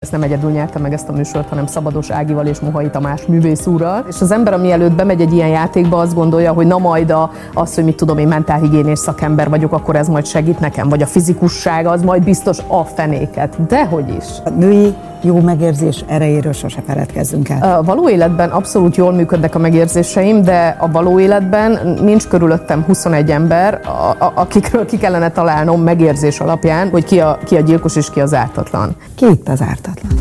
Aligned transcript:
Ezt 0.00 0.12
nem 0.12 0.22
egyedül 0.22 0.50
nyerte 0.50 0.78
meg 0.78 0.92
ezt 0.92 1.08
a 1.08 1.12
műsort, 1.12 1.48
hanem 1.48 1.66
Szabados 1.66 2.10
Ágival 2.10 2.46
és 2.46 2.60
Muhai 2.60 2.90
Tamás 2.90 3.26
művész 3.26 3.66
úrral. 3.66 4.04
És 4.08 4.20
az 4.20 4.30
ember, 4.30 4.52
ami 4.52 4.70
előtt 4.70 4.92
bemegy 4.92 5.20
egy 5.20 5.32
ilyen 5.32 5.48
játékba, 5.48 5.98
azt 5.98 6.14
gondolja, 6.14 6.52
hogy 6.52 6.66
na 6.66 6.78
majd 6.78 7.10
a, 7.10 7.30
az, 7.54 7.74
hogy 7.74 7.84
mit 7.84 7.96
tudom, 7.96 8.18
én 8.18 8.28
mentálhigiénés 8.28 8.98
szakember 8.98 9.48
vagyok, 9.48 9.72
akkor 9.72 9.96
ez 9.96 10.08
majd 10.08 10.26
segít 10.26 10.60
nekem, 10.60 10.88
vagy 10.88 11.02
a 11.02 11.06
fizikusság 11.06 11.86
az 11.86 12.02
majd 12.02 12.24
biztos 12.24 12.58
a 12.66 12.84
fenéket. 12.84 13.66
Dehogy 13.66 14.14
is. 14.16 14.24
A 14.44 14.48
női 14.48 14.94
jó 15.20 15.40
megérzés 15.40 16.04
erejéről 16.06 16.52
sose 16.52 16.82
feledkezzünk 16.86 17.48
el. 17.48 17.76
A 17.78 17.82
való 17.82 18.08
életben 18.08 18.50
abszolút 18.50 18.96
jól 18.96 19.12
működnek 19.12 19.54
a 19.54 19.58
megérzéseim, 19.58 20.42
de 20.42 20.76
a 20.80 20.90
való 20.90 21.20
életben 21.20 21.96
nincs 22.02 22.26
körülöttem 22.26 22.82
21 22.82 23.30
ember, 23.30 23.80
a, 23.84 24.24
a, 24.24 24.32
akikről 24.34 24.86
ki 24.86 24.98
kellene 24.98 25.30
találnom 25.30 25.82
megérzés 25.82 26.40
alapján, 26.40 26.90
hogy 26.90 27.04
ki 27.04 27.20
a, 27.20 27.38
ki 27.44 27.56
a 27.56 27.60
gyilkos 27.60 27.96
és 27.96 28.10
ki 28.10 28.20
az 28.20 28.34
ártatlan. 28.34 28.96
Ki 29.14 29.26
itt 29.26 29.48
az 29.48 29.60
ártatlan? 29.60 30.12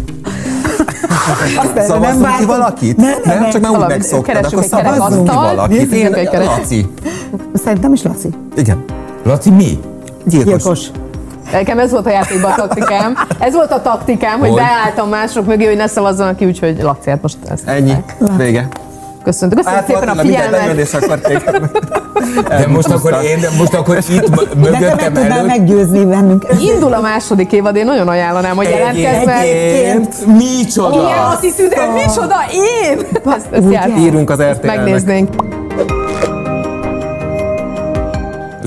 Szavazzunk 1.87 2.37
ki 2.37 2.45
valakit? 2.45 2.97
Nem, 2.97 3.13
nem, 3.23 3.39
nem 3.39 3.49
csak 3.49 3.61
már 3.61 3.71
úgy 3.71 3.87
megszoktad, 3.87 4.45
akkor 4.45 4.63
szavazzunk 4.63 5.29
ki 5.29 5.35
valakit. 5.35 5.89
keres- 6.29 6.45
Laci. 6.45 6.89
Szerintem 7.53 7.93
is 7.93 8.03
Laci. 8.03 8.29
Igen. 8.55 8.83
Laci, 9.23 9.49
mi? 9.49 9.79
Gyilkos. 10.25 10.53
Gyilkos. 10.53 10.91
Nekem 11.51 11.79
ez 11.79 11.91
volt 11.91 12.05
a 12.05 12.09
játékban 12.09 12.51
a 12.51 12.55
taktikám. 12.55 13.17
Ez 13.39 13.53
volt 13.53 13.71
a 13.71 13.81
taktikám, 13.81 14.39
hogy 14.39 14.49
Hogy? 14.49 14.57
beálltam 14.59 15.09
mások 15.09 15.45
mögé, 15.45 15.65
hogy 15.65 15.77
ne 15.77 15.87
szavazzanak 15.87 16.35
ki, 16.35 16.45
úgyhogy 16.45 16.81
Laci, 16.81 17.09
hát 17.09 17.21
most 17.21 17.37
ezt. 17.51 17.67
Ennyi. 17.67 17.93
Vége. 18.37 18.67
Köszöntük. 19.23 19.57
Köszönjük 19.57 19.83
Hát 19.85 19.87
szépen 19.87 20.09
a 20.09 20.21
figyelmet. 20.21 20.89
De 22.47 22.67
most 22.67 22.87
akkor 22.87 23.17
én, 23.23 23.39
de 23.39 23.47
most 23.57 23.73
akkor 23.73 23.97
itt 24.09 24.29
m- 24.29 24.61
De 24.61 24.69
te 24.69 24.69
meg 24.69 24.79
mögöttem 24.81 25.13
tudnál 25.13 25.31
előtt. 25.37 25.47
meggyőzni 25.47 26.05
bennünket. 26.05 26.61
Indul 26.61 26.93
a 26.93 27.01
második 27.01 27.51
évad, 27.51 27.75
én 27.75 27.85
nagyon 27.85 28.07
ajánlanám, 28.07 28.55
hogy 28.55 28.69
jelentkezz 28.69 29.25
meg. 29.25 29.45
Egyébként 29.47 30.25
micsoda? 30.37 30.95
Igen, 30.95 31.23
azt 31.31 31.41
hiszed, 31.41 31.73
hogy 31.73 31.93
micsoda 31.93 32.35
én? 32.51 32.99
Ezt, 33.35 33.47
ezt, 33.51 33.97
Írunk 33.97 34.29
az 34.29 34.41
RTL-nek. 34.41 34.75
megnéznénk. 34.75 35.29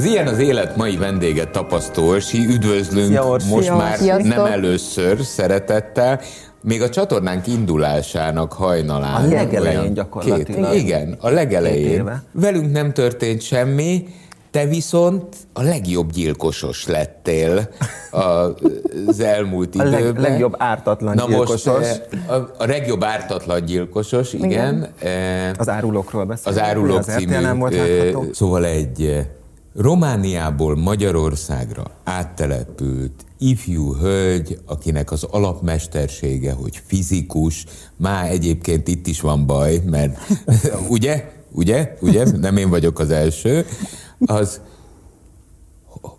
Az 0.00 0.06
ilyen 0.06 0.26
az 0.26 0.38
élet 0.38 0.76
mai 0.76 0.96
vendége 0.96 1.44
tapasztó 1.44 2.08
Orsi. 2.08 2.46
Üdvözlünk 2.46 3.06
Szia, 3.08 3.26
Orsi. 3.28 3.48
most 3.48 3.70
már 3.76 3.96
Sziasztok. 3.96 4.26
nem 4.34 4.44
először 4.44 5.20
szeretettel. 5.22 6.20
Még 6.62 6.82
a 6.82 6.88
csatornánk 6.88 7.46
indulásának 7.46 8.52
hajnalán. 8.52 9.24
A 9.24 9.28
legelején 9.28 9.94
gyakorlatilag. 9.94 10.70
Két, 10.72 10.82
igen, 10.82 11.16
a 11.20 11.28
legelején. 11.28 12.22
Velünk 12.32 12.72
nem 12.72 12.92
történt 12.92 13.40
semmi, 13.42 14.06
te 14.50 14.64
viszont 14.66 15.36
a 15.52 15.62
legjobb 15.62 16.10
gyilkosos 16.12 16.86
lettél 16.86 17.68
az 19.06 19.20
elmúlt 19.20 19.74
A 19.80 19.84
leg, 19.84 20.00
időben. 20.00 20.22
legjobb 20.22 20.54
ártatlan 20.58 21.14
Na 21.14 21.26
gyilkosos. 21.26 21.64
most 21.64 22.06
eh, 22.28 22.34
a, 22.36 22.50
a 22.58 22.66
legjobb 22.66 23.04
ártatlan 23.04 23.64
gyilkosos, 23.64 24.32
igen. 24.32 24.48
igen. 24.50 24.88
Eh, 24.98 25.50
Az 25.58 25.68
árulókról 25.68 26.24
beszélünk. 26.24 26.62
az 26.62 26.68
Árulók 26.68 27.02
című, 27.02 27.38
nem 27.38 27.58
volt 27.58 27.74
ö, 27.74 27.96
látható. 27.96 28.24
szóval 28.32 28.64
egy 28.64 29.26
Romániából 29.74 30.76
Magyarországra 30.76 31.90
áttelepült 32.04 33.24
ifjú 33.38 33.94
hölgy, 33.94 34.58
akinek 34.66 35.10
az 35.10 35.22
alapmestersége, 35.22 36.52
hogy 36.52 36.82
fizikus, 36.86 37.64
már 37.96 38.30
egyébként 38.30 38.88
itt 38.88 39.06
is 39.06 39.20
van 39.20 39.46
baj, 39.46 39.82
mert 39.86 40.18
ugye, 40.88 41.32
ugye, 41.52 41.96
ugye, 42.00 42.30
nem 42.38 42.56
én 42.56 42.68
vagyok 42.68 42.98
az 42.98 43.10
első, 43.10 43.66
az 44.18 44.60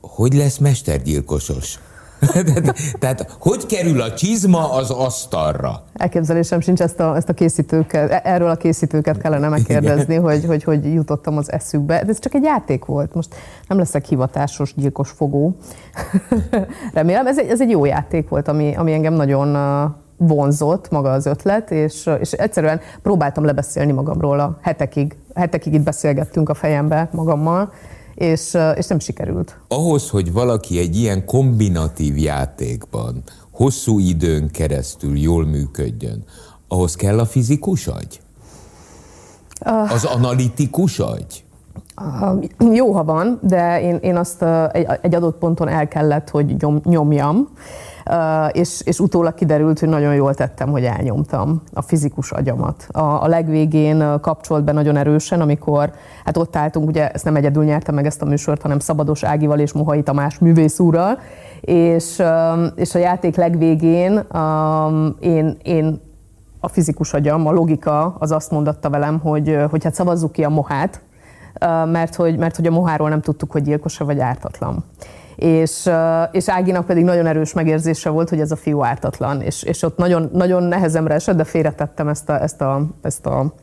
hogy 0.01 0.33
lesz 0.33 0.57
mestergyilkosos? 0.57 1.79
Tehát, 2.99 3.35
hogy 3.39 3.65
kerül 3.65 4.01
a 4.01 4.13
csizma 4.13 4.71
az 4.71 4.89
asztalra? 4.89 5.83
Elképzelésem 5.93 6.59
sincs 6.59 6.81
ezt 6.81 6.99
a, 6.99 7.15
ezt 7.15 7.29
a 7.29 7.33
készítőket, 7.33 8.11
e- 8.11 8.21
erről 8.23 8.49
a 8.49 8.55
készítőket 8.55 9.17
kellene 9.17 9.47
megkérdezni, 9.49 10.15
hogy, 10.15 10.45
hogy 10.45 10.63
hogy 10.63 10.93
jutottam 10.93 11.37
az 11.37 11.51
eszükbe. 11.51 12.01
Ez 12.01 12.19
csak 12.19 12.33
egy 12.33 12.43
játék 12.43 12.85
volt, 12.85 13.13
most 13.13 13.35
nem 13.67 13.77
leszek 13.77 14.05
hivatásos 14.05 14.73
gyilkos 14.75 15.09
fogó. 15.09 15.55
Remélem, 16.93 17.27
ez 17.27 17.39
egy, 17.39 17.49
ez 17.49 17.61
egy 17.61 17.69
jó 17.69 17.85
játék 17.85 18.29
volt, 18.29 18.47
ami, 18.47 18.75
ami 18.75 18.93
engem 18.93 19.13
nagyon 19.13 19.55
uh, 19.55 19.91
vonzott 20.17 20.89
maga 20.89 21.11
az 21.11 21.25
ötlet, 21.25 21.71
és, 21.71 22.05
uh, 22.05 22.17
és 22.19 22.31
egyszerűen 22.31 22.79
próbáltam 23.01 23.43
lebeszélni 23.45 23.91
magamról 23.91 24.39
a 24.39 24.57
hetekig. 24.61 25.17
Hetekig 25.35 25.73
itt 25.73 25.83
beszélgettünk 25.83 26.49
a 26.49 26.53
fejembe 26.53 27.09
magammal, 27.11 27.71
és, 28.15 28.57
és 28.75 28.87
nem 28.87 28.99
sikerült. 28.99 29.59
ahhoz, 29.67 30.09
hogy 30.09 30.33
valaki 30.33 30.79
egy 30.79 30.95
ilyen 30.95 31.25
kombinatív 31.25 32.17
játékban 32.17 33.23
hosszú 33.51 33.99
időn 33.99 34.51
keresztül 34.51 35.17
jól 35.17 35.45
működjön, 35.45 36.23
ahhoz 36.67 36.95
kell 36.95 37.19
a 37.19 37.25
fizikus 37.25 37.87
agy? 37.87 38.21
Az 39.89 40.03
analitikus 40.03 40.99
agy? 40.99 41.43
Uh, 42.01 42.75
Jó, 42.75 42.91
ha 42.91 43.03
van, 43.03 43.39
de 43.41 43.81
én, 43.81 43.95
én 43.95 44.15
azt 44.15 44.41
uh, 44.41 44.75
egy, 44.75 44.87
egy 45.01 45.15
adott 45.15 45.37
ponton 45.37 45.67
el 45.67 45.87
kellett, 45.87 46.29
hogy 46.29 46.55
nyom, 46.59 46.81
nyomjam, 46.83 47.37
uh, 47.37 47.59
és, 48.51 48.81
és 48.83 48.99
utólag 48.99 49.33
kiderült, 49.33 49.79
hogy 49.79 49.89
nagyon 49.89 50.15
jól 50.15 50.33
tettem, 50.33 50.69
hogy 50.69 50.83
elnyomtam 50.83 51.61
a 51.73 51.81
fizikus 51.81 52.31
agyamat. 52.31 52.87
A, 52.91 53.23
a 53.23 53.27
legvégén 53.27 54.19
kapcsolt 54.21 54.63
be 54.63 54.71
nagyon 54.71 54.97
erősen, 54.97 55.41
amikor 55.41 55.91
hát 56.25 56.37
ott 56.37 56.55
álltunk, 56.55 56.87
ugye 56.87 57.09
ezt 57.09 57.23
nem 57.23 57.35
egyedül 57.35 57.63
nyertem 57.63 57.95
meg 57.95 58.05
ezt 58.05 58.21
a 58.21 58.25
műsort, 58.25 58.61
hanem 58.61 58.79
Szabados 58.79 59.23
Ágival 59.23 59.59
és 59.59 59.73
Muhai 59.73 60.03
Tamás 60.03 60.39
művész 60.39 60.79
úrral, 60.79 61.19
és, 61.61 62.21
és 62.75 62.95
a 62.95 62.99
játék 62.99 63.35
legvégén 63.35 64.23
um, 64.33 65.15
én, 65.19 65.57
én 65.63 66.01
a 66.59 66.67
fizikus 66.67 67.13
agyam, 67.13 67.47
a 67.47 67.51
logika 67.51 68.15
az 68.19 68.31
azt 68.31 68.51
mondatta 68.51 68.89
velem, 68.89 69.19
hogy, 69.19 69.57
hogy 69.69 69.83
hát 69.83 69.93
szavazzuk 69.93 70.31
ki 70.31 70.43
a 70.43 70.49
mohát, 70.49 71.01
mert 71.85 72.15
hogy, 72.15 72.37
mert 72.37 72.55
hogy 72.55 72.67
a 72.67 72.71
moháról 72.71 73.09
nem 73.09 73.21
tudtuk, 73.21 73.51
hogy 73.51 73.63
gyilkosa 73.63 74.05
vagy 74.05 74.19
ártatlan. 74.19 74.83
És, 75.41 75.89
és 76.31 76.49
Áginak 76.49 76.85
pedig 76.85 77.03
nagyon 77.03 77.25
erős 77.25 77.53
megérzése 77.53 78.09
volt, 78.09 78.29
hogy 78.29 78.39
ez 78.39 78.51
a 78.51 78.55
fiú 78.55 78.83
ártatlan, 78.83 79.41
és, 79.41 79.63
és 79.63 79.83
ott 79.83 79.97
nagyon, 79.97 80.29
nagyon 80.33 80.63
nehezemre 80.63 81.13
esett, 81.13 81.35
de 81.35 81.43
félretettem 81.43 82.07
ezt, 82.07 82.29
a, 82.29 82.41
ezt, 82.41 82.61
a, 82.61 82.85
ezt, 83.01 83.25
a, 83.25 83.53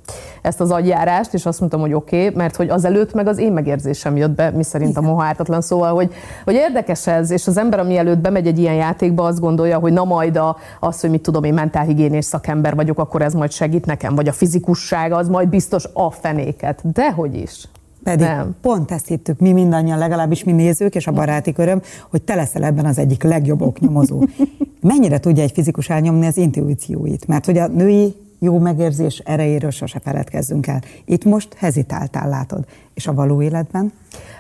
ezt 0.43 0.61
az 0.61 0.71
agyjárást, 0.71 1.35
és 1.35 1.47
azt 1.47 1.61
mondtam, 1.61 1.81
hogy 1.81 1.93
oké, 1.93 2.25
okay, 2.27 2.37
mert 2.37 2.57
hogy 2.57 2.69
azelőtt 2.69 3.13
meg 3.13 3.27
az 3.27 3.39
én 3.39 3.53
megérzésem 3.53 4.17
jött 4.17 4.31
be, 4.31 4.51
mi 4.51 4.63
szerint 4.63 4.97
a 4.97 5.01
moha 5.01 5.25
ártatlan, 5.25 5.61
szóval, 5.61 5.95
hogy, 5.95 6.13
hogy 6.45 6.55
érdekes 6.55 7.07
ez, 7.07 7.31
és 7.31 7.47
az 7.47 7.59
ember, 7.59 7.79
ami 7.79 7.97
előtt 7.97 8.19
bemegy 8.19 8.47
egy 8.47 8.59
ilyen 8.59 8.75
játékba, 8.75 9.25
azt 9.25 9.41
gondolja, 9.41 9.79
hogy 9.79 9.93
na 9.93 10.05
majd 10.05 10.37
a, 10.37 10.57
az, 10.81 11.01
hogy 11.01 11.11
mit 11.11 11.23
tudom, 11.23 11.45
én 11.45 11.55
mentálhigiénés 11.55 12.25
szakember 12.25 12.75
vagyok, 12.75 12.99
akkor 12.99 13.23
ez 13.23 13.35
majd 13.35 13.51
segít 13.51 13.87
nekem, 13.87 14.15
vagy 14.15 14.29
a 14.29 14.33
fizikusság 14.33 15.13
az 15.13 15.29
majd 15.29 15.49
biztos 15.49 15.85
a 15.93 16.11
fenéket. 16.11 16.93
Dehogy 16.93 17.35
is. 17.35 17.69
Pedig 18.03 18.27
Nem. 18.27 18.55
pont 18.61 18.91
ezt 18.91 19.07
hittük 19.07 19.39
mi 19.39 19.53
mindannyian, 19.53 19.99
legalábbis 19.99 20.45
mi 20.45 20.53
nézők 20.53 20.95
és 20.95 21.07
a 21.07 21.13
baráti 21.13 21.53
köröm, 21.53 21.83
hogy 22.11 22.23
te 22.23 22.35
leszel 22.35 22.65
ebben 22.65 22.85
az 22.85 22.99
egyik 22.99 23.23
legjobb 23.23 23.61
oknyomozó. 23.61 24.25
Mennyire 24.81 25.21
tudja 25.21 25.43
egy 25.43 25.53
fizikus 25.53 25.89
elnyomni 25.89 26.27
az 26.27 26.37
intuícióit? 26.37 27.27
Mert 27.27 27.45
hogy 27.45 27.59
a 27.59 27.67
női 27.67 28.15
jó 28.39 28.59
megérzés 28.59 29.19
erejéről 29.19 29.71
sose 29.71 29.99
feledkezzünk 30.05 30.67
el. 30.67 30.81
Itt 31.05 31.25
most 31.25 31.55
hezitáltál, 31.57 32.29
látod. 32.29 32.65
És 32.95 33.07
a 33.07 33.15
való 33.15 33.43
életben? 33.43 33.93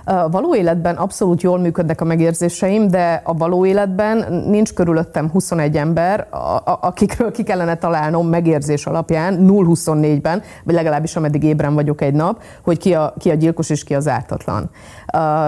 A 0.04 0.28
való 0.28 0.54
életben 0.54 0.94
abszolút 0.96 1.42
jól 1.42 1.58
működnek 1.58 2.00
a 2.00 2.04
megérzéseim, 2.04 2.88
de 2.88 3.20
a 3.24 3.34
való 3.36 3.66
életben 3.66 4.32
nincs 4.46 4.72
körülöttem 4.72 5.30
21 5.30 5.76
ember, 5.76 6.26
a- 6.30 6.36
a- 6.36 6.78
akikről 6.82 7.30
ki 7.30 7.42
kellene 7.42 7.76
találnom 7.76 8.28
megérzés 8.28 8.86
alapján 8.86 9.46
0-24-ben, 9.46 10.42
vagy 10.64 10.74
legalábbis 10.74 11.16
ameddig 11.16 11.42
ébren 11.42 11.74
vagyok 11.74 12.00
egy 12.00 12.14
nap, 12.14 12.42
hogy 12.62 12.78
ki 12.78 12.94
a, 12.94 13.14
ki 13.18 13.30
a 13.30 13.34
gyilkos 13.34 13.70
és 13.70 13.84
ki 13.84 13.94
az 13.94 14.08
ártatlan. 14.08 14.70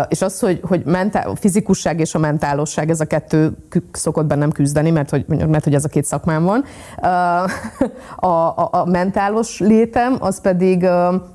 És 0.08 0.22
az, 0.22 0.40
hogy, 0.40 0.60
hogy 0.62 0.82
mentál, 0.84 1.28
a 1.28 1.36
fizikusság 1.36 2.00
és 2.00 2.14
a 2.14 2.18
mentálosság, 2.18 2.90
ez 2.90 3.00
a 3.00 3.04
kettő 3.04 3.52
szokott 3.92 4.26
bennem 4.26 4.50
küzdeni, 4.50 4.90
mert 4.90 5.10
hogy, 5.10 5.24
mert 5.26 5.64
hogy 5.64 5.74
ez 5.74 5.84
a 5.84 5.88
két 5.88 6.04
szakmám 6.04 6.44
van. 6.44 6.64
A, 8.16 8.26
a, 8.26 8.68
a 8.70 8.84
mentálos 8.84 9.58
létem, 9.58 10.16
az 10.20 10.40
pedig 10.40 10.84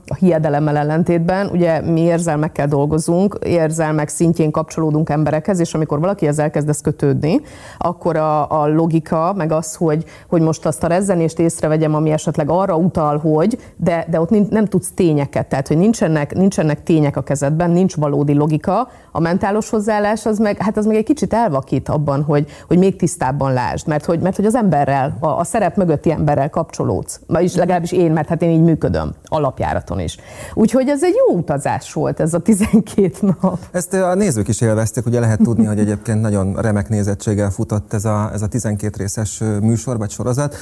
a 0.08 0.16
hiedelemmel 0.20 0.78
ellentétben, 0.78 1.48
ugye 1.48 1.82
mi 1.82 2.02
érzelmekkel 2.02 2.68
dolgozunk, 2.68 3.38
érzelmek 3.44 4.08
szintjén 4.08 4.52
kapcsolódunk 4.52 5.10
emberekhez, 5.10 5.60
és 5.60 5.74
amikor 5.74 6.00
valakihez 6.00 6.40
elkezdesz 6.40 6.82
kötődni, 6.82 7.42
akkor 7.78 8.16
a, 8.16 8.62
a 8.62 8.68
logika, 8.68 9.34
meg 9.38 9.52
az, 9.52 9.76
hogy, 9.76 10.04
hogy 10.28 10.42
most 10.42 10.66
azt 10.66 10.84
a 10.84 10.88
rezzenést 10.88 11.40
észrevegyem, 11.40 11.96
ami 11.96 12.12
esetleg 12.12 12.50
arra 12.50 12.76
utal, 12.76 13.18
hogy, 13.18 13.58
de, 13.76 14.06
de 14.10 14.20
ott 14.22 14.50
nem 14.50 14.66
tudsz 14.66 14.92
tényeket, 14.96 15.48
tehát 15.48 15.68
hogy 15.68 15.78
nincsenek, 15.78 16.34
nincsenek 16.34 16.84
tények 16.84 17.18
a 17.18 17.22
kezedben, 17.22 17.72
nincs 17.72 17.98
valódi 18.16 18.34
logika, 18.34 18.90
a 19.12 19.20
mentálos 19.20 19.70
hozzáállás 19.70 20.26
az 20.26 20.38
meg, 20.38 20.62
hát 20.62 20.78
az 20.78 20.86
meg 20.86 20.96
egy 20.96 21.04
kicsit 21.04 21.34
elvakít 21.34 21.90
abban, 21.90 22.24
hogy, 22.24 22.50
hogy 22.68 22.78
még 22.78 22.96
tisztábban 22.96 23.54
lásd, 23.54 23.88
mert 23.88 24.06
hogy, 24.06 24.20
mert 24.20 24.36
hogy 24.36 24.46
az 24.46 24.56
emberrel, 24.56 25.18
a, 25.20 25.28
a 25.28 25.44
szerep 25.44 25.76
mögötti 25.76 26.12
emberrel 26.12 26.50
kapcsolódsz. 26.50 27.20
Vagyis 27.28 27.56
legalábbis 27.56 27.92
én, 27.92 28.12
mert 28.12 28.28
hát 28.28 28.42
én 28.42 28.50
így 28.50 28.62
működöm, 28.62 29.14
alapjáraton 29.26 30.00
is. 30.00 30.18
Úgyhogy 30.54 30.90
ez 30.90 31.04
egy 31.04 31.16
jó 31.28 31.38
utazás 31.38 31.94
volt 31.94 32.20
ez 32.20 32.34
a 32.34 32.40
12 32.40 33.12
nap. 33.42 33.60
Ezt 33.72 33.94
a 33.94 34.16
nézők 34.16 34.48
is 34.48 34.62
élvezték, 34.62 35.06
ugye 35.06 35.20
lehet 35.20 35.42
tudni, 35.42 35.66
hogy 35.66 35.80
egyébként 35.80 36.22
nagyon 36.22 36.54
remek 36.54 36.90
nézettséggel 36.90 37.50
futott 37.50 37.94
ez 37.94 38.06
a, 38.06 38.30
ez 38.34 38.42
a 38.42 38.48
12 38.48 38.96
részes 38.98 39.44
műsor 39.62 39.98
vagy 39.98 40.10
sorozat. 40.10 40.56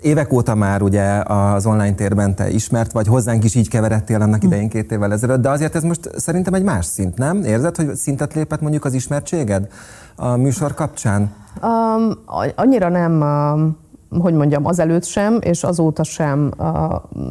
Évek 0.00 0.32
óta 0.32 0.54
már 0.54 0.82
ugye 0.82 1.22
az 1.26 1.66
online 1.66 1.94
térben 1.94 2.34
te 2.34 2.50
ismert 2.50 2.92
vagy, 2.92 3.06
hozzánk 3.06 3.44
is 3.44 3.54
így 3.54 3.68
keveredtél 3.68 4.22
annak 4.22 4.42
idején 4.42 4.68
két 4.68 4.92
évvel 4.92 5.12
ezelőtt, 5.12 5.40
de 5.40 5.48
azért 5.48 5.74
ez 5.74 5.82
most 5.82 6.10
szerintem 6.16 6.54
egy 6.54 6.62
más 6.62 6.86
szint, 6.86 7.16
nem? 7.18 7.44
Érzed, 7.44 7.76
hogy 7.76 7.94
szintet 7.94 8.34
lépett 8.34 8.60
mondjuk 8.60 8.84
az 8.84 8.92
ismertséged 8.92 9.68
a 10.16 10.36
műsor 10.36 10.74
kapcsán? 10.74 11.32
Um, 11.62 12.12
annyira 12.54 12.88
nem 12.88 13.20
um, 13.20 13.76
hogy 14.20 14.34
mondjam, 14.34 14.66
azelőtt 14.66 15.04
sem, 15.04 15.38
és 15.40 15.64
azóta 15.64 16.04
sem 16.04 16.50
uh, 16.58 16.66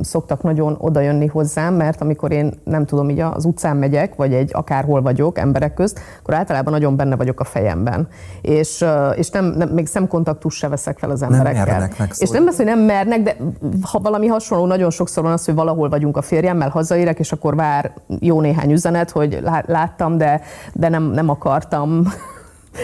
szoktak 0.01 0.43
nagyon 0.43 0.75
odajönni 0.79 1.27
hozzám, 1.27 1.73
mert 1.73 2.01
amikor 2.01 2.31
én 2.31 2.53
nem 2.63 2.85
tudom, 2.85 3.09
így 3.09 3.19
az 3.19 3.45
utcán 3.45 3.77
megyek, 3.77 4.15
vagy 4.15 4.33
egy 4.33 4.49
akárhol 4.53 5.01
vagyok 5.01 5.37
emberek 5.37 5.73
közt, 5.73 5.99
akkor 6.19 6.33
általában 6.33 6.73
nagyon 6.73 6.95
benne 6.95 7.15
vagyok 7.15 7.39
a 7.39 7.43
fejemben. 7.43 8.07
És, 8.41 8.81
uh, 8.81 9.17
és 9.17 9.29
nem, 9.29 9.45
nem, 9.45 9.69
még 9.69 9.87
szemkontaktus 9.87 10.55
se 10.55 10.67
veszek 10.67 10.97
fel 10.97 11.09
az 11.09 11.21
emberekkel. 11.21 11.65
Nem 11.65 11.77
mernek 11.77 12.13
és 12.17 12.29
nem 12.29 12.47
az, 12.47 12.55
hogy 12.55 12.65
nem 12.65 12.79
mernek, 12.79 13.21
de 13.21 13.37
ha 13.81 13.99
valami 13.99 14.27
hasonló, 14.27 14.65
nagyon 14.65 14.89
sokszor 14.89 15.23
van 15.23 15.31
az, 15.31 15.45
hogy 15.45 15.55
valahol 15.55 15.89
vagyunk 15.89 16.17
a 16.17 16.21
férjemmel, 16.21 16.69
hazaérek, 16.69 17.19
és 17.19 17.31
akkor 17.31 17.55
vár 17.55 17.93
jó 18.19 18.41
néhány 18.41 18.71
üzenet, 18.71 19.11
hogy 19.11 19.39
láttam, 19.65 20.17
de, 20.17 20.41
de 20.73 20.89
nem, 20.89 21.03
nem 21.03 21.29
akartam 21.29 22.07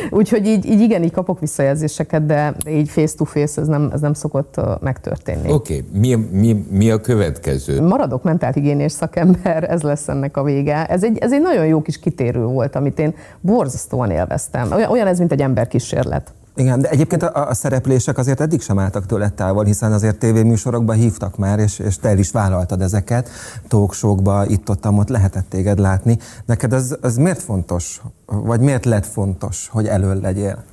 Úgyhogy 0.09 0.47
így, 0.47 0.65
így 0.65 0.81
igen, 0.81 1.03
így 1.03 1.11
kapok 1.11 1.39
visszajelzéseket, 1.39 2.25
de 2.25 2.55
így 2.69 2.89
face-to-face 2.89 3.61
ez 3.61 3.67
nem, 3.67 3.89
ez 3.93 4.01
nem 4.01 4.13
szokott 4.13 4.61
megtörténni. 4.81 5.51
Oké, 5.51 5.83
okay. 5.87 5.99
mi, 5.99 6.15
mi, 6.31 6.65
mi 6.69 6.91
a 6.91 7.01
következő? 7.01 7.81
Maradok 7.81 8.23
mentálhigiénés 8.23 8.91
szakember, 8.91 9.63
ez 9.71 9.81
lesz 9.81 10.07
ennek 10.07 10.37
a 10.37 10.43
vége. 10.43 10.85
Ez 10.85 11.03
egy, 11.03 11.17
ez 11.17 11.33
egy 11.33 11.41
nagyon 11.41 11.65
jó 11.65 11.81
kis 11.81 11.99
kitérő 11.99 12.45
volt, 12.45 12.75
amit 12.75 12.99
én 12.99 13.13
borzasztóan 13.41 14.11
élveztem. 14.11 14.71
Olyan, 14.71 14.91
olyan 14.91 15.07
ez, 15.07 15.17
mint 15.17 15.31
egy 15.31 15.41
emberkísérlet. 15.41 16.33
Igen, 16.55 16.79
de 16.79 16.89
egyébként 16.89 17.23
a, 17.23 17.49
a 17.49 17.53
szereplések 17.53 18.17
azért 18.17 18.41
eddig 18.41 18.61
sem 18.61 18.79
álltak 18.79 19.05
tőle 19.05 19.29
távol, 19.29 19.63
hiszen 19.63 19.93
azért 19.93 20.17
tévéműsorokba 20.17 20.93
hívtak 20.93 21.37
már, 21.37 21.59
és, 21.59 21.79
és 21.79 21.97
te 21.97 22.13
is 22.13 22.31
vállaltad 22.31 22.81
ezeket, 22.81 23.29
talkshowkba, 23.67 24.45
itt-ott, 24.45 24.87
ott 24.87 25.09
lehetett 25.09 25.49
téged 25.49 25.79
látni. 25.79 26.17
Neked 26.45 26.73
ez, 26.73 26.95
ez 27.01 27.17
miért 27.17 27.41
fontos, 27.41 28.01
vagy 28.25 28.59
miért 28.59 28.85
lett 28.85 29.05
fontos, 29.05 29.67
hogy 29.71 29.87
elől 29.87 30.19
legyél? 30.21 30.63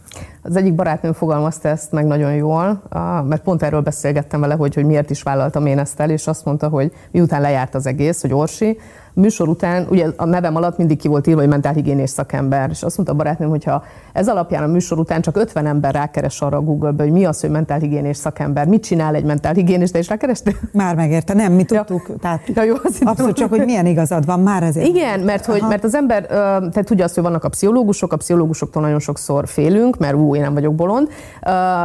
Az 0.42 0.56
egyik 0.56 0.74
barátnőm 0.74 1.12
fogalmazta 1.12 1.68
ezt 1.68 1.92
meg 1.92 2.06
nagyon 2.06 2.34
jól, 2.34 2.82
mert 3.24 3.42
pont 3.42 3.62
erről 3.62 3.80
beszélgettem 3.80 4.40
vele, 4.40 4.54
hogy, 4.54 4.74
hogy 4.74 4.84
miért 4.84 5.10
is 5.10 5.22
vállaltam 5.22 5.66
én 5.66 5.78
ezt 5.78 6.00
el, 6.00 6.10
és 6.10 6.26
azt 6.26 6.44
mondta, 6.44 6.68
hogy 6.68 6.92
miután 7.10 7.40
lejárt 7.40 7.74
az 7.74 7.86
egész, 7.86 8.20
hogy 8.20 8.32
Orsi, 8.32 8.78
műsor 9.14 9.48
után, 9.48 9.86
ugye 9.90 10.06
a 10.16 10.24
nevem 10.24 10.56
alatt 10.56 10.78
mindig 10.78 10.98
ki 10.98 11.08
volt 11.08 11.26
írva, 11.26 11.40
hogy 11.40 11.48
mentálhigiénés 11.48 12.10
szakember, 12.10 12.70
és 12.70 12.82
azt 12.82 12.96
mondta 12.96 13.14
a 13.14 13.16
barátnőm, 13.16 13.48
hogy 13.48 13.64
ha 13.64 13.82
ez 14.12 14.28
alapján 14.28 14.62
a 14.62 14.66
műsor 14.66 14.98
után 14.98 15.20
csak 15.20 15.36
50 15.36 15.66
ember 15.66 15.94
rákeres 15.94 16.40
arra 16.40 16.56
a 16.56 16.60
Google-be, 16.60 17.02
hogy 17.02 17.12
mi 17.12 17.24
az, 17.24 17.40
hogy 17.40 17.50
mentálhigiénés 17.50 18.16
szakember, 18.16 18.66
mit 18.66 18.82
csinál 18.82 19.14
egy 19.14 19.24
mentálhigiénés, 19.24 19.90
de 19.90 19.98
is 19.98 20.08
rákerestél? 20.08 20.54
Már 20.72 20.94
megérte, 20.94 21.34
nem, 21.34 21.52
mi 21.52 21.64
tudtuk. 21.64 22.06
Ja. 22.08 22.14
Tehát 22.20 22.40
ja, 22.54 22.62
jó, 22.62 22.74
abszolút 23.00 23.36
csak, 23.36 23.48
hogy 23.48 23.64
milyen 23.64 23.86
igazad 23.86 24.26
van, 24.26 24.40
már 24.40 24.62
ezért. 24.62 24.86
Igen, 24.86 25.20
mert, 25.20 25.44
hogy, 25.44 25.62
mert 25.68 25.84
az 25.84 25.94
ember, 25.94 26.26
tehát 26.26 26.84
tudja 26.84 27.04
azt, 27.04 27.14
hogy 27.14 27.22
vannak 27.22 27.44
a 27.44 27.48
pszichológusok, 27.48 28.12
a 28.12 28.16
pszichológusoktól 28.16 28.82
nagyon 28.82 28.98
sokszor 28.98 29.48
félünk, 29.48 29.98
mert 29.98 30.14
ú, 30.14 30.29
én 30.34 30.42
nem 30.42 30.54
vagyok 30.54 30.74
bolond, 30.74 31.08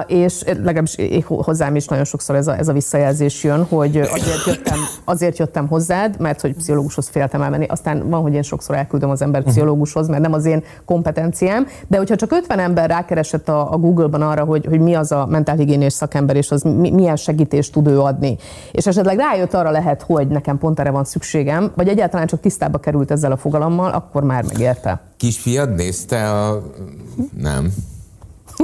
és 0.08 0.44
legalábbis 0.44 0.98
hozzám 1.28 1.76
is 1.76 1.88
nagyon 1.88 2.06
sokszor 2.06 2.36
ez 2.36 2.48
a, 2.48 2.58
ez 2.58 2.68
a 2.68 2.74
visszajelzés 2.74 3.44
jön, 3.44 3.64
hogy 3.64 3.98
azért 3.98 4.46
jöttem, 4.46 4.80
azért 5.04 5.38
jöttem 5.38 5.68
hozzád, 5.68 6.20
mert 6.20 6.42
hogy 6.42 6.54
pszichológushoz 6.54 7.08
féltem 7.08 7.42
elmenni. 7.42 7.66
Aztán 7.66 8.10
van, 8.10 8.22
hogy 8.22 8.34
én 8.34 8.42
sokszor 8.42 8.76
elküldöm 8.76 9.10
az 9.10 9.22
ember 9.22 9.44
pszichológushoz, 9.44 10.08
mert 10.08 10.22
nem 10.22 10.34
az 10.34 10.46
én 10.46 10.64
kompetenciám, 10.86 11.68
de 11.88 11.98
hogyha 11.98 12.16
csak 12.16 12.32
50 12.32 12.60
ember 12.60 12.90
rákeresett 12.90 13.50
a, 13.50 13.74
a 13.74 13.78
Google-ban 13.78 14.22
arra, 14.22 14.44
hogy, 14.44 14.66
hogy 14.66 14.80
mi 14.80 14.94
az 14.96 15.12
a 15.12 15.26
mentálhigiénés 15.26 15.94
szakember, 15.94 16.36
és 16.36 16.52
az 16.52 16.62
mi, 16.62 16.92
milyen 16.92 17.16
segítést 17.16 17.72
tud 17.72 17.88
ő 17.88 18.00
adni, 18.00 18.38
és 18.72 18.88
esetleg 18.88 19.18
rájött 19.18 19.54
arra 19.54 19.70
lehet, 19.70 20.02
hogy 20.02 20.28
nekem 20.28 20.58
pont 20.58 20.80
erre 20.80 20.90
van 20.90 21.04
szükségem, 21.04 21.72
vagy 21.76 21.88
egyáltalán 21.88 22.28
csak 22.28 22.40
tisztába 22.40 22.78
került 22.78 23.12
ezzel 23.12 23.32
a 23.32 23.38
fogalommal, 23.38 23.92
akkor 23.92 24.24
már 24.24 24.44
megérte. 24.44 25.02
Kisfiad 25.18 25.76
nézte 25.76 26.32
a... 26.32 26.62
Nem. 27.38 27.74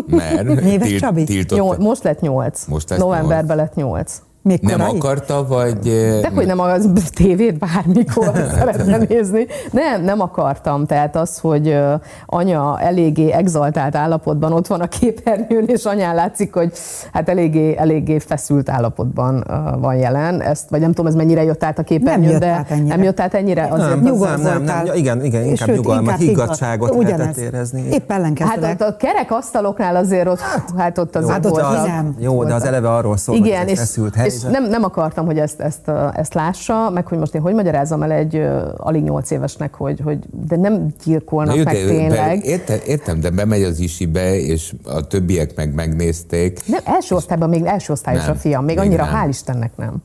Mert 0.08 0.48
Éves 0.50 0.88
tilt, 0.88 1.00
Csabi? 1.00 1.44
Nyol, 1.50 1.78
most 1.80 2.04
lett 2.04 2.22
nyolc. 2.22 2.66
Most 2.66 2.90
lett 2.90 3.00
Novemberben 3.00 3.58
lett 3.58 3.76
nyolc. 3.76 4.22
Még 4.44 4.60
nem 4.62 4.80
korai? 4.80 4.98
akarta, 4.98 5.48
vagy... 5.48 5.80
De 6.22 6.32
hogy 6.36 6.46
nem 6.46 6.60
az 6.60 6.90
tévét 7.16 7.58
bármikor 7.58 8.32
szeretne 8.58 8.98
nézni. 8.98 9.48
Nem, 9.72 10.04
nem 10.04 10.22
akartam. 10.22 10.86
Tehát 10.86 11.16
az, 11.16 11.38
hogy 11.38 11.78
anya 12.26 12.80
eléggé 12.80 13.32
exaltált 13.32 13.96
állapotban 13.96 14.54
ott 14.54 14.68
van 14.68 14.82
a 14.82 14.88
képernyőn, 14.88 15.66
és 15.68 15.86
anyán 15.86 16.16
látszik, 16.16 16.54
hogy 16.54 16.72
hát 17.14 17.30
eléggé, 17.30 17.76
eléggé 17.78 18.20
feszült 18.20 18.70
állapotban 18.70 19.46
van 19.80 19.96
jelen. 19.96 20.42
Ezt, 20.42 20.70
vagy 20.70 20.80
nem 20.80 20.90
tudom, 20.90 21.06
ez 21.06 21.16
mennyire 21.16 21.44
jött 21.44 21.64
át 21.64 21.80
a 21.80 21.84
képernyőn, 21.84 22.22
nem 22.22 22.32
jött 22.32 22.40
de 22.40 22.48
át 22.48 22.72
ennyire. 22.72 22.96
nem 22.96 23.04
jött 23.04 23.20
át 23.20 23.34
ennyire. 23.34 23.68
Azért 23.72 23.90
nem, 23.90 24.00
nyugodt 24.00 24.44
nem, 24.44 24.64
nem, 24.64 24.84
nem, 24.86 24.96
igen, 24.96 25.26
igen, 25.26 25.44
inkább 25.44 25.68
Sőt, 25.68 25.76
nyugalmat, 25.76 26.18
higgadságot 26.18 26.96
ugyanez. 26.96 27.18
lehetett 27.18 27.44
érezni. 27.44 27.84
Épp 27.92 28.12
ellenkezőleg. 28.12 28.64
Hát 28.64 28.82
ott 28.82 28.88
a 28.88 28.98
kerek 28.98 29.32
asztaloknál 29.32 29.96
azért 29.96 30.28
ott, 30.28 30.42
hát 30.78 30.98
ott 30.98 31.16
az 31.16 31.30
hát 31.30 31.46
ott 31.46 31.60
volt. 31.60 31.90
Jó, 32.20 32.44
de 32.44 32.54
az 32.54 32.64
eleve 32.64 32.94
arról 32.94 33.18
szól, 33.18 33.36
igen, 33.36 33.66
hogy 33.66 33.78
feszült 33.78 34.16
és 34.34 34.42
nem, 34.42 34.70
nem 34.70 34.84
akartam, 34.84 35.26
hogy 35.26 35.38
ezt, 35.40 35.60
ezt, 35.60 35.92
ezt 36.14 36.34
lássa, 36.34 36.90
meg 36.90 37.08
hogy 37.08 37.18
most 37.18 37.36
én 37.36 37.42
hogy 37.42 37.54
magyarázom 37.54 38.04
el 38.04 38.12
egy 38.12 38.48
alig 38.78 39.04
nyolc 39.04 39.32
évesnek, 39.32 39.74
hogy, 39.74 40.00
hogy 40.04 40.18
de 40.48 40.56
nem 40.56 40.88
gyilkolnak 41.04 41.56
Na, 41.56 41.64
meg 41.64 41.74
de, 41.74 41.86
tényleg. 41.86 42.46
Értem, 42.46 42.80
értem, 42.86 43.20
de 43.20 43.30
bemegy 43.30 43.64
az 43.64 43.80
isibe, 43.80 44.40
és 44.40 44.74
a 44.84 45.08
többiek 45.08 45.56
meg 45.56 45.74
megnézték. 45.74 46.60
Nem, 46.66 46.82
első 46.84 47.16
osztályban 47.16 47.50
még 47.50 47.66
első 47.66 47.94
osztályos 47.94 48.26
nem, 48.26 48.32
a 48.32 48.36
fiam, 48.36 48.66
még, 48.66 48.76
még 48.76 48.86
annyira 48.86 49.06
nem. 49.06 49.14
hál' 49.14 49.30
Istennek 49.30 49.72
nem. 49.78 49.96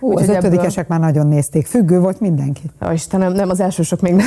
Hú, 0.00 0.16
az 0.16 0.28
ötödikesek 0.28 0.84
ebből... 0.84 0.98
már 0.98 1.12
nagyon 1.12 1.26
nézték. 1.26 1.66
Függő 1.66 2.00
volt 2.00 2.20
mindenki. 2.20 2.62
Ja, 2.80 2.92
Istenem, 2.92 3.32
nem, 3.32 3.48
az 3.48 3.60
elsősök 3.60 4.00
még 4.00 4.14
nem. 4.14 4.26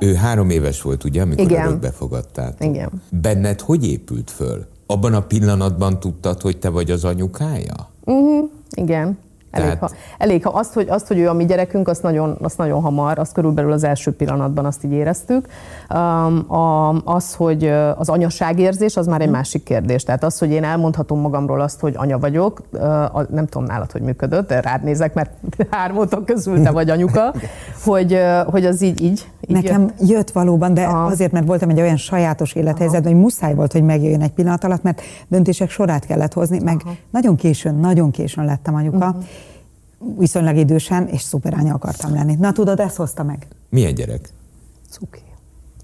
ő 0.00 0.14
három 0.14 0.50
éves 0.50 0.82
volt, 0.82 1.04
ugye, 1.04 1.22
amikor 1.22 1.44
Igen. 1.44 1.80
befogadtál. 1.80 2.54
Igen. 2.58 2.90
Benned 3.08 3.60
hogy 3.60 3.86
épült 3.86 4.30
föl? 4.30 4.66
Abban 4.90 5.14
a 5.14 5.20
pillanatban 5.20 6.00
tudtad, 6.00 6.40
hogy 6.40 6.58
te 6.58 6.68
vagy 6.68 6.90
az 6.90 7.04
anyukája? 7.04 7.90
Uh-huh. 8.04 8.50
Igen. 8.70 9.18
Elég, 9.50 9.68
Tehát... 9.68 9.80
ha, 9.90 9.96
elég 10.18 10.44
ha 10.44 10.50
azt 10.50 10.72
hogy, 10.72 10.88
azt, 10.88 11.06
hogy 11.06 11.18
ő 11.18 11.28
a 11.28 11.32
mi 11.32 11.44
gyerekünk, 11.44 11.88
azt 11.88 12.02
nagyon, 12.02 12.36
azt 12.40 12.58
nagyon 12.58 12.80
hamar, 12.82 13.18
azt 13.18 13.32
körülbelül 13.32 13.72
az 13.72 13.84
első 13.84 14.12
pillanatban 14.12 14.64
azt 14.64 14.84
így 14.84 14.92
éreztük. 14.92 15.46
Um, 15.94 16.52
a, 16.52 16.88
az, 17.04 17.34
hogy 17.34 17.64
az 17.96 18.08
anyaságérzés, 18.08 18.96
az 18.96 19.06
már 19.06 19.20
egy 19.20 19.30
másik 19.30 19.62
kérdés. 19.62 20.02
Tehát 20.02 20.24
az, 20.24 20.38
hogy 20.38 20.50
én 20.50 20.64
elmondhatom 20.64 21.20
magamról 21.20 21.60
azt, 21.60 21.80
hogy 21.80 21.94
anya 21.96 22.18
vagyok, 22.18 22.62
uh, 22.72 22.80
nem 23.30 23.46
tudom 23.46 23.64
nálad, 23.64 23.92
hogy 23.92 24.00
működött, 24.00 24.48
de 24.48 24.60
rád 24.60 24.82
nézek, 24.82 25.14
mert 25.14 25.30
hármótok 25.70 26.24
közül 26.24 26.62
te 26.62 26.70
vagy 26.70 26.90
anyuka, 26.90 27.34
hogy, 27.84 28.12
uh, 28.12 28.38
hogy 28.38 28.66
az 28.66 28.82
így, 28.82 29.02
így, 29.02 29.30
így 29.46 29.56
Nekem 29.56 29.80
jött, 29.82 30.08
jött 30.08 30.30
valóban, 30.30 30.74
de 30.74 30.84
Aha. 30.84 31.04
azért, 31.04 31.32
mert 31.32 31.46
voltam 31.46 31.68
egy 31.68 31.80
olyan 31.80 31.96
sajátos 31.96 32.52
élethelyzetben, 32.52 33.12
hogy 33.12 33.20
muszáj 33.20 33.54
volt, 33.54 33.72
hogy 33.72 33.82
megjöjjön 33.82 34.22
egy 34.22 34.32
pillanat 34.32 34.64
alatt, 34.64 34.82
mert 34.82 35.00
döntések 35.28 35.70
sorát 35.70 36.06
kellett 36.06 36.32
hozni, 36.32 36.60
meg 36.62 36.80
Aha. 36.84 36.94
nagyon 37.10 37.36
későn, 37.36 37.74
nagyon 37.74 38.10
későn 38.10 38.44
lettem 38.44 38.74
anyuka. 38.74 39.06
Uh-huh 39.06 39.24
viszonylag 40.18 40.56
idősen, 40.56 41.06
és 41.06 41.20
szuperánya 41.20 41.74
akartam 41.74 42.14
lenni. 42.14 42.34
Na 42.34 42.52
tudod, 42.52 42.80
ezt 42.80 42.96
hozta 42.96 43.22
meg. 43.22 43.46
Milyen 43.68 43.94
gyerek? 43.94 44.28
Cuki. 44.90 45.18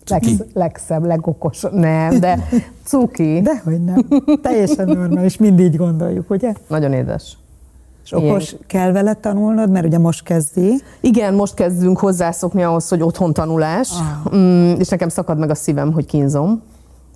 Legsz, 0.08 0.42
legszebb, 0.52 1.04
legokos, 1.04 1.64
nem, 1.72 2.20
de 2.20 2.48
cuki. 2.84 3.40
Dehogy 3.40 3.84
nem. 3.84 4.06
Teljesen 4.42 4.86
normális, 4.86 5.36
mindig 5.36 5.76
gondoljuk, 5.76 6.30
ugye? 6.30 6.52
Nagyon 6.68 6.92
édes. 6.92 7.36
És 8.04 8.12
okos 8.12 8.52
Igen. 8.52 8.64
kell 8.66 8.92
vele 8.92 9.14
tanulnod, 9.14 9.70
mert 9.70 9.86
ugye 9.86 9.98
most 9.98 10.22
kezdi. 10.22 10.82
Igen, 11.00 11.34
most 11.34 11.54
kezdünk 11.54 11.98
hozzászokni 11.98 12.62
ahhoz, 12.62 12.88
hogy 12.88 13.02
otthon 13.02 13.32
tanulás, 13.32 13.90
ah. 13.90 14.34
mm, 14.34 14.74
és 14.78 14.88
nekem 14.88 15.08
szakad 15.08 15.38
meg 15.38 15.50
a 15.50 15.54
szívem, 15.54 15.92
hogy 15.92 16.06
kínzom 16.06 16.62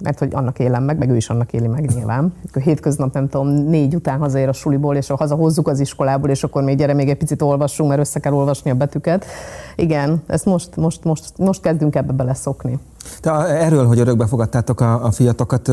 mert 0.03 0.19
hogy 0.19 0.35
annak 0.35 0.59
élem 0.59 0.83
meg, 0.83 0.99
meg 0.99 1.11
ő 1.11 1.17
is 1.17 1.29
annak 1.29 1.53
éli 1.53 1.67
meg 1.67 1.91
nyilván. 1.95 2.35
Akkor 2.49 2.63
hétköznap 2.63 3.15
nem 3.15 3.29
tudom, 3.29 3.49
négy 3.49 3.95
után 3.95 4.19
hazaér 4.19 4.49
a 4.49 4.53
suliból, 4.53 4.97
és 4.97 5.09
hazahozzuk 5.09 5.69
az 5.69 5.81
iskolából, 5.81 6.31
és 6.31 6.45
akkor 6.45 6.63
még 6.63 6.77
gyere, 6.77 6.93
még 6.93 7.09
egy 7.09 7.17
picit 7.17 7.43
olvassunk, 7.43 7.89
mert 7.89 8.01
össze 8.01 8.21
kell 8.21 8.33
olvasni 8.33 8.71
a 8.71 8.75
betűket. 8.75 9.25
Igen, 9.77 10.23
ezt 10.27 10.45
most, 10.45 10.77
most, 10.77 11.05
most, 11.05 11.39
most 11.39 11.61
kezdünk 11.61 11.97
ebbe 11.97 12.13
beleszokni. 12.13 12.79
De 13.23 13.31
erről, 13.47 13.87
hogy 13.87 13.99
örökbe 13.99 14.27
fogadtátok 14.27 14.81
a, 14.81 15.05
a 15.05 15.11
fiatokat, 15.11 15.71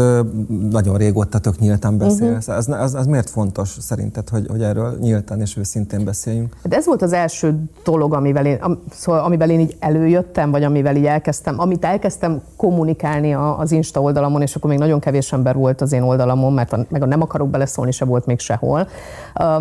nagyon 0.70 0.98
régóta 0.98 1.40
tök 1.40 1.60
nyíltan 1.60 1.98
beszélsz. 1.98 2.48
Uh-huh. 2.48 2.58
Az, 2.58 2.70
az, 2.70 2.94
az 2.94 3.06
miért 3.06 3.30
fontos 3.30 3.78
szerinted, 3.80 4.30
hogy, 4.30 4.48
hogy 4.50 4.62
erről 4.62 4.98
nyíltan 5.00 5.42
és 5.42 5.58
őszintén 5.58 6.06
beszéljünk? 6.06 6.56
Hát 6.64 6.74
ez 6.74 6.86
volt 6.86 7.02
az 7.02 7.14
első 7.14 7.64
dolog, 7.84 8.14
amivel 8.14 8.46
én, 8.46 8.58
am, 8.62 8.84
szóval, 8.92 9.24
amivel 9.24 9.50
én 9.50 9.60
így 9.60 9.76
előjöttem, 9.80 10.52
vagy 10.52 10.64
amivel 10.64 10.96
így 10.96 11.06
elkezdtem, 11.06 11.60
amit 11.60 11.86
elkezdtem 11.86 12.42
kommunikálni 12.56 13.34
az 13.34 13.72
Insta 13.72 14.02
oldalamon, 14.02 14.42
és 14.42 14.56
akkor 14.56 14.70
még 14.70 14.80
nagyon 14.80 15.00
kevés 15.00 15.34
ember 15.34 15.56
volt 15.56 15.82
az 15.82 15.92
én 15.92 16.02
oldalamon, 16.02 16.54
mert 16.54 16.74
a, 16.74 16.86
meg 16.90 17.02
a 17.02 17.06
nem 17.06 17.22
akarok 17.22 17.50
beleszólni 17.50 17.92
se 17.92 18.06
volt 18.06 18.26
még 18.26 18.40
sehol. 18.40 18.88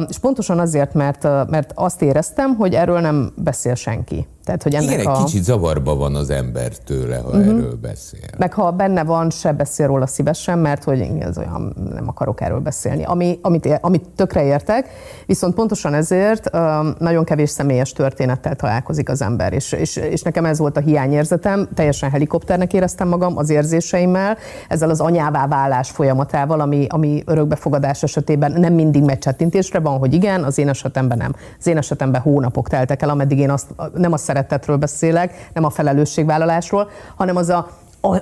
És 0.08 0.18
pontosan 0.18 0.58
azért, 0.58 0.94
mert, 0.94 1.22
mert 1.50 1.72
azt 1.74 2.02
éreztem, 2.02 2.54
hogy 2.54 2.74
erről 2.74 3.00
nem 3.00 3.32
beszél 3.36 3.74
senki. 3.74 4.26
Tehát, 4.46 4.62
hogy 4.62 4.74
ennek 4.74 4.92
Igen, 4.92 5.06
a... 5.06 5.18
egy 5.18 5.24
kicsit 5.24 5.44
zavarba 5.44 5.96
van 5.96 6.14
az 6.14 6.30
ember 6.30 6.72
tőle, 6.76 7.16
ha 7.16 7.28
uh-huh. 7.28 7.46
erről 7.46 7.76
beszél. 7.82 8.20
Meg 8.38 8.52
ha 8.52 8.70
benne 8.70 9.04
van, 9.04 9.30
se 9.30 9.52
beszél 9.52 9.86
róla 9.86 10.06
szívesen, 10.06 10.58
mert 10.58 10.84
hogy 10.84 11.10
ez 11.18 11.38
olyan, 11.38 11.74
nem 11.94 12.08
akarok 12.08 12.40
erről 12.40 12.60
beszélni. 12.60 13.04
Ami, 13.04 13.38
amit, 13.42 13.78
amit 13.80 14.08
tökre 14.16 14.44
értek, 14.44 14.88
viszont 15.26 15.54
pontosan 15.54 15.94
ezért 15.94 16.50
nagyon 16.98 17.24
kevés 17.24 17.50
személyes 17.50 17.92
történettel 17.92 18.56
találkozik 18.56 19.08
az 19.08 19.22
ember. 19.22 19.52
És, 19.52 19.72
és, 19.72 19.96
és 19.96 20.22
nekem 20.22 20.44
ez 20.44 20.58
volt 20.58 20.76
a 20.76 20.80
hiányérzetem, 20.80 21.68
teljesen 21.74 22.10
helikopternek 22.10 22.72
éreztem 22.72 23.08
magam 23.08 23.36
az 23.36 23.50
érzéseimmel, 23.50 24.36
ezzel 24.68 24.90
az 24.90 25.00
anyává 25.00 25.46
válás 25.46 25.90
folyamatával, 25.90 26.60
ami, 26.60 26.86
ami 26.88 27.22
örökbefogadás 27.26 28.02
esetében 28.02 28.52
nem 28.52 28.72
mindig 28.72 29.02
megy 29.02 29.18
csettintésre, 29.18 29.78
van, 29.78 29.98
hogy 29.98 30.14
igen, 30.14 30.44
az 30.44 30.58
én 30.58 30.68
esetemben 30.68 31.18
nem. 31.18 31.34
Az 31.58 31.66
én 31.66 31.76
esetemben 31.76 32.20
hónapok 32.20 32.68
teltek 32.68 33.02
el, 33.02 33.08
ameddig 33.08 33.38
én 33.38 33.50
azt 33.50 33.66
nem 33.94 34.12
azt 34.12 34.34
szeretetről 34.36 34.76
beszélek, 34.76 35.48
nem 35.54 35.64
a 35.64 35.70
felelősségvállalásról, 35.70 36.90
hanem 37.16 37.36
az 37.36 37.48
a 37.48 37.68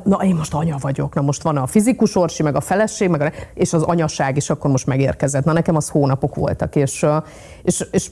na 0.03 0.17
én 0.17 0.35
most 0.35 0.55
anya 0.55 0.77
vagyok, 0.81 1.15
na 1.15 1.21
most 1.21 1.43
van 1.43 1.57
a 1.57 1.67
fizikus 1.67 2.17
orsi, 2.17 2.43
meg 2.43 2.57
a 2.57 2.61
feleség, 2.61 3.09
meg 3.09 3.21
a, 3.21 3.31
és 3.55 3.73
az 3.73 3.83
anyaság 3.83 4.37
is 4.37 4.51
akkor 4.51 4.71
most 4.71 4.87
megérkezett. 4.87 5.45
Na 5.45 5.53
nekem 5.53 5.77
az 5.77 5.89
hónapok 5.89 6.35
voltak, 6.35 6.77
és, 6.77 7.07
és, 7.63 7.85
és 7.91 8.11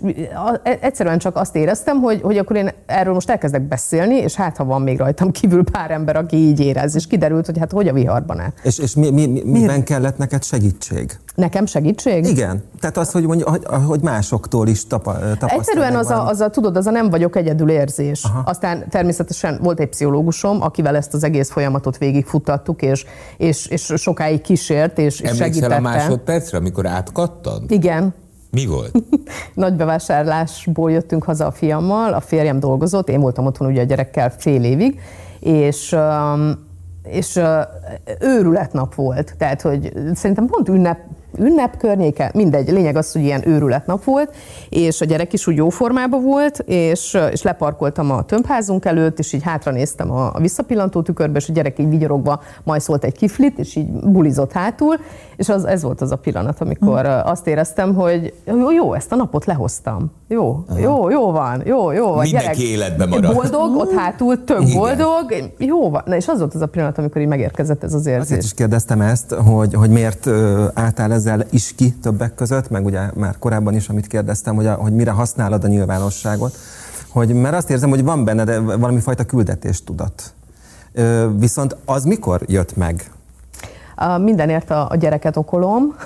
e, 0.62 0.78
egyszerűen 0.80 1.18
csak 1.18 1.36
azt 1.36 1.56
éreztem, 1.56 2.00
hogy, 2.00 2.20
hogy 2.22 2.38
akkor 2.38 2.56
én 2.56 2.70
erről 2.86 3.14
most 3.14 3.30
elkezdek 3.30 3.62
beszélni, 3.62 4.14
és 4.14 4.34
hát 4.34 4.56
ha 4.56 4.64
van 4.64 4.82
még 4.82 4.98
rajtam 4.98 5.30
kívül 5.30 5.64
pár 5.64 5.90
ember, 5.90 6.16
aki 6.16 6.36
így 6.36 6.60
érez, 6.60 6.94
és 6.94 7.06
kiderült, 7.06 7.46
hogy 7.46 7.58
hát 7.58 7.72
hogy 7.72 7.88
a 7.88 7.92
viharban 7.92 8.40
-e. 8.40 8.52
És, 8.62 8.78
és 8.78 8.94
mi, 8.94 9.10
mi, 9.10 9.26
mi, 9.26 9.42
miben 9.44 9.84
kellett 9.84 10.18
neked 10.18 10.44
segítség? 10.44 11.18
Nekem 11.34 11.66
segítség? 11.66 12.24
Igen. 12.24 12.62
Tehát 12.80 12.96
az, 12.96 13.10
hogy, 13.10 13.26
mondja, 13.26 13.58
hogy, 13.86 14.00
másoktól 14.00 14.68
is 14.68 14.86
tapa. 14.86 15.16
Egyszerűen 15.40 15.96
az 15.96 16.10
a, 16.10 16.26
az 16.28 16.40
a, 16.40 16.50
tudod, 16.50 16.76
az 16.76 16.86
a 16.86 16.90
nem 16.90 17.10
vagyok 17.10 17.36
egyedül 17.36 17.70
érzés. 17.70 18.24
Aha. 18.24 18.42
Aztán 18.44 18.88
természetesen 18.88 19.58
volt 19.62 19.80
egy 19.80 19.88
pszichológusom, 19.88 20.62
akivel 20.62 20.96
ezt 20.96 21.14
az 21.14 21.24
egész 21.24 21.50
folyamatot 21.50 21.98
végigfuttattuk, 21.98 22.82
és, 22.82 23.04
és, 23.36 23.66
és 23.66 23.92
sokáig 23.96 24.40
kísért, 24.40 24.98
és, 24.98 25.20
és 25.20 25.36
segítette. 25.36 25.74
a 25.74 25.80
másodpercre, 25.80 26.58
amikor 26.58 26.86
átkattant? 26.86 27.70
Igen. 27.70 28.14
Mi 28.50 28.66
volt? 28.66 29.02
Nagy 29.54 29.74
bevásárlásból 29.74 30.90
jöttünk 30.90 31.24
haza 31.24 31.46
a 31.46 31.50
fiammal, 31.50 32.12
a 32.12 32.20
férjem 32.20 32.60
dolgozott, 32.60 33.08
én 33.08 33.20
voltam 33.20 33.46
otthon 33.46 33.68
ugye 33.68 33.80
a 33.80 33.84
gyerekkel 33.84 34.30
fél 34.30 34.64
évig, 34.64 35.00
és 35.40 35.96
és 37.02 37.40
őrületnap 38.20 38.94
volt. 38.94 39.34
Tehát, 39.38 39.60
hogy 39.60 39.92
szerintem 40.14 40.46
pont 40.46 40.68
ünnep, 40.68 40.98
ünnep 41.38 41.76
környéke, 41.76 42.30
mindegy, 42.34 42.70
lényeg 42.70 42.96
az, 42.96 43.12
hogy 43.12 43.22
ilyen 43.22 43.48
őrületnap 43.48 44.04
volt, 44.04 44.34
és 44.68 45.00
a 45.00 45.04
gyerek 45.04 45.32
is 45.32 45.46
úgy 45.46 45.56
jó 45.56 45.68
formában 45.68 46.22
volt, 46.22 46.58
és, 46.58 47.18
és 47.30 47.42
leparkoltam 47.42 48.10
a 48.10 48.22
tömbházunk 48.22 48.84
előtt, 48.84 49.18
és 49.18 49.32
így 49.32 49.42
hátra 49.42 49.72
néztem 49.72 50.10
a, 50.10 50.34
a 50.34 50.40
visszapillantó 50.40 51.02
tükörbe, 51.02 51.38
és 51.38 51.48
a 51.48 51.52
gyerek 51.52 51.78
így 51.78 51.88
vigyorogva 51.88 52.42
majd 52.64 52.80
szólt 52.80 53.04
egy 53.04 53.16
kiflit, 53.16 53.58
és 53.58 53.76
így 53.76 53.90
bulizott 53.90 54.52
hátul, 54.52 54.96
és 55.36 55.48
az, 55.48 55.64
ez 55.64 55.82
volt 55.82 56.00
az 56.00 56.10
a 56.10 56.16
pillanat, 56.16 56.60
amikor 56.60 57.00
hmm. 57.00 57.20
azt 57.24 57.46
éreztem, 57.46 57.94
hogy 57.94 58.34
jó, 58.44 58.70
jó, 58.70 58.94
ezt 58.94 59.12
a 59.12 59.16
napot 59.16 59.44
lehoztam. 59.44 60.10
Jó, 60.28 60.64
Aha. 60.68 60.78
jó, 60.78 61.10
jó 61.10 61.30
van, 61.30 61.62
jó, 61.64 61.90
jó 61.90 62.06
van. 62.06 62.22
Mindenki 62.22 62.46
gyerek, 62.46 62.58
életben 62.58 63.08
marad. 63.08 63.34
Boldog, 63.34 63.76
ott 63.76 63.92
hátul, 63.92 64.44
tök 64.44 64.60
Igen. 64.60 64.78
boldog, 64.78 65.52
jó 65.58 65.90
van. 65.90 66.02
Na 66.06 66.16
és 66.16 66.28
az 66.28 66.38
volt 66.38 66.54
az 66.54 66.60
a 66.60 66.66
pillanat, 66.66 66.98
amikor 66.98 67.20
így 67.20 67.28
megérkezett 67.28 67.82
ez 67.82 67.94
az 67.94 68.06
érzés. 68.06 68.22
Azért 68.22 68.42
is 68.42 68.54
kérdeztem 68.54 69.00
ezt, 69.00 69.32
hogy, 69.32 69.74
hogy 69.74 69.90
miért 69.90 70.26
álltál 70.74 71.12
ezzel 71.26 71.46
is 71.50 71.74
ki 71.74 71.92
többek 71.92 72.34
között, 72.34 72.70
meg 72.70 72.84
ugye 72.84 73.10
már 73.14 73.38
korábban 73.38 73.74
is, 73.74 73.88
amit 73.88 74.06
kérdeztem, 74.06 74.54
hogy, 74.54 74.66
a, 74.66 74.74
hogy 74.74 74.92
mire 74.92 75.10
használod 75.10 75.64
a 75.64 75.68
nyilvánosságot, 75.68 76.56
hogy, 77.08 77.34
mert 77.34 77.54
azt 77.54 77.70
érzem, 77.70 77.90
hogy 77.90 78.02
van 78.02 78.24
benned 78.24 78.64
valami 78.64 79.00
fajta 79.00 79.24
küldetéstudat. 79.24 80.32
Viszont 81.36 81.76
az 81.84 82.04
mikor 82.04 82.40
jött 82.46 82.76
meg? 82.76 83.10
Mindenért 84.18 84.70
a, 84.70 84.86
a 84.90 84.96
gyereket 84.96 85.36
okolom. 85.36 85.96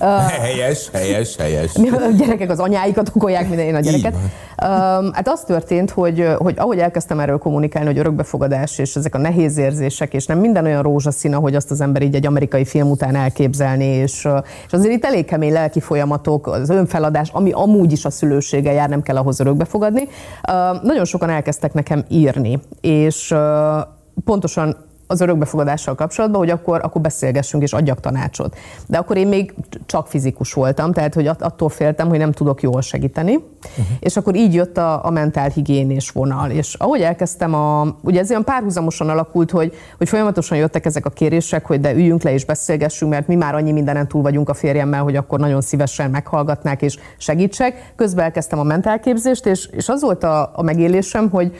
helyes, 0.40 0.90
helyes, 0.92 1.36
helyes. 1.36 1.74
A 1.74 2.10
gyerekek 2.16 2.50
az 2.50 2.58
anyáikat 2.58 3.10
okolják, 3.14 3.48
minden 3.48 3.66
én 3.66 3.74
a 3.74 3.80
gyereket. 3.80 4.14
Hát 5.12 5.28
az 5.28 5.40
történt, 5.40 5.90
hogy, 5.90 6.28
hogy 6.38 6.54
ahogy 6.56 6.78
elkezdtem 6.78 7.20
erről 7.20 7.38
kommunikálni, 7.38 7.88
hogy 7.88 7.98
örökbefogadás, 7.98 8.78
és 8.78 8.96
ezek 8.96 9.14
a 9.14 9.18
nehéz 9.18 9.58
érzések, 9.58 10.14
és 10.14 10.26
nem 10.26 10.38
minden 10.38 10.64
olyan 10.64 10.82
rózsaszín, 10.82 11.34
hogy 11.34 11.54
azt 11.54 11.70
az 11.70 11.80
ember 11.80 12.02
így 12.02 12.14
egy 12.14 12.26
amerikai 12.26 12.64
film 12.64 12.90
után 12.90 13.14
elképzelni, 13.14 13.84
és, 13.84 14.28
és 14.66 14.72
azért 14.72 14.92
itt 14.92 15.04
elég 15.04 15.24
kemény 15.24 15.52
lelki 15.52 15.80
folyamatok, 15.80 16.46
az 16.46 16.70
önfeladás, 16.70 17.30
ami 17.32 17.50
amúgy 17.52 17.92
is 17.92 18.04
a 18.04 18.10
szülősége 18.10 18.72
jár, 18.72 18.88
nem 18.88 19.02
kell 19.02 19.16
ahhoz 19.16 19.40
örökbefogadni. 19.40 20.08
Nagyon 20.82 21.04
sokan 21.04 21.30
elkezdtek 21.30 21.72
nekem 21.72 22.04
írni, 22.08 22.60
és 22.80 23.34
pontosan 24.24 24.76
az 25.10 25.20
örökbefogadással 25.20 25.94
kapcsolatban, 25.94 26.40
hogy 26.40 26.50
akkor, 26.50 26.80
akkor 26.82 27.00
beszélgessünk 27.00 27.62
és 27.62 27.72
adjak 27.72 28.00
tanácsot. 28.00 28.56
De 28.86 28.98
akkor 28.98 29.16
én 29.16 29.28
még 29.28 29.54
csak 29.86 30.06
fizikus 30.06 30.52
voltam, 30.52 30.92
tehát 30.92 31.14
hogy 31.14 31.26
attól 31.26 31.68
féltem, 31.68 32.08
hogy 32.08 32.18
nem 32.18 32.32
tudok 32.32 32.62
jól 32.62 32.80
segíteni. 32.80 33.34
Uh-huh. 33.34 33.86
És 34.00 34.16
akkor 34.16 34.34
így 34.34 34.54
jött 34.54 34.76
a, 34.76 35.04
a 35.04 35.10
mentálhigiénés 35.10 36.10
vonal. 36.10 36.50
És 36.50 36.74
ahogy 36.74 37.00
elkezdtem, 37.00 37.54
a, 37.54 37.96
ugye 38.00 38.20
ez 38.20 38.30
olyan 38.30 38.44
párhuzamosan 38.44 39.08
alakult, 39.08 39.50
hogy, 39.50 39.72
hogy 39.98 40.08
folyamatosan 40.08 40.58
jöttek 40.58 40.84
ezek 40.84 41.06
a 41.06 41.10
kérések, 41.10 41.66
hogy 41.66 41.80
de 41.80 41.92
üljünk 41.92 42.22
le 42.22 42.32
és 42.32 42.44
beszélgessünk, 42.44 43.10
mert 43.10 43.26
mi 43.26 43.34
már 43.34 43.54
annyi 43.54 43.72
mindenen 43.72 44.08
túl 44.08 44.22
vagyunk 44.22 44.48
a 44.48 44.54
férjemmel, 44.54 45.02
hogy 45.02 45.16
akkor 45.16 45.38
nagyon 45.38 45.60
szívesen 45.60 46.10
meghallgatnák 46.10 46.82
és 46.82 46.98
segítsek. 47.16 47.92
Közben 47.96 48.24
elkezdtem 48.24 48.58
a 48.58 48.62
mentálképzést, 48.62 49.46
és, 49.46 49.66
és 49.72 49.88
az 49.88 50.02
volt 50.02 50.24
a, 50.24 50.50
a 50.54 50.62
megélésem, 50.62 51.30
hogy 51.30 51.52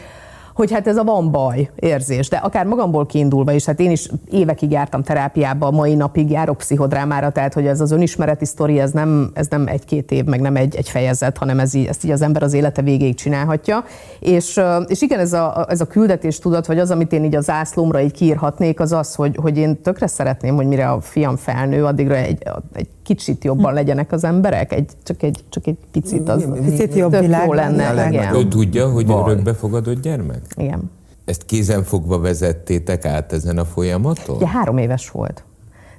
hogy 0.58 0.72
hát 0.72 0.86
ez 0.86 0.96
a 0.96 1.04
van 1.04 1.30
baj 1.30 1.70
érzés, 1.76 2.28
de 2.28 2.36
akár 2.36 2.66
magamból 2.66 3.06
kiindulva 3.06 3.52
is, 3.52 3.64
hát 3.64 3.80
én 3.80 3.90
is 3.90 4.08
évekig 4.30 4.70
jártam 4.70 5.02
terápiába, 5.02 5.70
mai 5.70 5.94
napig 5.94 6.30
járok 6.30 6.56
pszichodrámára, 6.56 7.30
tehát 7.30 7.54
hogy 7.54 7.66
ez 7.66 7.80
az 7.80 7.90
önismereti 7.90 8.44
sztori, 8.44 8.80
ez 8.80 8.90
nem, 8.90 9.30
ez 9.34 9.46
nem 9.46 9.66
egy-két 9.66 10.10
év, 10.10 10.24
meg 10.24 10.40
nem 10.40 10.56
egy, 10.56 10.76
egy 10.76 10.88
fejezet, 10.88 11.38
hanem 11.38 11.60
ez 11.60 11.74
így, 11.74 11.86
ezt 11.86 12.04
így 12.04 12.10
az 12.10 12.22
ember 12.22 12.42
az 12.42 12.52
élete 12.52 12.82
végéig 12.82 13.14
csinálhatja. 13.14 13.84
És, 14.20 14.60
és 14.86 15.02
igen, 15.02 15.18
ez 15.18 15.32
a, 15.32 15.66
ez 15.68 15.80
a 15.80 15.86
küldetés 15.86 16.38
tudat, 16.38 16.66
vagy 16.66 16.78
az, 16.78 16.90
amit 16.90 17.12
én 17.12 17.24
így 17.24 17.36
az 17.36 17.50
ászlómra 17.50 18.00
így 18.00 18.12
kiírhatnék, 18.12 18.80
az 18.80 18.92
az, 18.92 19.14
hogy, 19.14 19.36
hogy 19.42 19.58
én 19.58 19.82
tökre 19.82 20.06
szeretném, 20.06 20.54
hogy 20.54 20.66
mire 20.66 20.88
a 20.88 21.00
fiam 21.00 21.36
felnő, 21.36 21.84
addigra 21.84 22.14
egy, 22.14 22.42
egy 22.72 22.88
kicsit 23.08 23.44
jobban 23.44 23.74
legyenek 23.74 24.12
az 24.12 24.24
emberek, 24.24 24.72
egy, 24.72 24.90
csak, 25.02 25.22
egy, 25.22 25.44
csak 25.48 25.66
egy 25.66 25.76
picit 25.90 26.28
az 26.28 26.46
picit 26.64 26.94
jobb 26.94 27.18
világ 27.18 27.46
jó 27.46 27.52
lenne. 27.52 28.08
Igen. 28.08 28.34
Ő 28.34 28.48
tudja, 28.48 28.90
hogy 28.90 29.10
örökbefogadott 29.10 30.02
gyermek? 30.02 30.42
Igen. 30.56 30.90
Ezt 31.24 31.44
kézenfogva 31.44 32.18
vezettétek 32.18 33.04
át 33.04 33.32
ezen 33.32 33.58
a 33.58 33.64
folyamaton? 33.64 34.36
Ja, 34.40 34.46
három 34.46 34.78
éves 34.78 35.10
volt. 35.10 35.42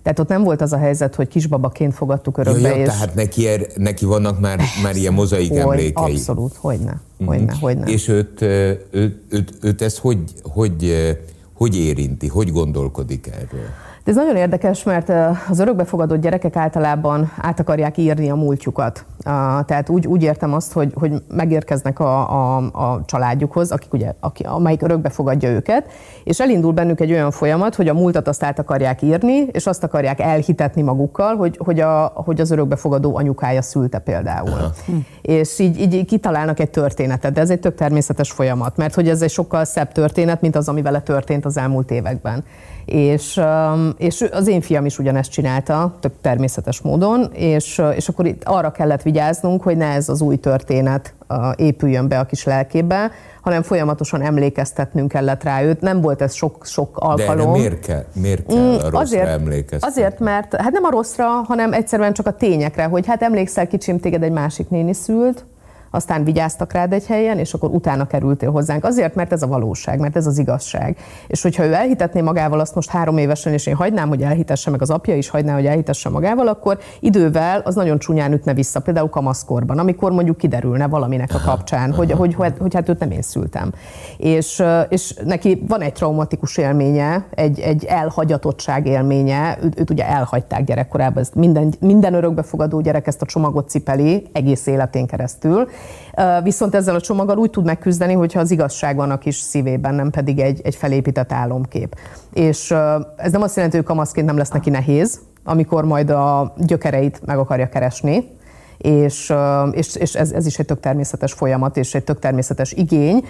Tehát 0.03 0.19
ott 0.19 0.27
nem 0.27 0.43
volt 0.43 0.61
az 0.61 0.73
a 0.73 0.77
helyzet, 0.77 1.15
hogy 1.15 1.27
kisbabaként 1.27 1.93
fogadtuk 1.93 2.37
örökbe. 2.37 2.69
Ja, 2.69 2.75
ja, 2.75 2.81
és... 2.81 2.87
Tehát 2.87 3.15
neki, 3.15 3.47
er, 3.47 3.67
neki 3.75 4.05
vannak 4.05 4.39
már, 4.39 4.59
már 4.83 4.95
ilyen 4.95 5.13
mozaik 5.13 5.49
hogy, 5.49 5.57
emlékei. 5.57 6.13
Abszolút, 6.13 6.55
hogyne, 6.55 7.01
hogyne, 7.25 7.53
mm. 7.53 7.59
hogyne. 7.59 7.85
És 7.85 8.07
őt, 8.07 8.41
őt, 8.41 8.87
őt, 8.91 9.21
őt, 9.29 9.53
őt 9.61 9.81
ez 9.81 9.97
hogy, 9.97 10.19
hogy, 10.43 10.93
hogy 11.53 11.77
érinti, 11.77 12.27
hogy 12.27 12.51
gondolkodik 12.51 13.27
erről? 13.27 13.67
Ez 14.09 14.15
nagyon 14.15 14.35
érdekes, 14.35 14.83
mert 14.83 15.11
az 15.49 15.59
örökbefogadott 15.59 16.21
gyerekek 16.21 16.55
általában 16.55 17.31
át 17.37 17.59
akarják 17.59 17.97
írni 17.97 18.29
a 18.29 18.35
múltjukat. 18.35 19.05
Tehát 19.65 19.89
úgy, 19.89 20.07
úgy 20.07 20.23
értem 20.23 20.53
azt, 20.53 20.73
hogy, 20.73 20.91
hogy 20.95 21.13
megérkeznek 21.27 21.99
a, 21.99 22.29
a, 22.29 22.57
a 22.57 23.01
családjukhoz, 23.05 23.71
akik 23.71 23.93
ugye, 23.93 24.13
aki, 24.19 24.43
amelyik 24.43 24.81
örökbefogadja 24.81 25.49
őket, 25.49 25.91
és 26.23 26.39
elindul 26.39 26.71
bennük 26.71 26.99
egy 26.99 27.11
olyan 27.11 27.31
folyamat, 27.31 27.75
hogy 27.75 27.87
a 27.87 27.93
múltat 27.93 28.27
azt 28.27 28.43
át 28.43 28.59
akarják 28.59 29.01
írni, 29.01 29.35
és 29.51 29.67
azt 29.67 29.83
akarják 29.83 30.19
elhitetni 30.19 30.81
magukkal, 30.81 31.35
hogy, 31.35 31.59
hogy, 31.63 31.79
a, 31.79 32.11
hogy 32.15 32.41
az 32.41 32.51
örökbefogadó 32.51 33.15
anyukája 33.15 33.61
szülte 33.61 33.99
például. 33.99 34.71
Hm. 34.85 34.95
És 35.21 35.59
így, 35.59 35.79
így 35.79 36.05
kitalálnak 36.05 36.59
egy 36.59 36.69
történetet, 36.69 37.33
de 37.33 37.41
ez 37.41 37.49
egy 37.49 37.59
tök 37.59 37.75
természetes 37.75 38.31
folyamat, 38.31 38.77
mert 38.77 38.95
hogy 38.95 39.09
ez 39.09 39.21
egy 39.21 39.29
sokkal 39.29 39.65
szebb 39.65 39.91
történet, 39.91 40.41
mint 40.41 40.55
az, 40.55 40.67
ami 40.69 40.81
vele 40.81 41.01
történt 41.01 41.45
az 41.45 41.57
elmúlt 41.57 41.91
években 41.91 42.43
és, 42.89 43.41
és 43.97 44.25
az 44.31 44.47
én 44.47 44.61
fiam 44.61 44.85
is 44.85 44.99
ugyanezt 44.99 45.31
csinálta, 45.31 45.95
tök 45.99 46.13
természetes 46.21 46.81
módon, 46.81 47.29
és, 47.33 47.81
és 47.95 48.07
akkor 48.07 48.25
itt 48.25 48.43
arra 48.43 48.71
kellett 48.71 49.01
vigyáznunk, 49.19 49.63
hogy 49.63 49.77
ne 49.77 49.85
ez 49.85 50.09
az 50.09 50.21
új 50.21 50.35
történet 50.35 51.13
épüljön 51.55 52.07
be 52.07 52.19
a 52.19 52.23
kis 52.25 52.43
lelkébe, 52.43 53.11
hanem 53.41 53.61
folyamatosan 53.61 54.21
emlékeztetnünk 54.21 55.07
kellett 55.11 55.43
rá 55.43 55.63
őt. 55.63 55.81
Nem 55.81 56.01
volt 56.01 56.21
ez 56.21 56.33
sok, 56.33 56.65
sok 56.65 56.97
alkalom. 56.97 57.51
De 57.51 57.57
miért 57.57 57.79
kell, 57.79 58.05
miért 58.13 58.45
kell 58.45 58.57
a 58.57 58.71
rosszra 58.71 58.99
azért, 58.99 59.27
emlékeztetni? 59.27 59.87
Azért, 59.87 60.19
mert 60.19 60.55
hát 60.55 60.71
nem 60.71 60.83
a 60.83 60.89
rosszra, 60.89 61.25
hanem 61.25 61.73
egyszerűen 61.73 62.13
csak 62.13 62.27
a 62.27 62.31
tényekre, 62.31 62.83
hogy 62.83 63.07
hát 63.07 63.21
emlékszel 63.21 63.67
kicsim, 63.67 63.99
téged 63.99 64.23
egy 64.23 64.31
másik 64.31 64.69
néni 64.69 64.93
szült, 64.93 65.45
aztán 65.91 66.23
vigyáztak 66.23 66.73
rád 66.73 66.93
egy 66.93 67.05
helyen, 67.05 67.37
és 67.37 67.53
akkor 67.53 67.69
utána 67.69 68.07
kerültél 68.07 68.51
hozzánk. 68.51 68.83
Azért, 68.83 69.15
mert 69.15 69.31
ez 69.31 69.43
a 69.43 69.47
valóság, 69.47 69.99
mert 69.99 70.15
ez 70.15 70.27
az 70.27 70.37
igazság. 70.37 70.97
És 71.27 71.41
hogyha 71.41 71.65
ő 71.65 71.73
elhitetné 71.73 72.21
magával 72.21 72.59
azt 72.59 72.75
most 72.75 72.89
három 72.89 73.17
évesen, 73.17 73.53
és 73.53 73.65
én 73.65 73.75
hagynám, 73.75 74.07
hogy 74.07 74.21
elhitesse, 74.21 74.69
meg 74.69 74.81
az 74.81 74.89
apja 74.89 75.15
is 75.15 75.29
hagyná, 75.29 75.53
hogy 75.53 75.65
elhitesse 75.65 76.09
magával, 76.09 76.47
akkor 76.47 76.79
idővel 76.99 77.59
az 77.59 77.75
nagyon 77.75 77.99
csúnyán 77.99 78.33
ütne 78.33 78.53
vissza, 78.53 78.79
például 78.79 79.09
kamaszkorban, 79.09 79.79
amikor 79.79 80.11
mondjuk 80.11 80.37
kiderülne 80.37 80.87
valaminek 80.87 81.33
a 81.33 81.41
kapcsán, 81.45 81.93
hogy, 81.93 82.11
hogy, 82.11 82.33
hogy, 82.33 82.53
hogy 82.59 82.73
hát 82.73 82.89
őt 82.89 82.99
nem 82.99 83.11
én 83.11 83.21
szültem. 83.21 83.71
És, 84.17 84.63
és 84.89 85.13
neki 85.25 85.63
van 85.67 85.81
egy 85.81 85.93
traumatikus 85.93 86.57
élménye, 86.57 87.25
egy, 87.35 87.59
egy 87.59 87.85
elhagyatottság 87.85 88.87
élménye, 88.87 89.57
őt, 89.63 89.79
őt 89.79 89.89
ugye 89.89 90.07
elhagyták 90.07 90.63
gyerekkorában, 90.63 91.21
ezt 91.21 91.35
minden, 91.35 91.73
minden 91.79 92.13
örökbefogadó 92.13 92.81
gyerek 92.81 93.07
ezt 93.07 93.21
a 93.21 93.25
csomagot 93.25 93.69
cipeli 93.69 94.27
egész 94.31 94.67
életén 94.67 95.07
keresztül, 95.07 95.67
Viszont 96.43 96.75
ezzel 96.75 96.95
a 96.95 97.01
csomaggal 97.01 97.37
úgy 97.37 97.49
tud 97.49 97.65
megküzdeni, 97.65 98.13
hogyha 98.13 98.39
az 98.39 98.51
igazság 98.51 98.95
van 98.95 99.11
a 99.11 99.17
kis 99.17 99.35
szívében, 99.35 99.95
nem 99.95 100.09
pedig 100.09 100.39
egy, 100.39 100.61
egy 100.63 100.75
felépített 100.75 101.31
álomkép. 101.31 101.95
És 102.33 102.73
ez 103.15 103.31
nem 103.31 103.41
azt 103.41 103.55
jelenti, 103.55 103.75
hogy 103.77 103.85
kamaszként 103.85 104.25
nem 104.25 104.37
lesz 104.37 104.49
neki 104.49 104.69
nehéz, 104.69 105.19
amikor 105.43 105.85
majd 105.85 106.09
a 106.09 106.53
gyökereit 106.57 107.21
meg 107.25 107.37
akarja 107.37 107.69
keresni, 107.69 108.37
és, 108.77 109.33
és, 109.71 109.95
és 109.95 110.15
ez, 110.15 110.31
ez 110.31 110.45
is 110.45 110.59
egy 110.59 110.65
tök 110.65 110.79
természetes 110.79 111.33
folyamat, 111.33 111.77
és 111.77 111.95
egy 111.95 112.03
tök 112.03 112.19
természetes 112.19 112.71
igény, 112.71 113.25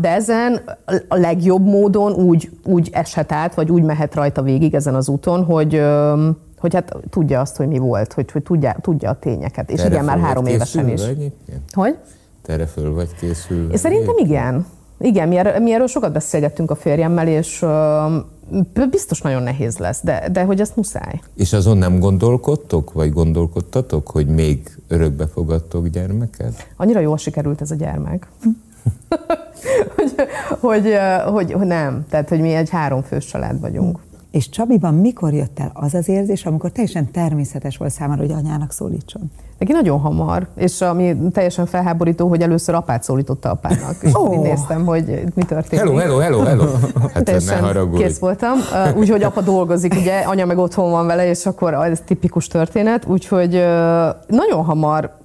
de 0.00 0.08
ezen 0.08 0.60
a 1.08 1.16
legjobb 1.16 1.66
módon 1.66 2.12
úgy, 2.12 2.50
úgy 2.64 2.88
eshet 2.92 3.32
át, 3.32 3.54
vagy 3.54 3.70
úgy 3.70 3.82
mehet 3.82 4.14
rajta 4.14 4.42
végig 4.42 4.74
ezen 4.74 4.94
az 4.94 5.08
úton, 5.08 5.44
hogy, 5.44 5.82
hogy 6.64 6.74
hát 6.74 6.96
tudja 7.10 7.40
azt, 7.40 7.56
hogy 7.56 7.68
mi 7.68 7.78
volt, 7.78 8.12
hogy, 8.12 8.30
hogy 8.30 8.42
tudja, 8.42 8.76
tudja 8.80 9.10
a 9.10 9.18
tényeket. 9.18 9.70
És 9.70 9.84
igen, 9.84 10.04
már 10.04 10.18
három 10.18 10.46
évesen 10.46 10.88
is. 10.88 11.02
Egyébként? 11.02 11.60
Hogy? 11.72 11.96
Te 12.42 12.52
erre 12.52 12.66
föl 12.66 12.94
vagy 12.94 13.14
készülve? 13.20 13.76
Szerintem 13.76 14.14
igen. 14.16 14.66
Igen, 14.98 15.28
mi, 15.28 15.36
erről, 15.36 15.58
mi 15.58 15.72
erről 15.72 15.86
sokat 15.86 16.12
beszélgettünk 16.12 16.70
a 16.70 16.74
férjemmel, 16.74 17.28
és 17.28 17.62
uh, 17.62 18.88
biztos 18.90 19.20
nagyon 19.20 19.42
nehéz 19.42 19.78
lesz, 19.78 20.00
de, 20.02 20.28
de 20.32 20.42
hogy 20.42 20.60
ezt 20.60 20.76
muszáj. 20.76 21.20
És 21.34 21.52
azon 21.52 21.76
nem 21.76 21.98
gondolkodtok, 21.98 22.92
vagy 22.92 23.12
gondolkodtatok, 23.12 24.08
hogy 24.08 24.26
még 24.26 24.78
örökbe 24.88 25.26
fogadtok 25.26 25.88
gyermeket? 25.88 26.68
Annyira 26.76 27.00
jól 27.00 27.16
sikerült 27.16 27.60
ez 27.60 27.70
a 27.70 27.74
gyermek. 27.74 28.28
hogy, 29.96 30.14
hogy, 30.60 30.98
hogy, 31.26 31.52
hogy 31.52 31.66
nem, 31.66 32.06
tehát 32.10 32.28
hogy 32.28 32.40
mi 32.40 32.52
egy 32.54 32.70
háromfős 32.70 33.24
család 33.24 33.60
vagyunk. 33.60 33.98
És 34.34 34.48
Csabiban 34.48 34.94
mikor 34.94 35.32
jött 35.32 35.58
el 35.58 35.70
az 35.74 35.94
az 35.94 36.08
érzés, 36.08 36.46
amikor 36.46 36.70
teljesen 36.70 37.10
természetes 37.10 37.76
volt 37.76 37.90
számára, 37.90 38.20
hogy 38.20 38.30
anyának 38.30 38.72
szólítson? 38.72 39.30
Neki 39.58 39.72
nagyon 39.72 40.00
hamar, 40.00 40.46
és 40.56 40.80
ami 40.80 41.16
teljesen 41.32 41.66
felháborító, 41.66 42.28
hogy 42.28 42.42
először 42.42 42.74
apát 42.74 43.02
szólította 43.02 43.50
apának. 43.50 43.96
És 44.00 44.10
oh. 44.14 44.42
néztem, 44.42 44.84
hogy 44.84 45.22
mi 45.34 45.42
történik. 45.42 45.84
Hello, 45.84 45.96
hello, 45.98 46.18
hello, 46.18 46.40
hello. 46.40 46.64
Hát 47.14 47.24
teljesen 47.24 47.90
kész 47.94 48.18
voltam. 48.18 48.52
Úgyhogy 48.96 49.22
apa 49.22 49.40
dolgozik, 49.40 49.94
ugye, 49.94 50.20
anya 50.20 50.44
meg 50.44 50.58
otthon 50.58 50.90
van 50.90 51.06
vele, 51.06 51.28
és 51.28 51.46
akkor 51.46 51.74
ez 51.74 52.00
tipikus 52.06 52.46
történet. 52.46 53.04
Úgyhogy 53.06 53.50
nagyon 54.26 54.64
hamar 54.64 55.16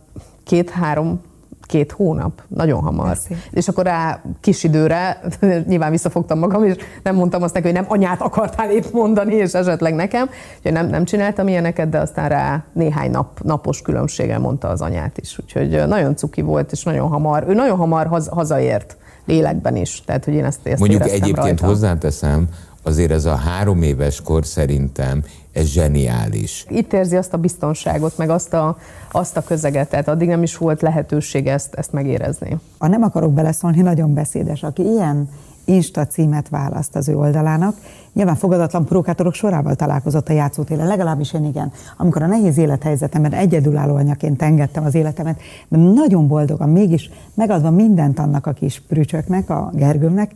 két-három 0.43 1.21
két 1.69 1.91
hónap, 1.91 2.41
nagyon 2.47 2.81
hamar. 2.81 3.07
Persze. 3.07 3.35
És 3.51 3.67
akkor 3.67 3.83
rá 3.83 4.21
kis 4.41 4.63
időre, 4.63 5.21
nyilván 5.67 5.91
visszafogtam 5.91 6.39
magam, 6.39 6.63
és 6.63 6.75
nem 7.03 7.15
mondtam 7.15 7.43
azt 7.43 7.53
neki, 7.53 7.65
hogy 7.65 7.75
nem 7.75 7.85
anyát 7.88 8.21
akartál 8.21 8.71
épp 8.71 8.83
mondani, 8.91 9.33
és 9.35 9.53
esetleg 9.53 9.95
nekem, 9.95 10.29
úgyhogy 10.57 10.71
nem, 10.71 10.88
nem 10.88 11.05
csináltam 11.05 11.47
ilyeneket, 11.47 11.89
de 11.89 11.99
aztán 11.99 12.29
rá 12.29 12.63
néhány 12.73 13.11
nap, 13.11 13.39
napos 13.43 13.81
különbséggel 13.81 14.39
mondta 14.39 14.67
az 14.67 14.81
anyát 14.81 15.17
is. 15.17 15.39
Úgyhogy 15.39 15.88
nagyon 15.88 16.15
cuki 16.15 16.41
volt, 16.41 16.71
és 16.71 16.83
nagyon 16.83 17.07
hamar, 17.07 17.45
ő 17.47 17.53
nagyon 17.53 17.77
hamar 17.77 18.07
haz, 18.07 18.27
hazaért 18.27 18.97
lélekben 19.25 19.75
is. 19.75 20.01
Tehát, 20.05 20.25
hogy 20.25 20.33
én 20.33 20.45
ezt, 20.45 20.59
ezt 20.63 20.79
Mondjuk 20.79 21.03
egyébként 21.03 21.35
rajta. 21.35 21.65
hozzáteszem, 21.65 22.47
azért 22.83 23.12
ez 23.12 23.25
a 23.25 23.36
három 23.36 23.81
éves 23.81 24.21
kor 24.21 24.45
szerintem 24.45 25.24
ez 25.51 25.65
zseniális. 25.65 26.65
Itt 26.69 26.93
érzi 26.93 27.15
azt 27.15 27.33
a 27.33 27.38
biztonságot, 27.38 28.17
meg 28.17 28.29
azt 28.29 28.53
a, 28.53 28.77
azt 29.12 29.38
a 29.38 29.43
közeget, 29.43 29.89
tehát 29.89 30.07
addig 30.07 30.27
nem 30.27 30.43
is 30.43 30.57
volt 30.57 30.81
lehetőség 30.81 31.48
ezt, 31.48 31.74
ezt 31.74 31.91
megérezni. 31.91 32.57
A 32.77 32.88
nem 32.88 33.03
akarok 33.03 33.33
beleszólni, 33.33 33.81
nagyon 33.81 34.13
beszédes. 34.13 34.63
Aki 34.63 34.81
ilyen 34.81 35.29
Insta 35.69 36.07
címet 36.07 36.50
választ 36.50 36.95
az 36.95 37.07
ő 37.07 37.17
oldalának. 37.17 37.75
Nyilván 38.13 38.36
fogadatlan 38.36 38.86
provokátorok 38.86 39.33
sorával 39.33 39.75
találkozott 39.75 40.29
a 40.29 40.33
játszótéren, 40.33 40.88
legalábbis 40.88 41.33
én 41.33 41.45
igen. 41.45 41.71
Amikor 41.98 42.21
a 42.21 42.27
nehéz 42.27 42.57
élethelyzetemben 42.57 43.33
egyedülálló 43.33 43.95
anyaként 43.95 44.41
engedtem 44.41 44.83
az 44.83 44.96
életemet, 44.96 45.39
de 45.68 45.77
nagyon 45.77 46.27
boldogan, 46.27 46.70
mégis 46.70 47.09
megadva 47.33 47.70
mindent 47.70 48.20
annak 48.20 48.46
a 48.46 48.51
kis 48.51 48.81
prücsöknek, 48.87 49.50
a 49.50 49.72
Gergőmnek, 49.74 50.31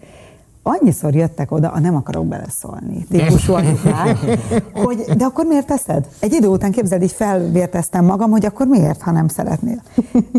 annyiszor 0.64 1.16
jöttek 1.16 1.52
oda, 1.52 1.70
a 1.70 1.80
nem 1.80 1.96
akarok 1.96 2.26
beleszólni 2.26 3.06
típusú 3.10 3.54
anyukák, 3.54 4.18
hogy 4.74 4.98
de 5.18 5.26
akkor 5.26 5.46
miért 5.46 5.68
teszed? 5.68 6.08
Egy 6.20 6.34
idő 6.34 6.48
után 6.48 6.72
képzeld, 6.72 7.02
így 7.02 7.12
felvérteztem 7.12 8.06
magam, 8.06 8.32
hogy 8.32 8.46
akkor 8.46 8.68
miért, 8.68 9.02
ha 9.02 9.12
nem 9.12 9.28
szeretnél. 9.28 9.82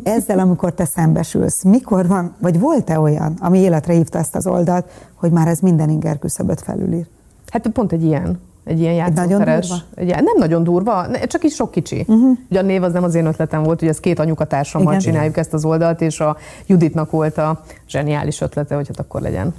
Ezzel, 0.02 0.38
amikor 0.38 0.72
te 0.72 0.84
szembesülsz, 0.84 1.62
mikor 1.62 2.06
van, 2.06 2.34
vagy 2.38 2.60
volt-e 2.60 3.00
olyan, 3.00 3.36
ami 3.38 3.58
életre 3.58 3.92
hívta 3.92 4.18
ezt 4.18 4.34
az 4.34 4.46
oldalt, 4.46 4.90
hogy 5.14 5.30
már 5.30 5.48
ez 5.48 5.58
minden 5.58 5.88
inger 5.88 6.18
küszöböt 6.18 6.60
felülír? 6.60 7.06
Hát 7.50 7.68
pont 7.68 7.92
egy 7.92 8.04
ilyen 8.04 8.40
egy 8.64 8.80
ilyen 8.80 8.94
játszóteres. 8.94 9.72
Egy 9.94 10.06
ilyen, 10.06 10.24
nem 10.24 10.36
nagyon 10.38 10.64
durva, 10.64 11.06
csak 11.26 11.44
is 11.44 11.54
sok 11.54 11.70
kicsi. 11.70 12.04
Uh-huh. 12.08 12.38
Ugye 12.50 12.58
a 12.58 12.62
név 12.62 12.82
az 12.82 12.92
nem 12.92 13.02
az 13.02 13.14
én 13.14 13.26
ötletem 13.26 13.62
volt, 13.62 13.78
hogy 13.78 13.88
ez 13.88 14.00
két 14.00 14.18
anyukatársammal 14.18 14.92
Igen. 14.92 15.04
csináljuk 15.04 15.36
ezt 15.36 15.52
az 15.52 15.64
oldalt, 15.64 16.00
és 16.00 16.20
a 16.20 16.36
Juditnak 16.66 17.10
volt 17.10 17.38
a 17.38 17.60
zseniális 17.88 18.40
ötlete, 18.40 18.74
hogy 18.74 18.86
hát 18.86 18.98
akkor 18.98 19.20
legyen 19.20 19.54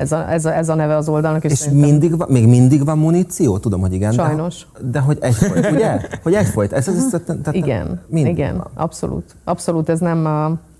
ez 0.00 0.12
a, 0.12 0.30
ez 0.32 0.44
a, 0.44 0.54
ez 0.54 0.68
a 0.68 0.74
neve 0.74 0.96
az 0.96 1.08
oldalnak. 1.08 1.44
És, 1.44 1.52
és 1.52 1.58
szerintem... 1.58 1.90
mindig 1.90 2.16
van, 2.16 2.28
még 2.30 2.46
mindig 2.46 2.84
van 2.84 2.98
muníció? 2.98 3.58
Tudom, 3.58 3.80
hogy 3.80 3.92
igen. 3.92 4.12
Sajnos. 4.12 4.66
De, 4.78 4.88
de 4.90 4.98
hogy 4.98 5.18
egyfolyt, 5.20 5.70
ugye? 5.70 6.00
Hogy 6.22 6.34
egyfolyt. 6.34 6.72
Ez, 6.72 6.88
ez, 6.88 6.94
ez, 6.96 7.14
ez, 7.14 7.36
ez, 7.42 7.54
igen, 7.54 8.00
igen, 8.10 8.56
van. 8.56 8.70
abszolút. 8.74 9.36
Abszolút, 9.44 9.88
ez 9.88 10.00
nem, 10.00 10.22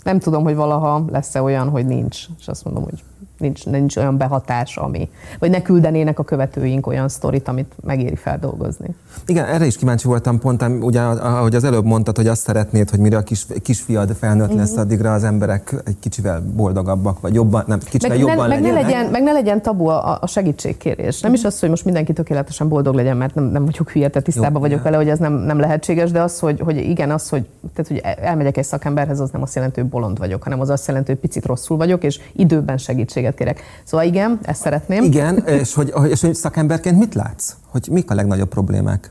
nem 0.05 0.19
tudom, 0.19 0.43
hogy 0.43 0.55
valaha 0.55 1.05
lesz-e 1.11 1.43
olyan, 1.43 1.69
hogy 1.69 1.87
nincs. 1.87 2.27
És 2.39 2.49
azt 2.49 2.65
mondom, 2.65 2.85
hogy 2.85 3.05
nincs, 3.41 3.67
nincs 3.67 3.97
olyan 3.97 4.17
behatás, 4.17 4.77
ami, 4.77 5.09
vagy 5.39 5.51
ne 5.51 5.63
küldenének 5.63 6.19
a 6.19 6.25
követőink 6.25 6.87
olyan 6.87 7.09
sztorit, 7.09 7.49
amit 7.49 7.73
megéri 7.85 8.17
feldolgozni. 8.17 8.95
Igen, 9.27 9.45
erre 9.45 9.67
is 9.67 9.77
kíváncsi 9.77 10.07
voltam 10.07 10.39
pont, 10.39 10.65
ugye, 10.81 11.01
ahogy 11.01 11.55
az 11.55 11.65
előbb 11.65 11.85
mondtad, 11.85 12.17
hogy 12.17 12.27
azt 12.27 12.43
szeretnéd, 12.43 12.91
hogy 12.91 12.99
mire 12.99 13.17
a 13.17 13.23
kis, 13.23 13.47
kisfiad 13.63 14.17
felnőtt 14.19 14.53
lesz, 14.53 14.69
uh-huh. 14.69 14.85
addigra 14.85 15.13
az 15.13 15.25
emberek 15.25 15.75
egy 15.85 15.97
kicsivel 16.01 16.43
boldogabbak, 16.57 17.21
vagy 17.21 17.35
jobban, 17.35 17.65
nem, 17.67 17.79
kicsivel 17.79 18.17
meg 18.17 18.27
jobban 18.27 18.49
ne, 18.49 18.55
meg 18.55 18.63
ne 18.63 18.73
legyen. 18.73 19.07
Meg 19.11 19.23
ne 19.23 19.33
legyen 19.33 19.63
tabu 19.63 19.87
a, 19.87 20.19
a 20.21 20.27
segítségkérés. 20.27 21.21
Nem 21.21 21.33
is 21.33 21.45
az, 21.45 21.61
hogy 21.61 21.69
most 21.69 21.85
mindenki 21.85 22.13
tökéletesen 22.13 22.69
boldog 22.69 22.95
legyen, 22.95 23.17
mert 23.17 23.35
nem, 23.35 23.45
nem 23.45 23.65
vagyok 23.65 23.91
hülye, 23.91 24.09
tehát 24.09 24.25
tisztában 24.25 24.53
Jó, 24.53 24.61
vagyok 24.61 24.83
vele, 24.83 24.97
hogy 24.97 25.09
ez 25.09 25.19
nem, 25.19 25.33
nem 25.33 25.59
lehetséges, 25.59 26.11
de 26.11 26.23
az, 26.23 26.39
hogy, 26.39 26.61
hogy 26.61 26.77
igen, 26.77 27.11
az, 27.11 27.29
hogy, 27.29 27.47
tehát, 27.75 27.91
hogy 27.91 28.25
elmegyek 28.25 28.57
egy 28.57 28.65
szakemberhez, 28.65 29.21
az 29.21 29.31
nem 29.31 29.43
azt 29.43 29.55
jelenti, 29.55 29.81
hogy 29.81 29.89
bolond 29.89 30.19
vagyok, 30.19 30.43
hanem 30.43 30.61
az 30.61 30.71
azt 30.71 30.87
jelenti, 30.87 31.11
hogy 31.11 31.21
picit 31.21 31.47
rosszul 31.47 31.77
vagyok, 31.77 32.05
és 32.05 32.21
időben 32.33 32.79
segítséget 32.79 33.30
segítséget 33.31 33.35
kérek. 33.35 33.63
Szóval 33.85 34.07
igen, 34.07 34.39
ezt 34.43 34.61
szeretném. 34.61 35.03
Igen, 35.03 35.37
és 35.47 35.75
hogy, 35.75 35.93
és 36.09 36.21
hogy 36.21 36.35
szakemberként 36.35 36.99
mit 36.99 37.15
látsz? 37.15 37.57
Hogy 37.71 37.89
mik 37.91 38.11
a 38.11 38.15
legnagyobb 38.15 38.49
problémák? 38.49 39.11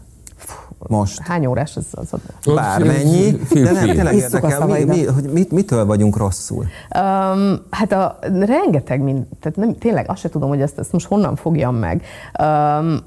Most. 0.87 1.19
Hány 1.19 1.45
órás 1.45 1.75
ez 1.75 1.85
az 1.91 2.07
adás? 2.13 2.55
Bármennyi, 2.55 3.31
de 3.53 3.71
nem, 3.71 3.85
tényleg 3.85 4.15
érdekel, 4.15 4.65
mi, 4.65 4.83
mi, 4.83 5.05
hogy 5.05 5.23
mit, 5.23 5.51
mitől 5.51 5.85
vagyunk 5.85 6.17
rosszul? 6.17 6.65
Um, 6.95 7.59
hát 7.69 7.91
a, 7.91 8.17
rengeteg, 8.39 9.01
mind, 9.01 9.25
tehát 9.39 9.57
nem, 9.57 9.77
tényleg 9.77 10.09
azt 10.09 10.19
se 10.19 10.29
tudom, 10.29 10.49
hogy 10.49 10.61
ezt, 10.61 10.79
ezt 10.79 10.91
most 10.91 11.07
honnan 11.07 11.35
fogjam 11.35 11.75
meg. 11.75 12.03
Um, 12.41 12.97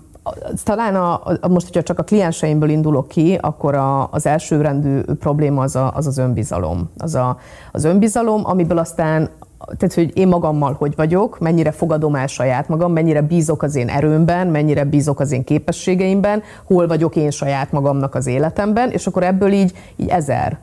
talán 0.65 0.95
a, 0.95 1.21
a, 1.41 1.49
most, 1.49 1.67
hogyha 1.67 1.83
csak 1.83 1.99
a 1.99 2.03
klienseimből 2.03 2.69
indulok 2.69 3.09
ki, 3.09 3.39
akkor 3.41 3.75
a, 3.75 4.09
az 4.11 4.27
elsőrendű 4.27 5.01
probléma 5.01 5.63
az, 5.63 5.77
a, 5.77 5.93
az 5.95 6.07
az 6.07 6.19
önbizalom. 6.19 6.91
Az 6.99 7.15
a, 7.15 7.39
az 7.73 7.85
önbizalom, 7.85 8.41
amiből 8.45 8.79
aztán 8.79 9.31
tehát, 9.65 9.95
hogy 9.95 10.19
én 10.19 10.29
magammal 10.29 10.73
hogy 10.79 10.93
vagyok, 10.97 11.39
mennyire 11.39 11.71
fogadom 11.71 12.15
el 12.15 12.27
saját 12.27 12.69
magam, 12.69 12.93
mennyire 12.93 13.23
bízok 13.23 13.63
az 13.63 13.75
én 13.75 13.89
erőmben, 13.89 14.47
mennyire 14.47 14.85
bízok 14.85 15.21
az 15.21 15.33
én 15.33 15.45
képességeimben, 15.45 16.43
hol 16.67 16.87
vagyok 16.87 17.17
én 17.17 17.31
saját 17.31 17.73
magamnak 17.73 18.15
az 18.15 18.27
életemben, 18.27 18.91
és 18.91 19.07
akkor 19.07 19.23
ebből 19.23 19.53
így, 19.53 19.73
így 19.97 20.09
ezer 20.09 20.59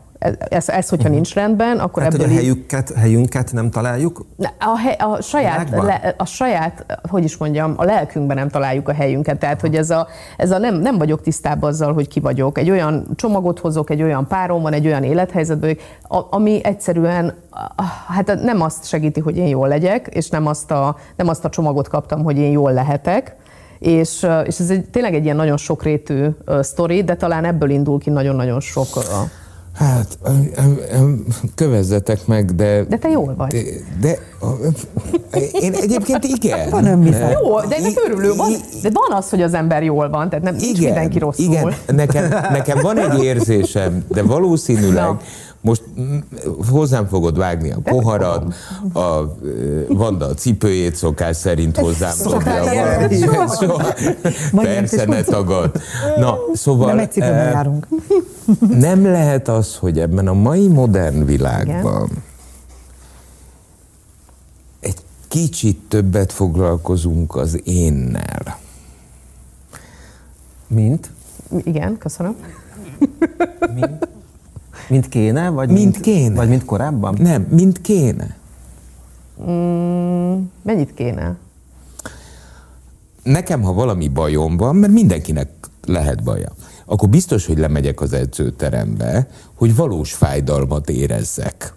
Ez, 0.50 0.70
ez 0.70 0.90
hogyha 0.90 1.10
nincs 1.10 1.34
rendben, 1.34 1.80
akkor 1.80 2.04
Hát, 2.04 2.12
hogy 2.12 2.22
ebből 2.22 2.36
a 2.36 2.40
így- 2.40 2.44
helyüket, 2.46 2.94
helyünket 2.96 3.52
nem 3.54 3.70
találjuk? 3.70 4.26
a, 4.60 4.78
hely, 4.78 4.96
a, 5.00 5.22
saját, 5.22 5.64
Világban? 5.70 5.86
le, 5.86 6.16
a 6.18 6.26
saját, 6.26 7.00
hogy 7.10 7.24
is 7.24 7.38
mondjam, 7.38 7.74
a 7.78 7.84
lelkünkben 7.84 8.38
nem 8.38 8.50
találjuk 8.50 8.90
a 8.90 8.94
helyünket. 8.94 9.40
Tehát, 9.40 9.62
hogy 9.62 9.76
ez 9.76 9.90
a, 9.90 10.08
ez 10.38 10.52
a 10.52 10.58
nem, 10.58 10.76
nem 10.76 10.98
vagyok 10.98 11.22
tisztában 11.22 11.70
azzal, 11.70 11.94
hogy 11.94 12.08
ki 12.08 12.20
vagyok. 12.20 12.58
Egy 12.58 12.70
olyan 12.70 13.08
csomagot 13.16 13.60
hozok, 13.60 13.90
egy 13.90 14.02
olyan 14.02 14.28
párom 14.28 14.62
van, 14.62 14.74
egy 14.74 14.86
olyan 14.86 15.04
élethelyzetből, 15.04 15.76
a- 16.08 16.22
ami 16.30 16.60
egyszerűen 16.64 17.34
hát 18.08 18.40
nem 18.44 18.62
azt 18.62 18.88
segíti, 18.88 19.20
hogy 19.20 19.38
én 19.38 19.48
jól 19.48 19.68
legyek, 19.68 20.08
és 20.08 20.30
nem 20.30 20.48
azt 20.48 20.72
a, 20.72 20.96
nem 21.16 21.28
azt 21.28 21.46
a 21.46 21.50
csomagot 21.50 21.88
kaptam, 21.88 22.24
hogy 22.24 22.38
én 22.38 22.52
jól 22.52 22.74
lehetek. 22.74 23.36
És, 23.80 24.28
és 24.46 24.60
ez 24.60 24.70
egy, 24.70 24.90
tényleg 24.90 25.14
egy 25.16 25.24
ilyen 25.24 25.36
nagyon 25.36 25.58
sokrétű 25.58 26.26
ö, 26.46 26.62
sztori, 26.62 27.04
de 27.04 27.16
talán 27.16 27.46
ebből 27.46 27.70
indul 27.70 28.00
ki 28.00 28.10
nagyon-nagyon 28.10 28.60
sok. 28.60 28.88
ö, 28.96 29.00
Hát, 29.80 30.18
kövezzetek 31.56 32.26
meg, 32.28 32.56
de... 32.56 32.84
De 32.84 32.98
te 32.98 33.10
jól 33.10 33.34
vagy. 33.38 33.52
De, 34.02 34.18
de 35.32 35.40
én 35.52 35.74
egyébként 35.74 36.24
igen. 36.24 36.70
Van 36.70 36.86
önbizalom. 36.86 37.32
Jó, 37.32 37.60
de 37.60 37.76
ennek 37.76 38.02
örülő 38.06 38.34
van. 38.36 38.52
De 38.82 38.90
van 38.94 39.18
az, 39.18 39.30
hogy 39.30 39.42
az 39.42 39.54
ember 39.54 39.84
jól 39.84 40.10
van, 40.10 40.30
tehát 40.30 40.46
nem 40.46 40.56
nincs 40.56 40.78
Igen, 40.78 40.84
mindenki 40.94 41.20
rosszul. 41.20 41.46
igen. 41.46 41.74
Nekem, 41.88 42.30
nekem 42.52 42.80
van 42.82 42.98
egy 42.98 43.24
érzésem, 43.24 44.06
de 44.08 44.24
valószínűleg 44.24 45.04
Na. 45.04 45.20
most 45.62 45.84
hozzám 46.72 47.08
fogod 47.08 47.38
vágni 47.38 47.72
a 47.72 47.80
poharat, 47.84 48.54
a 48.94 49.36
Vanda 49.88 50.26
a 50.26 50.34
cipőjét 50.34 50.96
szokás 50.96 51.36
szerint 51.38 51.78
hozzám 51.78 52.16
fogja. 52.16 52.66
Persze, 54.56 55.06
ne 55.06 55.22
tagad. 55.22 55.72
Na, 56.18 56.38
szóval 56.54 56.88
Nem 56.88 57.00
egy 57.00 57.12
cipőben 57.12 57.52
járunk. 57.52 57.88
Nem 58.60 59.04
lehet 59.04 59.48
az, 59.48 59.76
hogy 59.76 60.00
ebben 60.00 60.28
a 60.28 60.34
mai 60.34 60.68
modern 60.68 61.26
világban 61.26 62.10
egy 64.80 64.98
kicsit 65.28 65.80
többet 65.88 66.32
foglalkozunk 66.32 67.36
az 67.36 67.62
énnel. 67.64 68.60
Mint? 70.68 71.12
Igen, 71.64 71.98
köszönöm. 71.98 72.36
Mint, 73.74 74.08
mint 74.90 75.08
kéne? 75.08 75.50
Vagy 75.50 75.70
Mint 75.70 76.00
kéne. 76.00 76.36
Vagy 76.36 76.50
mint 76.50 76.66
korábban? 76.66 77.16
Nem, 77.20 77.42
mint 77.42 77.82
kéne. 77.82 78.36
Mm, 79.50 80.38
mennyit 80.62 80.94
kéne? 80.94 81.38
Nekem, 83.24 83.62
ha 83.62 83.74
valami 83.74 84.08
bajom 84.08 84.58
van, 84.58 84.76
mert 84.76 84.94
mindenkinek 84.94 85.50
lehet 85.90 86.24
baja, 86.24 86.52
akkor 86.86 87.10
biztos, 87.10 87.46
hogy 87.46 87.58
lemegyek 87.58 88.02
az 88.02 88.14
edzőterembe, 88.14 89.28
hogy 89.56 89.76
valós 89.76 90.14
fájdalmat 90.14 90.90
érezzek. 90.90 91.74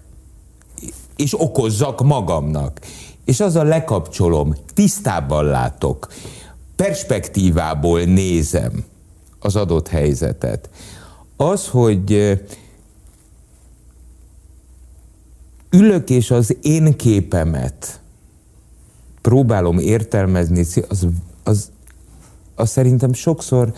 És 1.16 1.40
okozzak 1.40 2.03
magamnak. 2.03 2.81
És 3.25 3.40
azzal 3.40 3.64
lekapcsolom, 3.64 4.55
tisztában 4.75 5.44
látok, 5.44 6.09
perspektívából 6.77 8.01
nézem 8.01 8.85
az 9.38 9.57
adott 9.57 9.88
helyzetet. 9.88 10.70
Az, 11.37 11.68
hogy 11.68 12.38
ülök 15.70 16.11
és 16.11 16.31
az 16.31 16.57
én 16.62 16.96
képemet 16.96 18.01
próbálom 19.20 19.79
értelmezni, 19.79 20.66
az, 20.88 21.07
az, 21.42 21.70
az 22.55 22.70
szerintem 22.70 23.12
sokszor, 23.12 23.72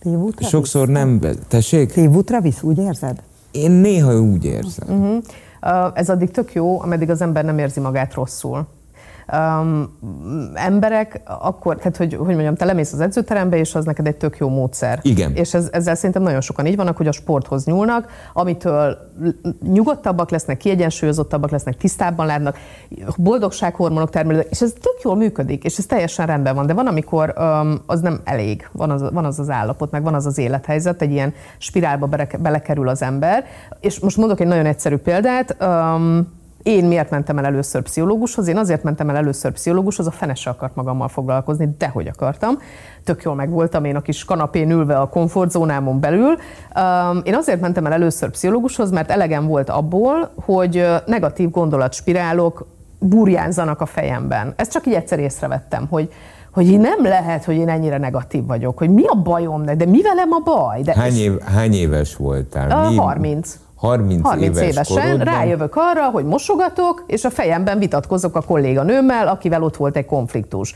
Tévútra 0.00 0.48
sokszor 0.48 0.88
nem... 0.88 1.20
Tessék? 1.48 1.92
Tévútra 1.92 2.40
visz, 2.40 2.62
úgy 2.62 2.78
érzed? 2.78 3.22
Én 3.50 3.70
néha 3.70 4.20
úgy 4.20 4.44
érzem. 4.44 4.88
Uh-huh. 4.88 5.22
Uh, 5.62 5.90
ez 5.94 6.10
addig 6.10 6.30
tök 6.30 6.52
jó, 6.52 6.80
ameddig 6.80 7.10
az 7.10 7.20
ember 7.20 7.44
nem 7.44 7.58
érzi 7.58 7.80
magát 7.80 8.14
rosszul. 8.14 8.66
Um, 9.32 9.98
emberek 10.54 11.20
akkor, 11.24 11.76
tehát 11.76 11.96
hogy, 11.96 12.14
hogy 12.14 12.34
mondjam, 12.34 12.54
te 12.54 12.64
lemész 12.64 12.92
az 12.92 13.00
edzőterembe, 13.00 13.56
és 13.56 13.74
az 13.74 13.84
neked 13.84 14.06
egy 14.06 14.16
tök 14.16 14.36
jó 14.36 14.48
módszer. 14.48 14.98
Igen. 15.02 15.34
És 15.34 15.54
ez, 15.54 15.68
ezzel 15.72 15.94
szerintem 15.94 16.22
nagyon 16.22 16.40
sokan 16.40 16.66
így 16.66 16.76
vannak, 16.76 16.96
hogy 16.96 17.06
a 17.06 17.12
sporthoz 17.12 17.64
nyúlnak, 17.64 18.06
amitől 18.32 18.98
nyugodtabbak 19.62 20.30
lesznek, 20.30 20.56
kiegyensúlyozottabbak 20.56 21.50
lesznek, 21.50 21.76
tisztábban 21.76 22.26
látnak, 22.26 22.56
boldogsághormonok 23.16 24.10
termelődnek, 24.10 24.50
és 24.50 24.60
ez 24.60 24.72
tök 24.72 25.00
jól 25.02 25.16
működik, 25.16 25.64
és 25.64 25.78
ez 25.78 25.86
teljesen 25.86 26.26
rendben 26.26 26.54
van, 26.54 26.66
de 26.66 26.72
van, 26.74 26.86
amikor 26.86 27.34
um, 27.38 27.80
az 27.86 28.00
nem 28.00 28.20
elég, 28.24 28.68
van 28.72 28.90
az, 28.90 29.10
van 29.12 29.24
az 29.24 29.38
az 29.38 29.50
állapot, 29.50 29.90
meg 29.90 30.02
van 30.02 30.14
az 30.14 30.26
az 30.26 30.38
élethelyzet, 30.38 31.02
egy 31.02 31.10
ilyen 31.10 31.34
spirálba 31.58 32.06
bele, 32.06 32.28
belekerül 32.38 32.88
az 32.88 33.02
ember, 33.02 33.44
és 33.80 33.98
most 33.98 34.16
mondok 34.16 34.40
egy 34.40 34.46
nagyon 34.46 34.66
egyszerű 34.66 34.96
példát, 34.96 35.56
um, 35.60 36.38
én 36.62 36.84
miért 36.84 37.10
mentem 37.10 37.38
el 37.38 37.44
először 37.44 37.82
pszichológushoz? 37.82 38.48
Én 38.48 38.56
azért 38.56 38.82
mentem 38.82 39.08
el 39.08 39.16
először 39.16 39.52
pszichológushoz, 39.52 40.06
a 40.06 40.10
fene 40.10 40.34
se 40.34 40.50
akart 40.50 40.74
magammal 40.74 41.08
foglalkozni, 41.08 41.68
de 41.78 41.88
hogy 41.88 42.06
akartam. 42.06 42.58
Tök 43.04 43.22
jól 43.22 43.34
megvoltam 43.34 43.84
én 43.84 43.96
a 43.96 44.00
kis 44.00 44.24
kanapén 44.24 44.70
ülve 44.70 44.98
a 44.98 45.08
komfortzónámon 45.08 46.00
belül. 46.00 46.36
Én 47.22 47.34
azért 47.34 47.60
mentem 47.60 47.86
el 47.86 47.92
először 47.92 48.30
pszichológushoz, 48.30 48.90
mert 48.90 49.10
elegem 49.10 49.46
volt 49.46 49.68
abból, 49.68 50.30
hogy 50.44 50.86
negatív 51.06 51.50
gondolatspirálok 51.50 52.66
burjánzanak 52.98 53.80
a 53.80 53.86
fejemben. 53.86 54.52
Ezt 54.56 54.72
csak 54.72 54.86
így 54.86 54.94
egyszer 54.94 55.18
észrevettem, 55.18 55.86
hogy 55.90 56.12
hogy 56.52 56.68
így 56.68 56.78
nem 56.78 57.02
lehet, 57.02 57.44
hogy 57.44 57.56
én 57.56 57.68
ennyire 57.68 57.98
negatív 57.98 58.46
vagyok, 58.46 58.78
hogy 58.78 58.90
mi 58.90 59.02
a 59.06 59.14
bajom, 59.14 59.64
de 59.64 59.84
mi 59.86 60.02
velem 60.02 60.28
a 60.32 60.40
baj? 60.44 60.82
De 60.82 60.94
Hány, 60.96 61.16
év, 61.16 61.38
hány 61.38 61.72
éves 61.74 62.16
voltál? 62.16 62.70
a 62.70 62.90
Mi- 62.90 62.96
30. 62.96 63.58
30, 63.80 64.22
30 64.22 64.56
éves 64.56 64.70
évesen 64.70 65.02
korodban? 65.02 65.34
rájövök 65.34 65.74
arra, 65.76 66.04
hogy 66.04 66.24
mosogatok, 66.24 67.04
és 67.06 67.24
a 67.24 67.30
fejemben 67.30 67.78
vitatkozok 67.78 68.36
a 68.36 68.40
kolléganőmmel, 68.40 69.28
akivel 69.28 69.62
ott 69.62 69.76
volt 69.76 69.96
egy 69.96 70.06
konfliktus. 70.06 70.74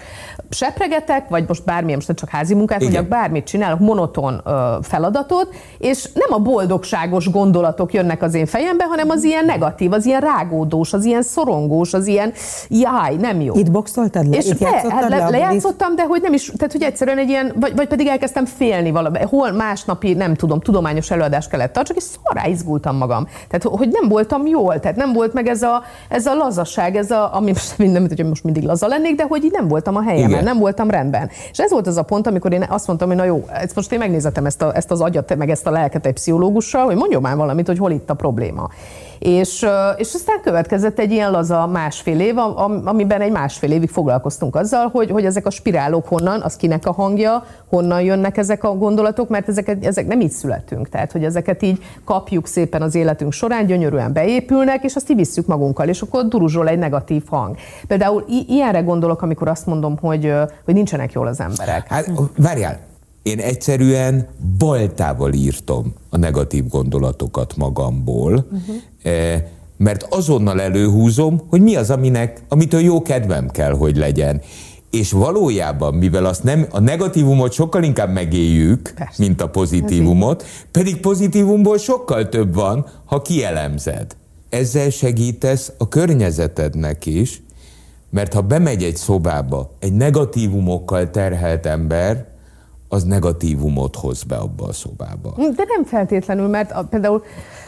Sepregetek, 0.48 1.28
vagy 1.28 1.44
most 1.48 1.64
bármilyen, 1.64 2.02
most 2.06 2.18
csak 2.18 2.28
házi 2.28 2.54
munkát 2.54 2.80
Igen. 2.80 2.92
mondjak, 2.92 3.18
bármit 3.20 3.44
csinálok, 3.44 3.78
monoton 3.78 4.40
ö, 4.44 4.76
feladatot, 4.82 5.54
és 5.78 6.08
nem 6.14 6.32
a 6.32 6.38
boldogságos 6.38 7.30
gondolatok 7.30 7.92
jönnek 7.92 8.22
az 8.22 8.34
én 8.34 8.46
fejembe, 8.46 8.84
hanem 8.84 9.10
az 9.10 9.24
ilyen 9.24 9.44
negatív, 9.44 9.92
az 9.92 10.06
ilyen 10.06 10.20
rágódós, 10.20 10.92
az 10.92 11.04
ilyen 11.04 11.22
szorongós, 11.22 11.94
az 11.94 12.06
ilyen 12.06 12.32
jaj, 12.68 13.14
nem 13.14 13.40
jó. 13.40 13.54
Itt 13.54 13.70
boxoltad 13.70 14.28
le? 14.28 14.36
És 14.36 14.46
Itt 14.46 14.58
le, 14.58 14.68
játszottad 14.68 14.98
hát 15.00 15.08
le? 15.08 15.16
le, 15.16 15.28
lejátszottam, 15.28 15.94
de 15.94 16.02
hogy 16.02 16.22
nem 16.22 16.32
is, 16.32 16.52
tehát 16.56 16.72
hogy 16.72 16.82
egyszerűen 16.82 17.18
egy 17.18 17.28
ilyen, 17.28 17.52
vagy, 17.60 17.76
vagy 17.76 17.88
pedig 17.88 18.06
elkezdtem 18.06 18.44
félni 18.44 18.90
valami, 18.90 19.18
hol 19.18 19.52
másnapi, 19.52 20.14
nem 20.14 20.34
tudom, 20.34 20.60
tudományos 20.60 21.10
előadást 21.10 21.50
kellett 21.50 21.72
tartsak, 21.72 21.96
és 21.96 22.02
szarrá 22.02 22.46
izgultam 22.46 22.92
magam. 22.96 23.28
Tehát, 23.48 23.78
hogy 23.78 23.88
nem 23.88 24.08
voltam 24.08 24.46
jól, 24.46 24.80
tehát 24.80 24.96
nem 24.96 25.12
volt 25.12 25.32
meg 25.32 25.46
ez 25.46 25.62
a, 25.62 25.82
ez 26.08 26.26
a 26.26 26.34
lazaság, 26.34 26.96
ez 26.96 27.10
a, 27.10 27.34
ami 27.34 27.46
most 27.46 27.78
nem, 27.92 28.06
hogy 28.08 28.26
most 28.26 28.44
mindig 28.44 28.62
laza 28.62 28.86
lennék, 28.86 29.14
de 29.14 29.24
hogy 29.28 29.44
így 29.44 29.52
nem 29.52 29.68
voltam 29.68 29.96
a 29.96 30.02
helyemen, 30.02 30.30
Igen. 30.30 30.44
nem 30.44 30.58
voltam 30.58 30.90
rendben. 30.90 31.30
És 31.50 31.58
ez 31.58 31.70
volt 31.70 31.86
az 31.86 31.96
a 31.96 32.02
pont, 32.02 32.26
amikor 32.26 32.52
én 32.52 32.66
azt 32.68 32.86
mondtam, 32.86 33.08
hogy 33.08 33.16
na 33.16 33.24
jó, 33.24 33.44
ezt 33.52 33.74
most 33.74 33.92
én 33.92 33.98
megnézetem 33.98 34.46
ezt, 34.46 34.62
a, 34.62 34.76
ezt 34.76 34.90
az 34.90 35.00
agyat, 35.00 35.36
meg 35.36 35.50
ezt 35.50 35.66
a 35.66 35.70
lelket 35.70 36.06
egy 36.06 36.12
pszichológussal, 36.12 36.84
hogy 36.84 36.96
mondjon 36.96 37.22
már 37.22 37.36
valamit, 37.36 37.66
hogy 37.66 37.78
hol 37.78 37.90
itt 37.90 38.10
a 38.10 38.14
probléma. 38.14 38.68
És, 39.18 39.66
és 39.96 40.14
aztán 40.14 40.40
következett 40.42 40.98
egy 40.98 41.10
ilyen 41.12 41.30
laza 41.30 41.66
másfél 41.66 42.20
év, 42.20 42.38
am- 42.38 42.82
amiben 42.84 43.20
egy 43.20 43.32
másfél 43.32 43.70
évig 43.70 43.90
foglalkoztunk 43.90 44.56
azzal, 44.56 44.88
hogy, 44.92 45.10
hogy 45.10 45.24
ezek 45.24 45.46
a 45.46 45.50
spirálok 45.50 46.08
honnan, 46.08 46.40
az 46.40 46.56
kinek 46.56 46.86
a 46.86 46.92
hangja, 46.92 47.44
honnan 47.68 48.00
jönnek 48.02 48.36
ezek 48.36 48.64
a 48.64 48.74
gondolatok, 48.76 49.28
mert 49.28 49.48
ezeket, 49.48 49.84
ezek 49.84 50.06
nem 50.06 50.20
így 50.20 50.30
születünk. 50.30 50.88
Tehát, 50.88 51.12
hogy 51.12 51.24
ezeket 51.24 51.62
így 51.62 51.82
kapjuk 52.04 52.46
szépen 52.46 52.82
az 52.82 52.94
életünk 52.94 53.32
során, 53.32 53.66
gyönyörűen 53.66 54.12
beépülnek, 54.12 54.84
és 54.84 54.94
azt 54.94 55.10
így 55.10 55.16
visszük 55.16 55.46
magunkkal, 55.46 55.88
és 55.88 56.00
akkor 56.02 56.28
duruzsol 56.28 56.68
egy 56.68 56.78
negatív 56.78 57.22
hang. 57.28 57.56
Például 57.86 58.24
i- 58.28 58.44
ilyenre 58.48 58.80
gondolok, 58.80 59.22
amikor 59.22 59.48
azt 59.48 59.66
mondom, 59.66 59.98
hogy, 60.00 60.32
hogy 60.64 60.74
nincsenek 60.74 61.12
jól 61.12 61.26
az 61.26 61.40
emberek. 61.40 61.88
Hát, 61.88 62.10
várjál, 62.36 62.78
én 63.24 63.38
egyszerűen 63.38 64.26
baltával 64.58 65.32
írtam 65.32 65.94
a 66.10 66.16
negatív 66.16 66.68
gondolatokat 66.68 67.56
magamból, 67.56 68.32
uh-huh. 68.32 69.42
mert 69.76 70.06
azonnal 70.10 70.60
előhúzom, 70.60 71.40
hogy 71.48 71.60
mi 71.60 71.76
az, 71.76 71.90
aminek, 71.90 72.42
amitől 72.48 72.80
jó 72.80 73.02
kedvem 73.02 73.50
kell, 73.50 73.72
hogy 73.72 73.96
legyen. 73.96 74.40
És 74.90 75.12
valójában, 75.12 75.94
mivel 75.94 76.24
azt 76.24 76.42
nem, 76.42 76.66
a 76.70 76.80
negatívumot 76.80 77.52
sokkal 77.52 77.82
inkább 77.82 78.12
megéljük, 78.12 78.92
Persze. 78.96 79.14
mint 79.22 79.40
a 79.40 79.48
pozitívumot, 79.48 80.44
pedig 80.70 81.00
pozitívumból 81.00 81.78
sokkal 81.78 82.28
több 82.28 82.54
van, 82.54 82.86
ha 83.04 83.22
kielemzed. 83.22 84.16
Ezzel 84.48 84.90
segítesz 84.90 85.72
a 85.78 85.88
környezetednek 85.88 87.06
is, 87.06 87.42
mert 88.10 88.32
ha 88.32 88.40
bemegy 88.40 88.82
egy 88.82 88.96
szobába 88.96 89.76
egy 89.78 89.92
negatívumokkal 89.92 91.10
terhelt 91.10 91.66
ember, 91.66 92.32
az 92.88 93.04
negatívumot 93.04 93.96
hoz 93.96 94.22
be 94.22 94.36
abba 94.36 94.64
a 94.64 94.72
szobába. 94.72 95.34
De 95.36 95.64
nem 95.76 95.84
feltétlenül, 95.84 96.48
mert 96.48 96.72
a, 96.72 96.84
például 96.84 97.22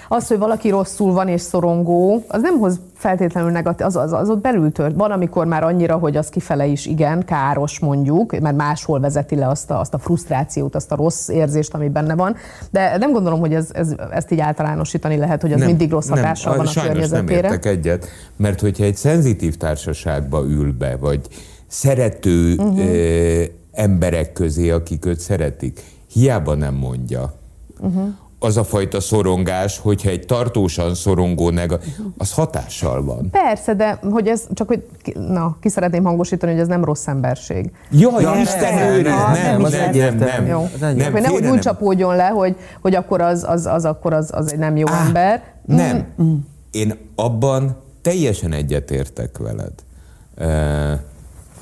az, 0.09 0.27
hogy 0.27 0.39
valaki 0.39 0.71
rosszul 0.71 1.13
van 1.13 1.29
és 1.29 1.41
szorongó, 1.41 2.23
az 2.29 2.43
nem 2.43 2.59
hoz 2.59 2.81
feltétlenül 2.95 3.51
negatív, 3.51 3.87
az, 3.87 3.97
az, 3.97 4.13
az 4.13 4.29
ott 4.29 4.41
belül 4.41 4.73
tört. 4.73 4.97
Van, 4.97 5.11
amikor 5.11 5.47
már 5.47 5.65
annyira, 5.65 5.97
hogy 5.97 6.17
az 6.17 6.29
kifele 6.29 6.67
is 6.67 6.87
igen, 6.87 7.25
káros 7.25 7.79
mondjuk, 7.79 8.41
mert 8.41 8.57
máshol 8.57 9.01
vezeti 9.01 9.35
le 9.37 9.49
azt 9.49 9.71
a, 9.71 9.81
azt 9.81 9.95
a 9.95 9.99
frusztrációt, 9.99 10.75
azt 10.75 10.93
a 10.93 10.97
rossz 10.97 11.29
érzést, 11.29 11.75
ami 11.75 11.89
benne 11.89 12.15
van. 12.15 12.37
De 12.71 12.97
nem 12.97 13.13
gondolom, 13.13 13.41
hogy 13.41 13.55
ez, 13.55 13.69
ez, 13.73 13.95
ezt 14.11 14.31
így 14.31 14.41
általánosítani 14.41 15.17
lehet, 15.17 15.41
hogy 15.41 15.53
ez 15.53 15.59
nem, 15.59 15.69
mindig 15.69 15.91
rossz 15.91 16.09
hatással 16.09 16.57
nem, 16.57 16.65
van 16.65 16.75
a 16.75 16.81
környezetére. 16.87 17.41
nem 17.41 17.45
értek 17.45 17.65
egyet, 17.65 18.07
mert 18.37 18.61
hogyha 18.61 18.85
egy 18.85 18.97
szenzitív 18.97 19.57
társaságba 19.57 20.45
ül 20.45 20.73
be, 20.73 20.97
vagy 20.97 21.21
szerető 21.67 22.55
uh-huh. 22.55 22.79
ö, 22.79 23.43
emberek 23.77 24.33
közé, 24.33 24.71
akik 24.71 25.05
őt 25.05 25.21
szeretik, 25.21 25.83
hiába 26.13 26.55
nem 26.55 26.75
mondja. 26.75 27.35
Uh-huh 27.81 28.15
az 28.39 28.57
a 28.57 28.65
fajta 28.65 29.01
szorongás, 29.01 29.79
hogyha 29.79 30.11
egy 30.11 30.27
tartósan 30.27 30.95
szorongó 30.95 31.51
neg, 31.51 31.73
az 32.19 32.33
hatással 32.33 33.05
van. 33.05 33.31
Persze, 33.31 33.75
de 33.75 33.99
hogy 34.11 34.27
ez 34.27 34.47
csak, 34.55 34.69
hogy 34.69 34.87
na, 35.15 35.57
ki 35.61 35.69
szeretném 35.69 36.05
hangosítani, 36.05 36.53
hogy 36.53 36.61
ez 36.61 36.69
nem 36.69 36.85
rossz 36.85 37.07
emberség. 37.07 37.71
Jaj, 37.91 38.23
ja, 38.23 38.35
Isten 38.41 38.79
őriz, 38.79 39.13
nem, 39.13 39.33
nem, 39.33 39.65
az 39.65 39.75
egyértelmű. 39.75 40.49
Jó. 40.49 40.69
Nem, 40.81 40.97
nem, 40.97 41.13
nehogy 41.13 41.47
úgy 41.47 41.59
csapódjon 41.59 42.17
le, 42.17 42.27
hogy, 42.27 42.57
hogy 42.81 42.95
akkor 42.95 43.21
az, 43.21 43.45
az, 43.49 43.67
az, 43.67 43.85
akkor 43.85 44.13
az, 44.13 44.31
az 44.33 44.53
egy 44.53 44.59
nem 44.59 44.77
jó 44.77 44.87
Á, 44.89 45.07
ember. 45.07 45.43
Nem. 45.65 46.07
Mm. 46.23 46.35
Én 46.71 46.95
abban 47.15 47.77
teljesen 48.03 48.53
egyetértek 48.53 49.39
veled, 49.39 49.73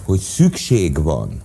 hogy 0.05 0.19
szükség 0.19 1.03
van 1.03 1.43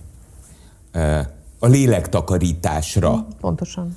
a 1.58 1.66
lélektakarításra. 1.66 3.26
Pontosan. 3.40 3.96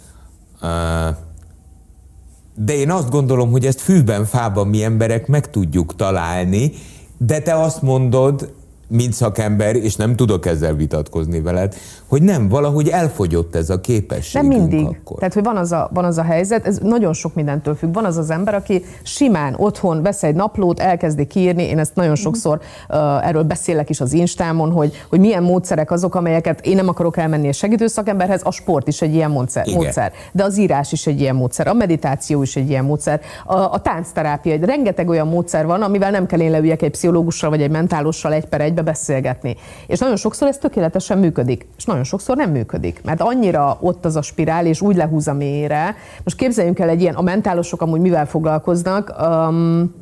De 2.55 2.73
én 2.73 2.91
azt 2.91 3.09
gondolom, 3.09 3.51
hogy 3.51 3.65
ezt 3.65 3.81
fűben, 3.81 4.25
fában 4.25 4.67
mi 4.67 4.83
emberek 4.83 5.27
meg 5.27 5.49
tudjuk 5.49 5.95
találni, 5.95 6.71
de 7.17 7.41
te 7.41 7.55
azt 7.59 7.81
mondod, 7.81 8.53
mint 8.93 9.13
szakember, 9.13 9.75
és 9.75 9.95
nem 9.95 10.15
tudok 10.15 10.45
ezzel 10.45 10.73
vitatkozni 10.73 11.41
veled, 11.41 11.75
hogy 12.07 12.21
nem, 12.21 12.47
valahogy 12.47 12.87
elfogyott 12.87 13.55
ez 13.55 13.69
a 13.69 13.81
képesség. 13.81 14.41
Nem 14.41 14.59
mindig. 14.59 14.85
Akkor. 14.85 15.17
Tehát, 15.17 15.33
hogy 15.33 15.43
van 15.43 15.57
az, 15.57 15.71
a, 15.71 15.89
van 15.93 16.05
az 16.05 16.17
a 16.17 16.23
helyzet, 16.23 16.65
ez 16.67 16.77
nagyon 16.77 17.13
sok 17.13 17.33
mindentől 17.33 17.75
függ. 17.75 17.93
Van 17.93 18.05
az 18.05 18.17
az 18.17 18.29
ember, 18.29 18.53
aki 18.53 18.83
simán 19.03 19.55
otthon 19.57 20.01
vesz 20.01 20.23
egy 20.23 20.35
naplót, 20.35 20.79
elkezdi 20.79 21.25
kiírni, 21.25 21.63
én 21.63 21.79
ezt 21.79 21.95
nagyon 21.95 22.15
sokszor 22.15 22.59
uh, 22.89 23.27
erről 23.27 23.43
beszélek 23.43 23.89
is 23.89 24.01
az 24.01 24.13
Instámon, 24.13 24.71
hogy, 24.71 25.05
hogy 25.09 25.19
milyen 25.19 25.43
módszerek 25.43 25.91
azok, 25.91 26.15
amelyeket 26.15 26.65
én 26.65 26.75
nem 26.75 26.87
akarok 26.87 27.17
elmenni 27.17 27.47
a 27.47 27.51
segítő 27.51 27.87
szakemberhez, 27.87 28.41
a 28.43 28.51
sport 28.51 28.87
is 28.87 29.01
egy 29.01 29.13
ilyen 29.13 29.31
módszer, 29.31 29.67
módszer, 29.73 30.11
de 30.31 30.43
az 30.43 30.57
írás 30.57 30.91
is 30.91 31.07
egy 31.07 31.19
ilyen 31.19 31.35
módszer, 31.35 31.67
a 31.67 31.73
meditáció 31.73 32.41
is 32.41 32.55
egy 32.55 32.69
ilyen 32.69 32.85
módszer, 32.85 33.21
a, 33.45 33.57
a 33.57 33.81
táncterápia, 33.81 34.53
egy 34.53 34.63
rengeteg 34.63 35.09
olyan 35.09 35.27
módszer 35.27 35.65
van, 35.65 35.81
amivel 35.81 36.11
nem 36.11 36.25
kell 36.25 36.39
én 36.39 36.51
leüljek 36.51 36.81
egy 36.81 36.91
pszichológussal 36.91 37.49
vagy 37.49 37.61
egy 37.61 37.71
mentálossal 37.71 38.33
egy 38.33 38.45
per 38.45 38.61
egybe 38.61 38.82
beszélgetni. 38.83 39.55
És 39.87 39.99
nagyon 39.99 40.15
sokszor 40.15 40.47
ez 40.47 40.57
tökéletesen 40.57 41.17
működik. 41.17 41.67
És 41.77 41.85
nagyon 41.85 42.03
sokszor 42.03 42.35
nem 42.35 42.51
működik, 42.51 43.01
mert 43.03 43.21
annyira 43.21 43.77
ott 43.79 44.05
az 44.05 44.15
a 44.15 44.21
spirál, 44.21 44.65
és 44.65 44.81
úgy 44.81 44.95
lehúz 44.95 45.27
a 45.27 45.33
mélyre. 45.33 45.95
Most 46.23 46.37
képzeljünk 46.37 46.79
el 46.79 46.89
egy 46.89 47.01
ilyen, 47.01 47.15
a 47.15 47.21
mentálosok 47.21 47.81
amúgy 47.81 48.01
mivel 48.01 48.25
foglalkoznak, 48.25 49.15
um, 49.21 49.95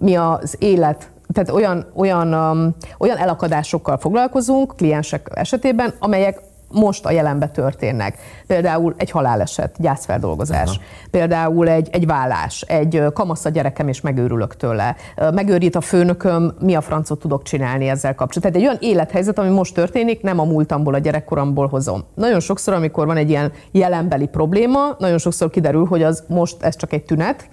mi 0.00 0.16
az 0.16 0.56
élet 0.58 1.08
tehát 1.32 1.50
olyan, 1.50 1.86
olyan, 1.94 2.34
um, 2.34 2.74
olyan 2.98 3.16
elakadásokkal 3.16 3.96
foglalkozunk 3.96 4.76
kliensek 4.76 5.30
esetében, 5.34 5.94
amelyek 5.98 6.40
most 6.74 7.06
a 7.06 7.10
jelenbe 7.10 7.48
történnek. 7.48 8.18
Például 8.46 8.94
egy 8.96 9.10
haláleset, 9.10 9.74
gyászfeldolgozás, 9.78 10.68
Aha. 10.68 10.80
például 11.10 11.68
egy, 11.68 11.88
egy 11.92 12.06
vállás, 12.06 12.60
egy 12.60 13.02
kamasz 13.12 13.44
a 13.44 13.48
gyerekem 13.48 13.88
és 13.88 14.00
megőrülök 14.00 14.56
tőle, 14.56 14.96
megőrít 15.34 15.76
a 15.76 15.80
főnököm, 15.80 16.54
mi 16.60 16.74
a 16.74 16.80
francot 16.80 17.18
tudok 17.18 17.42
csinálni 17.42 17.88
ezzel 17.88 18.14
kapcsolatban. 18.14 18.52
Tehát 18.52 18.56
egy 18.56 18.78
olyan 18.78 18.94
élethelyzet, 18.94 19.38
ami 19.38 19.48
most 19.48 19.74
történik, 19.74 20.22
nem 20.22 20.38
a 20.38 20.44
múltamból, 20.44 20.94
a 20.94 20.98
gyerekkoromból 20.98 21.66
hozom. 21.66 22.04
Nagyon 22.14 22.40
sokszor, 22.40 22.74
amikor 22.74 23.06
van 23.06 23.16
egy 23.16 23.30
ilyen 23.30 23.52
jelenbeli 23.70 24.26
probléma, 24.26 24.96
nagyon 24.98 25.18
sokszor 25.18 25.50
kiderül, 25.50 25.84
hogy 25.84 26.02
az 26.02 26.24
most 26.28 26.62
ez 26.62 26.76
csak 26.76 26.92
egy 26.92 27.04
tünet, 27.04 27.48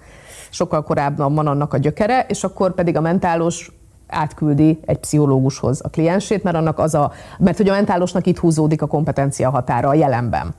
sokkal 0.50 0.84
korábban 0.84 1.36
van 1.36 1.48
annak 1.48 1.74
a 1.74 1.78
gyökere, 1.78 2.26
és 2.28 2.44
akkor 2.44 2.74
pedig 2.74 2.98
a 2.98 3.02
mentálos 3.02 3.72
átküldi 4.12 4.80
egy 4.86 4.98
pszichológushoz 4.98 5.82
a 5.84 5.90
kliensét, 5.90 6.44
mert 6.44 6.56
annak 6.56 6.80
az 6.80 6.94
a, 6.94 7.12
mert 7.40 7.58
hogy 7.58 7.70
a 7.70 7.74
mentálosnak 7.74 8.28
itt 8.28 8.38
húzódik 8.38 8.82
a 8.82 8.88
kompetencia 8.88 9.50
határa 9.50 9.90
a 9.90 9.94
jelenben. 9.94 10.56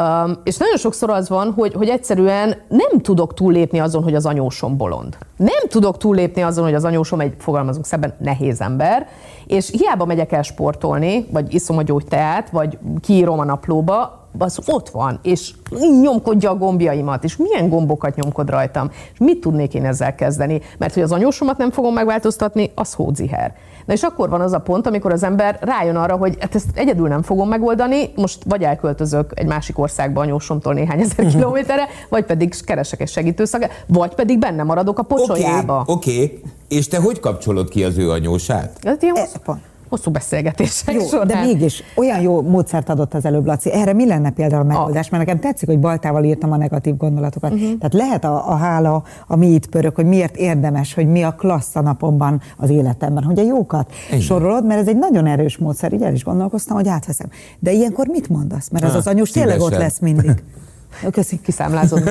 Um, 0.00 0.38
és 0.44 0.56
nagyon 0.56 0.76
sokszor 0.76 1.10
az 1.10 1.28
van, 1.28 1.52
hogy, 1.52 1.74
hogy 1.74 1.88
egyszerűen 1.88 2.54
nem 2.68 3.00
tudok 3.00 3.34
túllépni 3.34 3.78
azon, 3.78 4.02
hogy 4.02 4.14
az 4.14 4.26
anyósom 4.26 4.76
bolond. 4.76 5.16
Nem 5.36 5.68
tudok 5.68 5.96
túllépni 5.98 6.42
azon, 6.42 6.64
hogy 6.64 6.74
az 6.74 6.84
anyósom 6.84 7.20
egy, 7.20 7.34
fogalmazunk 7.38 7.86
szebben, 7.86 8.14
nehéz 8.18 8.60
ember, 8.60 9.08
és 9.46 9.70
hiába 9.70 10.04
megyek 10.04 10.32
el 10.32 10.42
sportolni, 10.42 11.26
vagy 11.30 11.54
iszom 11.54 11.78
a 11.78 11.82
gyógyteát, 11.82 12.50
vagy 12.50 12.78
kiírom 13.00 13.38
a 13.38 13.44
naplóba, 13.44 14.24
az 14.38 14.58
ott 14.66 14.88
van, 14.88 15.18
és 15.22 15.52
nyomkodja 16.00 16.50
a 16.50 16.56
gombjaimat, 16.56 17.24
és 17.24 17.36
milyen 17.36 17.68
gombokat 17.68 18.16
nyomkod 18.16 18.50
rajtam, 18.50 18.90
és 19.12 19.18
mit 19.18 19.40
tudnék 19.40 19.74
én 19.74 19.84
ezzel 19.84 20.14
kezdeni? 20.14 20.60
Mert 20.78 20.94
hogy 20.94 21.02
az 21.02 21.12
anyósomat 21.12 21.58
nem 21.58 21.70
fogom 21.70 21.94
megváltoztatni, 21.94 22.72
az 22.74 22.94
hódziher. 22.94 23.54
Na 23.86 23.92
és 23.92 24.02
akkor 24.02 24.28
van 24.28 24.40
az 24.40 24.52
a 24.52 24.58
pont, 24.58 24.86
amikor 24.86 25.12
az 25.12 25.22
ember 25.22 25.58
rájön 25.60 25.96
arra, 25.96 26.16
hogy 26.16 26.36
hát 26.40 26.54
ezt 26.54 26.66
egyedül 26.74 27.08
nem 27.08 27.22
fogom 27.22 27.48
megoldani, 27.48 28.12
most 28.14 28.38
vagy 28.44 28.62
elköltözök 28.62 29.30
egy 29.34 29.46
másik 29.46 29.78
országba 29.78 30.20
anyósomtól 30.20 30.74
néhány 30.74 31.00
ezer 31.00 31.26
kilométerre, 31.32 31.88
vagy 32.08 32.24
pedig 32.24 32.64
keresek 32.64 33.00
egy 33.00 33.08
segítőszakát, 33.08 33.84
vagy 33.86 34.14
pedig 34.14 34.38
benne 34.38 34.62
maradok 34.62 34.98
a 34.98 35.02
pocsolyába. 35.02 35.84
Oké, 35.86 36.12
okay, 36.12 36.24
okay. 36.24 36.42
és 36.68 36.88
te 36.88 36.98
hogy 36.98 37.20
kapcsolod 37.20 37.68
ki 37.68 37.84
az 37.84 37.98
ő 37.98 38.10
anyósát? 38.10 38.78
Ez 38.82 39.02
ilyen 39.02 39.16
e, 39.16 39.56
hosszú 39.88 40.10
beszélgetések 40.10 40.94
jó, 40.94 41.06
során. 41.06 41.26
De 41.26 41.40
mégis 41.40 41.82
olyan 41.94 42.20
jó 42.20 42.42
módszert 42.42 42.88
adott 42.88 43.14
az 43.14 43.24
előbb, 43.24 43.46
Laci. 43.46 43.72
Erre 43.72 43.92
mi 43.92 44.06
lenne 44.06 44.30
például 44.30 44.62
a 44.62 44.64
megoldás? 44.64 45.08
Mert 45.08 45.26
nekem 45.26 45.40
tetszik, 45.40 45.68
hogy 45.68 45.78
Baltával 45.78 46.24
írtam 46.24 46.52
a 46.52 46.56
negatív 46.56 46.96
gondolatokat. 46.96 47.52
Uh-huh. 47.52 47.78
Tehát 47.78 47.94
lehet 47.94 48.24
a, 48.24 48.50
a 48.50 48.54
hála, 48.54 49.02
ami 49.26 49.46
itt 49.46 49.66
pörög, 49.66 49.94
hogy 49.94 50.06
miért 50.06 50.36
érdemes, 50.36 50.94
hogy 50.94 51.06
mi 51.06 51.22
a 51.22 51.32
klassz 51.32 51.76
a 51.76 51.80
napomban 51.80 52.40
az 52.56 52.70
életemben, 52.70 53.22
hogy 53.22 53.38
a 53.38 53.42
jókat 53.42 53.92
Igen. 54.08 54.20
sorolod, 54.20 54.66
mert 54.66 54.80
ez 54.80 54.88
egy 54.88 54.98
nagyon 54.98 55.26
erős 55.26 55.58
módszer, 55.58 55.92
így 55.92 56.02
el 56.02 56.12
is 56.12 56.24
gondolkoztam, 56.24 56.76
hogy 56.76 56.88
átveszem. 56.88 57.28
De 57.58 57.72
ilyenkor 57.72 58.06
mit 58.06 58.28
mondasz? 58.28 58.68
Mert 58.68 58.84
az 58.84 58.94
az 58.94 59.06
anyós 59.06 59.30
tényleg 59.30 59.60
ott 59.60 59.76
lesz 59.76 59.98
mindig. 59.98 60.42
Köszi, 61.10 61.40
kiszámlázott. 61.40 62.10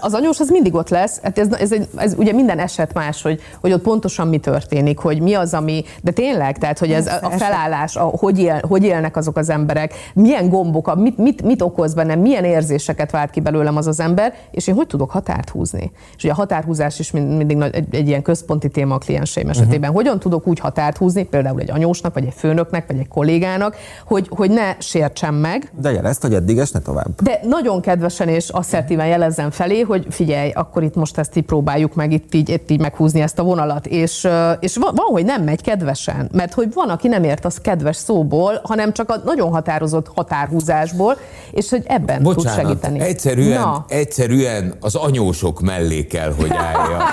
az 0.00 0.14
anyós 0.14 0.40
az 0.40 0.48
mindig 0.48 0.74
ott 0.74 0.88
lesz. 0.88 1.20
Hát 1.22 1.38
ez, 1.38 1.52
ez, 1.52 1.72
egy, 1.72 1.88
ez, 1.96 2.14
ugye 2.16 2.32
minden 2.32 2.58
eset 2.58 2.94
más, 2.94 3.22
hogy, 3.22 3.40
hogy 3.60 3.72
ott 3.72 3.82
pontosan 3.82 4.28
mi 4.28 4.38
történik, 4.38 4.98
hogy 4.98 5.20
mi 5.20 5.34
az, 5.34 5.54
ami... 5.54 5.84
De 6.02 6.10
tényleg, 6.10 6.58
tehát, 6.58 6.78
hogy 6.78 6.92
ez 6.92 7.06
a 7.06 7.30
felállás, 7.30 7.96
a, 7.96 8.02
hogy, 8.02 8.38
él, 8.38 8.60
hogy 8.68 8.84
élnek 8.84 9.16
azok 9.16 9.36
az 9.36 9.50
emberek, 9.50 9.94
milyen 10.14 10.48
gombok, 10.48 10.94
mit, 10.96 11.18
mit, 11.18 11.42
mit 11.42 11.62
okoz 11.62 11.94
bennem, 11.94 12.20
milyen 12.20 12.44
érzéseket 12.44 13.10
vált 13.10 13.30
ki 13.30 13.40
belőlem 13.40 13.76
az 13.76 13.86
az 13.86 14.00
ember, 14.00 14.34
és 14.50 14.66
én 14.66 14.74
hogy 14.74 14.86
tudok 14.86 15.10
határt 15.10 15.50
húzni. 15.50 15.92
És 16.16 16.22
ugye 16.24 16.32
a 16.32 16.36
határhúzás 16.36 16.98
is 16.98 17.10
mindig 17.10 17.60
egy, 17.72 17.86
egy 17.90 18.08
ilyen 18.08 18.22
központi 18.22 18.68
téma 18.68 18.94
a 18.94 18.98
klienseim 18.98 19.48
esetében. 19.48 19.80
Uh-huh. 19.80 19.94
Hogyan 19.94 20.18
tudok 20.18 20.46
úgy 20.46 20.58
határt 20.58 20.96
húzni, 20.96 21.24
például 21.24 21.60
egy 21.60 21.70
anyósnak, 21.70 22.14
vagy 22.14 22.24
egy 22.24 22.34
főnöknek, 22.36 22.86
vagy 22.86 22.98
egy 22.98 23.08
kollégának, 23.08 23.76
hogy, 24.04 24.26
hogy 24.30 24.50
ne 24.50 24.74
sértsem 24.78 25.34
meg. 25.34 25.72
De 25.80 25.92
jelezte, 25.92 26.26
hogy 26.26 26.36
eddig 26.36 26.58
és 26.66 26.72
ne 26.72 26.80
tovább. 26.80 27.22
De 27.22 27.40
nagyon 27.42 27.80
kedvesen 27.80 28.28
és 28.28 28.48
asszertíven 28.48 29.06
jelezzem 29.06 29.50
felé, 29.50 29.80
hogy 29.80 30.06
figyelj, 30.10 30.50
akkor 30.50 30.82
itt 30.82 30.94
most 30.94 31.18
ezt 31.18 31.36
így 31.36 31.44
próbáljuk 31.44 31.94
meg 31.94 32.12
itt 32.12 32.34
így, 32.34 32.48
itt 32.48 32.70
így 32.70 32.80
meghúzni 32.80 33.20
ezt 33.20 33.38
a 33.38 33.42
vonalat. 33.42 33.86
És, 33.86 34.28
és 34.60 34.76
van, 34.76 34.94
van, 34.94 35.06
hogy 35.06 35.24
nem 35.24 35.42
megy 35.42 35.62
kedvesen, 35.62 36.28
mert 36.32 36.54
hogy 36.54 36.72
van, 36.74 36.88
aki 36.88 37.08
nem 37.08 37.24
ért 37.24 37.44
az 37.44 37.58
kedves 37.58 37.96
szóból, 37.96 38.60
hanem 38.62 38.92
csak 38.92 39.10
a 39.10 39.20
nagyon 39.24 39.50
határozott 39.50 40.10
határhúzásból, 40.14 41.16
és 41.50 41.70
hogy 41.70 41.82
ebben 41.86 42.22
Bocsánat, 42.22 42.58
tud 42.58 42.66
segíteni. 42.66 43.00
Egyszerűen, 43.00 43.60
Na. 43.60 43.84
egyszerűen 43.88 44.74
az 44.80 44.94
anyósok 44.94 45.60
mellé 45.60 46.06
kell, 46.06 46.32
hogy 46.32 46.50
állja. 46.50 47.04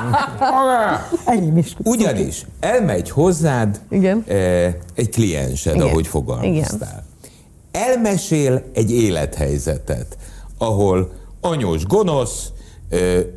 Ugyanis 1.83 2.45
elmegy 2.59 3.09
hozzád 3.09 3.79
Igen. 3.89 4.23
egy 4.95 5.09
kliensed, 5.09 5.75
Igen. 5.75 5.87
ahogy 5.87 6.07
fogalmaztál. 6.07 6.89
Igen 6.89 7.11
elmesél 7.73 8.63
egy 8.73 8.91
élethelyzetet, 8.91 10.17
ahol 10.57 11.11
anyós 11.41 11.85
gonosz, 11.85 12.51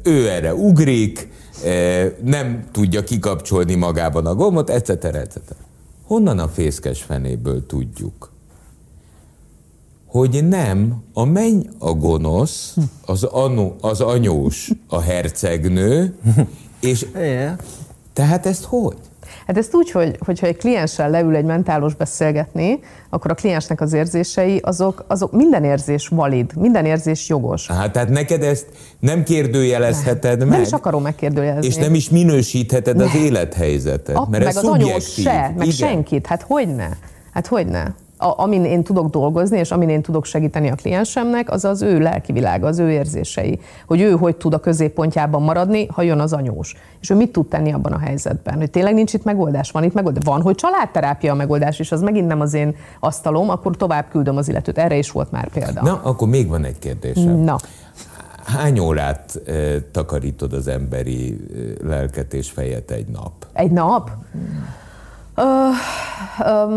ő 0.03 0.29
erre 0.29 0.55
ugrik, 0.55 1.29
nem 2.25 2.65
tudja 2.73 3.05
kikapcsolni 3.05 3.75
magában 3.75 4.27
a 4.27 4.35
gombot, 4.35 4.71
etc. 4.71 4.89
etc. 5.05 5.37
Honnan 6.07 6.39
a 6.39 6.49
fészkes 6.49 7.03
fenéből 7.03 7.67
tudjuk? 7.67 8.33
Hogy 10.07 10.49
nem 10.49 11.03
a 11.13 11.25
menny 11.25 11.61
a 11.79 11.93
gonosz, 11.93 12.77
az, 13.07 13.23
anu, 13.23 13.73
az 13.81 14.01
anyós 14.01 14.71
a 14.89 15.01
hercegnő, 15.01 16.17
és 16.81 17.07
tehát 18.13 18.47
ezt 18.47 18.65
hogy? 18.65 18.97
Hát 19.47 19.59
ezt 19.59 19.75
úgy, 19.75 19.91
hogy, 19.91 20.19
hogyha 20.27 20.47
egy 20.47 20.57
klienssel 20.57 21.11
leül 21.11 21.37
egy 21.37 21.45
mentálos 21.45 21.95
beszélgetni, 21.95 22.81
akkor 23.11 23.31
a 23.31 23.35
kliensnek 23.35 23.81
az 23.81 23.93
érzései, 23.93 24.59
azok, 24.63 25.05
azok 25.09 25.33
minden 25.33 25.65
érzés 25.65 26.09
valid, 26.09 26.53
minden 26.57 26.85
érzés 26.85 27.29
jogos. 27.29 27.67
Hát 27.67 27.93
tehát 27.93 28.09
neked 28.09 28.43
ezt 28.43 28.67
nem 29.01 29.23
kérdőjelezheted 29.23 30.39
nem. 30.39 30.49
meg. 30.49 30.57
Nem 30.57 30.67
is 30.67 30.73
akarom 30.73 31.03
megkérdőjelezni. 31.03 31.67
És 31.67 31.77
nem 31.77 31.95
is 31.95 32.11
minősítheted 32.11 33.01
az 33.01 33.15
élethelyzetet, 33.15 34.17
A, 34.17 34.27
mert 34.31 34.45
meg 34.45 34.53
ez 34.53 34.57
az 34.57 34.65
anyós 34.65 35.13
se, 35.13 35.53
meg 35.57 35.67
Igen. 35.67 35.89
senkit. 35.89 36.27
Hát 36.27 36.43
hogyne? 36.43 36.89
Hát 37.33 37.47
hogyne? 37.47 37.95
A, 38.19 38.43
amin 38.43 38.65
én 38.65 38.83
tudok 38.83 39.11
dolgozni, 39.11 39.59
és 39.59 39.71
amin 39.71 39.89
én 39.89 40.03
tudok 40.03 40.25
segíteni 40.25 40.71
a 40.71 40.75
kliensemnek, 40.75 41.51
az 41.51 41.65
az 41.65 41.83
ő 41.83 41.99
lelki 41.99 42.33
világa, 42.33 42.67
az 42.67 42.79
ő 42.79 42.91
érzései. 42.91 43.59
Hogy 43.87 44.01
ő 44.01 44.11
hogy 44.11 44.37
tud 44.37 44.55
a 44.55 44.59
középpontjában 44.59 45.43
maradni, 45.43 45.87
ha 45.87 46.03
jön 46.03 46.21
az 46.21 46.33
anyós. 46.33 46.75
És 47.01 47.11
ő 47.11 47.15
mit 47.15 47.33
tud 47.33 47.49
tenni 47.49 47.73
abban 47.73 47.93
a 47.93 47.99
helyzetben? 47.99 48.57
Hogy 48.57 48.71
tényleg 48.71 48.95
nincs 48.95 49.13
itt 49.13 49.25
megoldás? 49.25 49.71
Van 49.71 49.85
itt 49.85 49.95
megoldás? 49.95 50.25
Van, 50.25 50.43
hogy 50.43 50.55
családterápia 50.55 51.33
a 51.33 51.37
megoldás, 51.37 51.79
és 51.79 51.93
az 51.93 52.01
megint 52.01 52.27
nem 52.27 52.41
az 52.41 52.55
én 52.55 52.77
asztalom, 53.01 53.51
akkor 53.51 53.77
tovább 53.77 54.09
küldöm 54.11 54.37
az 54.37 54.49
illetőt. 54.49 54.79
Erre 54.79 54.97
is 54.97 55.11
volt 55.11 55.31
már 55.31 55.49
példa. 55.49 55.83
Na, 55.83 56.01
akkor 56.03 56.29
még 56.29 56.49
van 56.49 56.65
egy 56.65 56.79
kérdésem. 56.79 57.37
Na. 57.37 57.57
Hány 58.45 58.79
órát 58.79 59.41
eh, 59.47 59.75
takarítod 59.93 60.53
az 60.53 60.69
emberi 60.69 61.41
lelket 61.83 62.35
és 62.35 62.51
fejet 62.51 62.91
egy 62.91 63.07
nap? 63.09 63.33
Egy 63.53 63.71
nap? 63.71 64.11
Ö, 64.35 64.39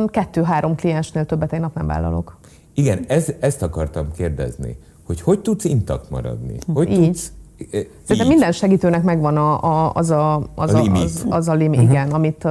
kettő-három 0.07 0.75
kliensnél 0.75 1.25
többet 1.25 1.53
egy 1.53 1.59
nap 1.59 1.75
nem 1.75 1.87
vállalok. 1.87 2.37
Igen, 2.73 3.05
ez, 3.07 3.33
ezt 3.39 3.61
akartam 3.61 4.11
kérdezni, 4.11 4.77
hogy 5.05 5.21
hogy 5.21 5.39
tudsz 5.39 5.63
intak 5.63 6.09
maradni? 6.09 6.57
Hogy 6.73 6.91
Így. 6.91 7.05
tudsz 7.05 7.31
Szerintem 7.71 8.19
így? 8.19 8.27
minden 8.27 8.51
segítőnek 8.51 9.03
megvan 9.03 9.37
a, 9.37 9.63
a, 9.63 9.91
az 9.93 10.09
a, 10.09 10.41
az 10.55 10.73
A 10.73 10.81
limit. 10.81 11.03
az, 11.03 11.25
az 11.29 11.47
a 11.47 11.53
limit, 11.53 11.79
uh-huh. 11.79 11.93
igen, 11.93 12.11
amit 12.11 12.43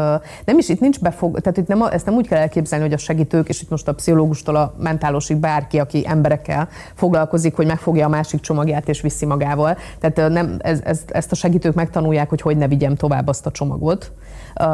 nem 0.44 0.58
is 0.58 0.68
itt 0.68 0.80
nincs 0.80 1.00
befog, 1.00 1.40
tehát 1.40 1.58
itt 1.58 1.66
nem, 1.66 1.82
ezt 1.82 2.06
nem 2.06 2.14
úgy 2.14 2.28
kell 2.28 2.38
elképzelni, 2.38 2.84
hogy 2.84 2.94
a 2.94 2.98
segítők, 2.98 3.48
és 3.48 3.62
itt 3.62 3.70
most 3.70 3.88
a 3.88 3.94
pszichológustól 3.94 4.56
a 4.56 4.74
mentálosig 4.78 5.36
bárki, 5.36 5.78
aki 5.78 6.04
emberekkel 6.06 6.68
foglalkozik, 6.94 7.56
hogy 7.56 7.66
megfogja 7.66 8.06
a 8.06 8.08
másik 8.08 8.40
csomagját 8.40 8.88
és 8.88 9.00
viszi 9.00 9.26
magával. 9.26 9.76
Tehát 10.00 10.32
nem, 10.32 10.56
ez, 10.58 10.80
ez, 10.84 11.00
ezt 11.06 11.32
a 11.32 11.34
segítők 11.34 11.74
megtanulják, 11.74 12.28
hogy 12.28 12.40
hogy 12.40 12.56
ne 12.56 12.68
vigyem 12.68 12.94
tovább 12.94 13.28
azt 13.28 13.46
a 13.46 13.50
csomagot. 13.50 14.12
Uh, 14.60 14.66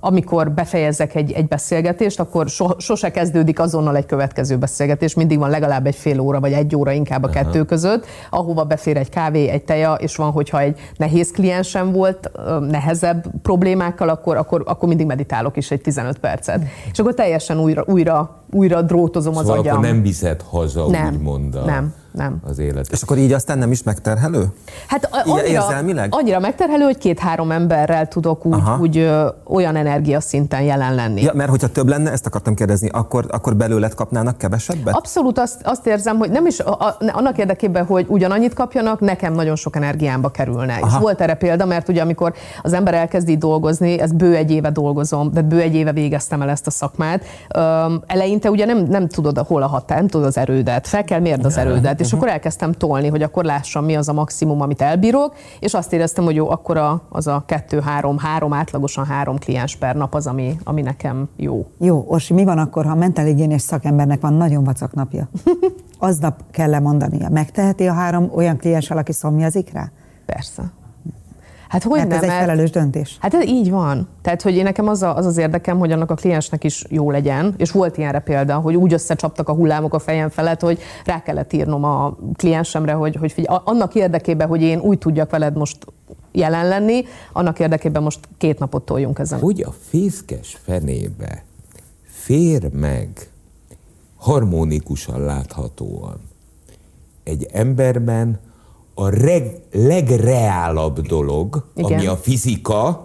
amikor 0.00 0.50
befejezek 0.50 1.14
egy, 1.14 1.32
egy 1.32 1.48
beszélgetést, 1.48 2.20
akkor 2.20 2.48
so, 2.48 2.68
sose 2.78 3.10
kezdődik 3.10 3.60
azonnal 3.60 3.96
egy 3.96 4.06
következő 4.06 4.56
beszélgetés, 4.56 5.14
mindig 5.14 5.38
van 5.38 5.50
legalább 5.50 5.86
egy 5.86 5.94
fél 5.94 6.20
óra, 6.20 6.40
vagy 6.40 6.52
egy 6.52 6.76
óra 6.76 6.90
inkább 6.90 7.22
a 7.22 7.28
kettő 7.28 7.64
között, 7.64 8.06
ahova 8.30 8.64
befér 8.64 8.96
egy 8.96 9.08
kávé, 9.08 9.48
egy 9.48 9.64
teja, 9.70 9.94
és 9.94 10.16
van, 10.16 10.30
hogyha 10.30 10.60
egy 10.60 10.78
nehéz 10.96 11.30
kliensem 11.30 11.92
volt, 11.92 12.30
nehezebb 12.60 13.24
problémákkal, 13.42 14.08
akkor, 14.08 14.36
akkor, 14.36 14.62
akkor 14.66 14.88
mindig 14.88 15.06
meditálok 15.06 15.56
is 15.56 15.70
egy 15.70 15.80
15 15.80 16.18
percet. 16.18 16.62
És 16.92 16.98
akkor 16.98 17.14
teljesen 17.14 17.60
újra, 17.60 17.84
újra, 17.86 18.39
újra 18.52 18.82
drótozom 18.82 19.36
az 19.36 19.40
Szóval 19.42 19.58
agyam. 19.58 19.76
akkor 19.76 19.88
nem 19.88 20.02
viszed 20.02 20.42
haza, 20.50 20.86
Nem. 20.90 21.14
úgymond 21.14 21.54
a, 21.54 21.64
Nem, 21.64 21.94
nem. 22.12 22.36
az 22.48 22.58
életet. 22.58 22.92
És 22.92 23.02
akkor 23.02 23.18
így 23.18 23.32
aztán 23.32 23.58
nem 23.58 23.70
is 23.70 23.82
megterhelő? 23.82 24.44
Hát 24.86 25.08
annyira, 25.10 25.46
érzelmileg? 25.46 26.14
annyira 26.14 26.38
megterhelő, 26.38 26.84
hogy 26.84 26.98
két-három 26.98 27.50
emberrel 27.50 28.08
tudok 28.08 28.44
úgy, 28.46 28.54
Aha. 28.54 28.78
úgy 28.80 28.96
ö, 28.98 29.28
olyan 29.44 29.76
energiaszinten 29.76 30.62
jelen 30.62 30.94
lenni. 30.94 31.22
Ja, 31.22 31.32
mert 31.34 31.50
hogyha 31.50 31.68
több 31.68 31.88
lenne, 31.88 32.10
ezt 32.10 32.26
akartam 32.26 32.54
kérdezni, 32.54 32.88
akkor, 32.92 33.24
akkor 33.30 33.56
belőled 33.56 33.94
kapnának 33.94 34.38
kevesebbet? 34.38 34.94
Abszolút 34.96 35.38
azt, 35.38 35.60
azt 35.64 35.86
érzem, 35.86 36.16
hogy 36.16 36.30
nem 36.30 36.46
is 36.46 36.60
a, 36.60 36.70
a, 36.72 36.96
annak 37.12 37.38
érdekében, 37.38 37.84
hogy 37.84 38.06
ugyanannyit 38.08 38.54
kapjanak, 38.54 39.00
nekem 39.00 39.32
nagyon 39.32 39.56
sok 39.56 39.76
energiámba 39.76 40.28
kerülne. 40.28 40.74
Aha. 40.80 40.86
És 40.86 41.02
volt 41.02 41.20
erre 41.20 41.34
példa, 41.34 41.64
mert 41.66 41.88
ugye 41.88 42.02
amikor 42.02 42.32
az 42.62 42.72
ember 42.72 42.94
elkezd 42.94 43.28
így 43.28 43.38
dolgozni, 43.38 44.00
ez 44.00 44.12
bő 44.12 44.34
egy 44.34 44.50
éve 44.50 44.70
dolgozom, 44.70 45.30
de 45.32 45.42
bő 45.42 45.60
egy 45.60 45.74
éve 45.74 45.92
végeztem 45.92 46.42
el 46.42 46.48
ezt 46.50 46.66
a 46.66 46.70
szakmát, 46.70 47.24
öm, 47.54 48.02
eleinte 48.06 48.39
ugye 48.48 48.64
nem, 48.64 48.78
nem 48.78 49.08
tudod, 49.08 49.38
hol 49.38 49.62
a 49.62 49.66
határ, 49.66 49.98
nem 49.98 50.08
tudod 50.08 50.26
az 50.26 50.38
erődet, 50.38 50.86
fel 50.86 51.04
kell 51.04 51.20
mérd 51.20 51.44
az 51.44 51.56
erődet, 51.56 52.00
és 52.00 52.12
akkor 52.12 52.28
elkezdtem 52.28 52.72
tolni, 52.72 53.08
hogy 53.08 53.22
akkor 53.22 53.44
lássam, 53.44 53.84
mi 53.84 53.96
az 53.96 54.08
a 54.08 54.12
maximum, 54.12 54.60
amit 54.60 54.82
elbírok, 54.82 55.34
és 55.60 55.74
azt 55.74 55.92
éreztem, 55.92 56.24
hogy 56.24 56.34
jó, 56.34 56.50
akkor 56.50 56.76
a, 56.76 57.02
az 57.08 57.26
a 57.26 57.42
kettő-három, 57.46 58.18
három, 58.18 58.52
átlagosan 58.52 59.04
három 59.04 59.38
kliens 59.38 59.76
per 59.76 59.96
nap 59.96 60.14
az, 60.14 60.26
ami, 60.26 60.56
ami 60.64 60.82
nekem 60.82 61.28
jó. 61.36 61.66
Jó, 61.78 62.04
Orsi, 62.08 62.34
mi 62.34 62.44
van 62.44 62.58
akkor, 62.58 62.84
ha 62.84 62.90
a 62.90 62.94
mentálhigiénés 62.94 63.62
szakembernek 63.62 64.20
van 64.20 64.32
nagyon 64.32 64.64
vacak 64.64 64.94
napja? 64.94 65.28
Aznap 65.98 66.40
kell 66.50 66.70
lemondania. 66.70 67.28
Megteheti 67.28 67.86
a 67.86 67.92
három 67.92 68.30
olyan 68.34 68.56
klienssel, 68.56 68.96
aki 68.96 69.12
szomjazik 69.12 69.72
rá? 69.72 69.90
Persze. 70.26 70.79
Hát 71.70 71.82
hogy 71.82 71.98
Mert 71.98 72.08
nem, 72.08 72.18
ez 72.18 72.24
egy 72.24 72.30
felelős 72.30 72.70
döntés. 72.70 73.16
Hát 73.20 73.34
ez 73.34 73.46
így 73.46 73.70
van. 73.70 74.08
Tehát, 74.22 74.42
hogy 74.42 74.54
én 74.54 74.62
nekem 74.62 74.88
az, 74.88 75.02
a, 75.02 75.16
az 75.16 75.26
az 75.26 75.36
érdekem, 75.36 75.78
hogy 75.78 75.92
annak 75.92 76.10
a 76.10 76.14
kliensnek 76.14 76.64
is 76.64 76.84
jó 76.88 77.10
legyen, 77.10 77.54
és 77.56 77.70
volt 77.70 77.96
ilyenre 77.96 78.18
példa, 78.18 78.54
hogy 78.58 78.76
úgy 78.76 78.92
összecsaptak 78.92 79.48
a 79.48 79.52
hullámok 79.52 79.94
a 79.94 79.98
fejem 79.98 80.28
felett, 80.28 80.60
hogy 80.60 80.78
rá 81.04 81.22
kellett 81.22 81.52
írnom 81.52 81.84
a 81.84 82.16
kliensemre, 82.36 82.92
hogy, 82.92 83.16
hogy 83.16 83.32
figyelj, 83.32 83.58
annak 83.64 83.94
érdekében, 83.94 84.48
hogy 84.48 84.62
én 84.62 84.78
úgy 84.78 84.98
tudjak 84.98 85.30
veled 85.30 85.56
most 85.56 85.76
jelen 86.32 86.68
lenni, 86.68 87.04
annak 87.32 87.58
érdekében 87.58 88.02
most 88.02 88.18
két 88.38 88.58
napot 88.58 88.84
toljunk 88.84 89.18
ezen. 89.18 89.40
Hogy 89.40 89.62
a 89.62 89.74
fészkes 89.88 90.58
fenébe 90.64 91.44
fér 92.02 92.72
meg 92.72 93.30
harmonikusan 94.16 95.20
láthatóan 95.24 96.20
egy 97.24 97.48
emberben 97.52 98.40
a 99.00 99.08
reg, 99.08 99.60
legreálabb 99.72 101.00
dolog, 101.00 101.64
Igen. 101.74 101.98
ami 101.98 102.06
a 102.06 102.16
fizika, 102.16 103.04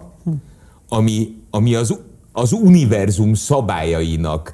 ami, 0.88 1.34
ami 1.50 1.74
az, 1.74 1.98
az 2.32 2.52
univerzum 2.52 3.34
szabályainak 3.34 4.52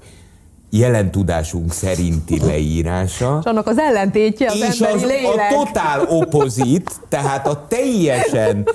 jelen 0.70 1.10
tudásunk 1.10 1.72
szerinti 1.72 2.44
leírása, 2.44 3.38
És 3.40 3.46
annak 3.50 3.66
az 3.66 3.78
ellentétje 3.78 4.50
az 4.50 4.56
és 4.56 4.80
emberi 4.80 5.02
az, 5.02 5.10
lélek. 5.10 5.52
a 5.52 5.54
totál 5.54 6.06
opozit, 6.08 7.00
tehát 7.08 7.46
a 7.46 7.66
teljesen 7.68 8.68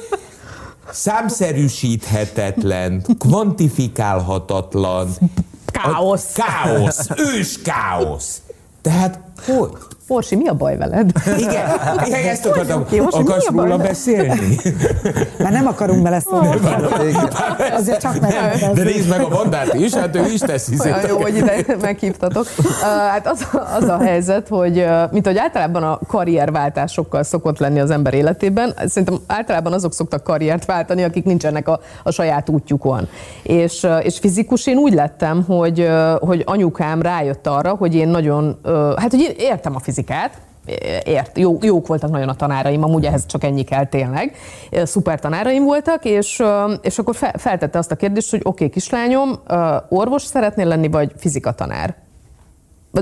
számszerűsíthetetlen, 0.91 3.05
kvantifikálhatatlan, 3.17 5.09
Káosz. 5.65 6.37
A 6.37 6.41
káosz, 6.43 7.09
ős 7.35 7.61
káosz. 7.61 8.41
Tehát 8.81 9.19
hogy? 9.45 9.71
Orsi, 10.09 10.35
mi 10.35 10.47
a 10.47 10.53
baj 10.53 10.77
veled? 10.77 11.11
Igen, 11.37 11.65
igen 12.07 12.25
ezt 12.25 12.45
akartam. 12.45 12.85
Jó, 12.91 13.03
mi 13.03 13.09
Akarsz 13.11 13.47
a 13.47 13.51
baj? 13.51 13.63
róla 13.65 13.77
beszélni? 13.77 14.55
Mert 15.39 15.51
nem 15.51 15.67
akarunk 15.67 16.01
beleszólni. 16.03 16.49
Azért 17.71 17.99
csak 17.99 18.19
meg. 18.19 18.33
De 18.73 18.83
nézd 18.83 19.09
meg 19.09 19.21
a 19.21 19.27
bandát 19.27 19.73
is, 19.73 19.93
hát 19.93 20.15
ő 20.15 20.25
is 20.31 20.39
teszi 20.39 20.75
Olyan 20.83 21.07
jó, 21.07 21.21
hogy 21.21 21.35
ide 21.35 21.65
meghívtatok. 21.81 22.45
Hát 23.11 23.27
az, 23.27 23.47
az 23.75 23.83
a 23.83 23.97
helyzet, 23.97 24.47
hogy 24.47 24.85
mint 25.11 25.25
hogy 25.25 25.37
általában 25.37 25.83
a 25.83 25.99
karrierváltásokkal 26.07 27.23
szokott 27.23 27.59
lenni 27.59 27.79
az 27.79 27.89
ember 27.89 28.13
életében, 28.13 28.73
szerintem 28.85 29.17
általában 29.27 29.73
azok 29.73 29.93
szoktak 29.93 30.23
karriert 30.23 30.65
váltani, 30.65 31.03
akik 31.03 31.23
nincsenek 31.23 31.67
a, 31.67 31.79
a 32.03 32.11
saját 32.11 32.49
útjukon. 32.49 33.07
És, 33.43 33.87
és 34.01 34.17
fizikus 34.19 34.67
én 34.67 34.77
úgy 34.77 34.93
lettem, 34.93 35.43
hogy, 35.43 35.89
hogy 36.19 36.43
anyukám 36.45 37.01
rájött 37.01 37.47
arra, 37.47 37.69
hogy 37.69 37.95
én 37.95 38.07
nagyon, 38.07 38.59
hát 38.95 39.11
hogy 39.11 39.19
én 39.19 39.33
értem 39.37 39.75
a 39.75 39.79
fizikát, 39.97 40.37
ért, 41.03 41.37
jó, 41.37 41.57
jók 41.61 41.87
voltak 41.87 42.09
nagyon 42.09 42.29
a 42.29 42.35
tanáraim, 42.35 42.83
amúgy 42.83 43.05
ehhez 43.05 43.25
csak 43.25 43.43
ennyi 43.43 43.63
kell 43.63 43.85
tényleg. 43.85 44.35
Szuper 44.83 45.19
tanáraim 45.19 45.63
voltak, 45.63 46.05
és, 46.05 46.43
és 46.81 46.97
akkor 46.97 47.15
fe- 47.15 47.41
feltette 47.41 47.77
azt 47.77 47.91
a 47.91 47.95
kérdést, 47.95 48.29
hogy 48.29 48.39
oké, 48.43 48.49
okay, 48.49 48.69
kislányom, 48.69 49.39
orvos 49.89 50.21
szeretnél 50.21 50.67
lenni, 50.67 50.87
vagy 50.87 51.11
fizika 51.17 51.51
tanár? 51.51 51.95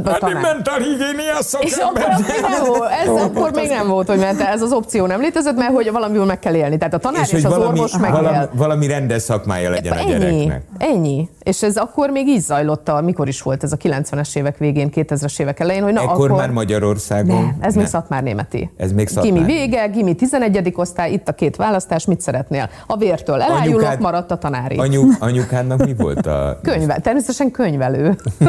Vagy, 0.03 0.17
Hát 0.21 0.29
én 0.29 0.35
mentálhigiéniás 0.41 1.53
És 1.59 1.73
akkor 1.75 2.01
szakember. 2.01 2.41
nem 2.41 2.65
volt, 2.77 2.91
ez 2.91 3.07
akkor 3.21 3.51
még 3.53 3.69
nem 3.69 3.87
volt, 3.87 4.07
hogy 4.07 4.19
ment, 4.19 4.41
ez 4.41 4.61
az 4.61 4.71
opció 4.71 5.05
nem 5.05 5.21
létezett, 5.21 5.55
mert 5.55 5.73
hogy 5.73 5.91
valamiből 5.91 6.25
meg 6.25 6.39
kell 6.39 6.55
élni. 6.55 6.77
Tehát 6.77 6.93
a 6.93 6.97
tanár 6.97 7.21
és, 7.21 7.31
És 7.31 7.43
az 7.43 7.51
valami, 7.51 7.79
orvos 7.79 7.97
megél. 7.97 8.21
valami, 8.21 8.45
valami 8.51 8.87
rendes 8.87 9.21
szakmája 9.21 9.69
legyen 9.69 9.93
a 9.93 9.97
Ennyi, 9.97 10.09
gyereknek. 10.09 10.61
ennyi. 10.77 11.29
És 11.43 11.63
ez 11.63 11.75
akkor 11.77 12.09
még 12.09 12.27
így 12.27 12.41
zajlott, 12.41 12.89
a, 12.89 13.01
mikor 13.01 13.27
is 13.27 13.41
volt 13.41 13.63
ez 13.63 13.71
a 13.71 13.77
90-es 13.77 14.35
évek 14.37 14.57
végén, 14.57 14.89
2000-es 14.95 15.39
évek 15.39 15.59
elején, 15.59 15.83
hogy 15.83 15.93
na 15.93 16.01
Ekkor 16.01 16.13
akkor... 16.13 16.31
már 16.31 16.49
Magyarországon? 16.49 17.35
Nem, 17.41 17.55
ez 17.59 17.75
még 17.75 17.85
szatmárnémeti. 17.85 18.71
Ez 18.77 18.91
még 18.91 19.07
Gimi 19.07 19.27
szatmár. 19.27 19.45
vége, 19.45 19.87
Gimi 19.87 20.15
11. 20.15 20.71
osztály, 20.75 21.11
itt 21.11 21.27
a 21.27 21.31
két 21.33 21.55
választás, 21.55 22.05
mit 22.05 22.21
szeretnél? 22.21 22.69
A 22.87 22.97
vértől 22.97 23.41
elájulok, 23.41 23.79
Anyukád- 23.79 23.99
maradt 23.99 24.31
a 24.31 24.37
tanári. 24.37 24.77
Anyu, 24.77 25.03
anyukának 25.19 25.85
mi 25.85 25.93
volt 25.97 26.25
a... 26.25 26.59
Könyve, 26.63 26.97
természetesen 26.99 27.51
könyvelő. 27.51 28.15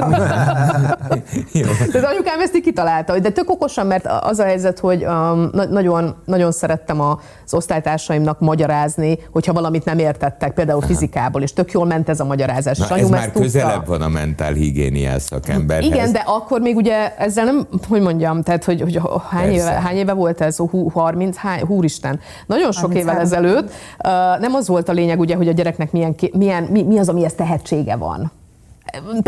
Tehát 1.93 2.11
anyukám 2.11 2.41
ezt 2.41 2.57
így 2.57 2.63
kitalálta, 2.63 3.19
de 3.19 3.31
tök 3.31 3.51
okosan, 3.51 3.87
mert 3.87 4.07
az 4.21 4.39
a 4.39 4.45
helyzet, 4.45 4.79
hogy 4.79 5.05
um, 5.05 5.51
na- 5.53 5.65
nagyon, 5.65 6.15
nagyon 6.25 6.53
szerettem 6.53 7.01
az 7.01 7.55
osztálytársaimnak 7.55 8.41
magyarázni, 8.41 9.19
hogyha 9.33 9.53
valamit 9.53 9.85
nem 9.85 9.99
értettek, 9.99 10.55
például 10.55 10.81
fizikából, 10.81 11.43
és 11.43 11.53
tök 11.53 11.73
jól 11.73 11.87
ment 11.87 12.09
ez 12.09 12.21
a 12.21 12.25
magyarázás. 12.25 12.79
Na, 12.79 12.97
ez 12.97 13.09
már 13.09 13.21
ezt 13.21 13.33
tudta. 13.33 13.41
közelebb 13.41 13.87
van 13.87 14.03
a 14.03 14.09
mentálhigiéniás 14.09 15.23
szakemberhez. 15.23 15.87
Igen, 15.87 16.13
de 16.13 16.23
akkor 16.27 16.61
még 16.61 16.77
ugye 16.77 17.17
ezzel 17.17 17.45
nem, 17.45 17.67
hogy 17.89 18.01
mondjam, 18.01 18.43
tehát 18.43 18.65
hogy, 18.65 18.81
hogy 18.81 19.01
hány, 19.29 19.49
Persze. 19.49 19.71
éve, 19.71 19.81
hány 19.81 19.97
éve 19.97 20.13
volt 20.13 20.41
ez? 20.41 20.57
Hú, 20.57 20.89
30, 20.89 21.37
hány, 21.37 21.61
húristen. 21.61 22.21
Nagyon 22.47 22.73
sok 22.73 22.93
33. 22.93 23.03
évvel 23.03 23.21
ezelőtt. 23.21 23.73
Uh, 24.05 24.41
nem 24.41 24.55
az 24.55 24.69
volt 24.69 24.89
a 24.89 24.93
lényeg 24.93 25.19
ugye, 25.19 25.37
hogy 25.37 25.49
a 25.49 25.53
gyereknek 25.53 25.93
milyen, 25.93 26.15
milyen 26.33 26.63
mi, 26.63 26.83
mi 26.83 26.99
az, 26.99 27.09
amihez 27.09 27.35
tehetsége 27.35 27.97
van. 27.97 28.33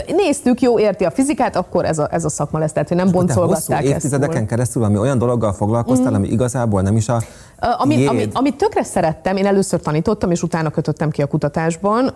Néztük, 0.07 0.61
jó, 0.61 0.79
érti 0.79 1.05
a 1.05 1.11
fizikát, 1.11 1.57
akkor 1.57 1.85
ez 1.85 1.99
a, 1.99 2.09
ez 2.11 2.25
a 2.25 2.29
szakma 2.29 2.59
lesz, 2.59 2.73
tehát 2.73 2.88
hogy 2.88 2.97
nem 2.97 3.07
hosszú 3.07 3.18
boncolgatták 3.18 3.83
ezt. 3.83 3.92
évtizedeken 3.92 4.37
túl. 4.37 4.47
keresztül 4.47 4.83
valami 4.83 5.01
olyan 5.01 5.18
dologgal 5.18 5.53
foglalkoztál, 5.53 6.14
ami 6.14 6.29
igazából 6.29 6.83
nem 6.83 6.97
is 6.97 7.09
a 7.09 7.23
Ami, 7.79 8.07
ami, 8.07 8.29
amit 8.33 8.57
tökre 8.57 8.83
szerettem, 8.83 9.37
én 9.37 9.47
először 9.47 9.81
tanítottam, 9.81 10.31
és 10.31 10.42
utána 10.42 10.71
kötöttem 10.71 11.11
ki 11.11 11.23
a 11.23 11.27
kutatásban, 11.27 12.12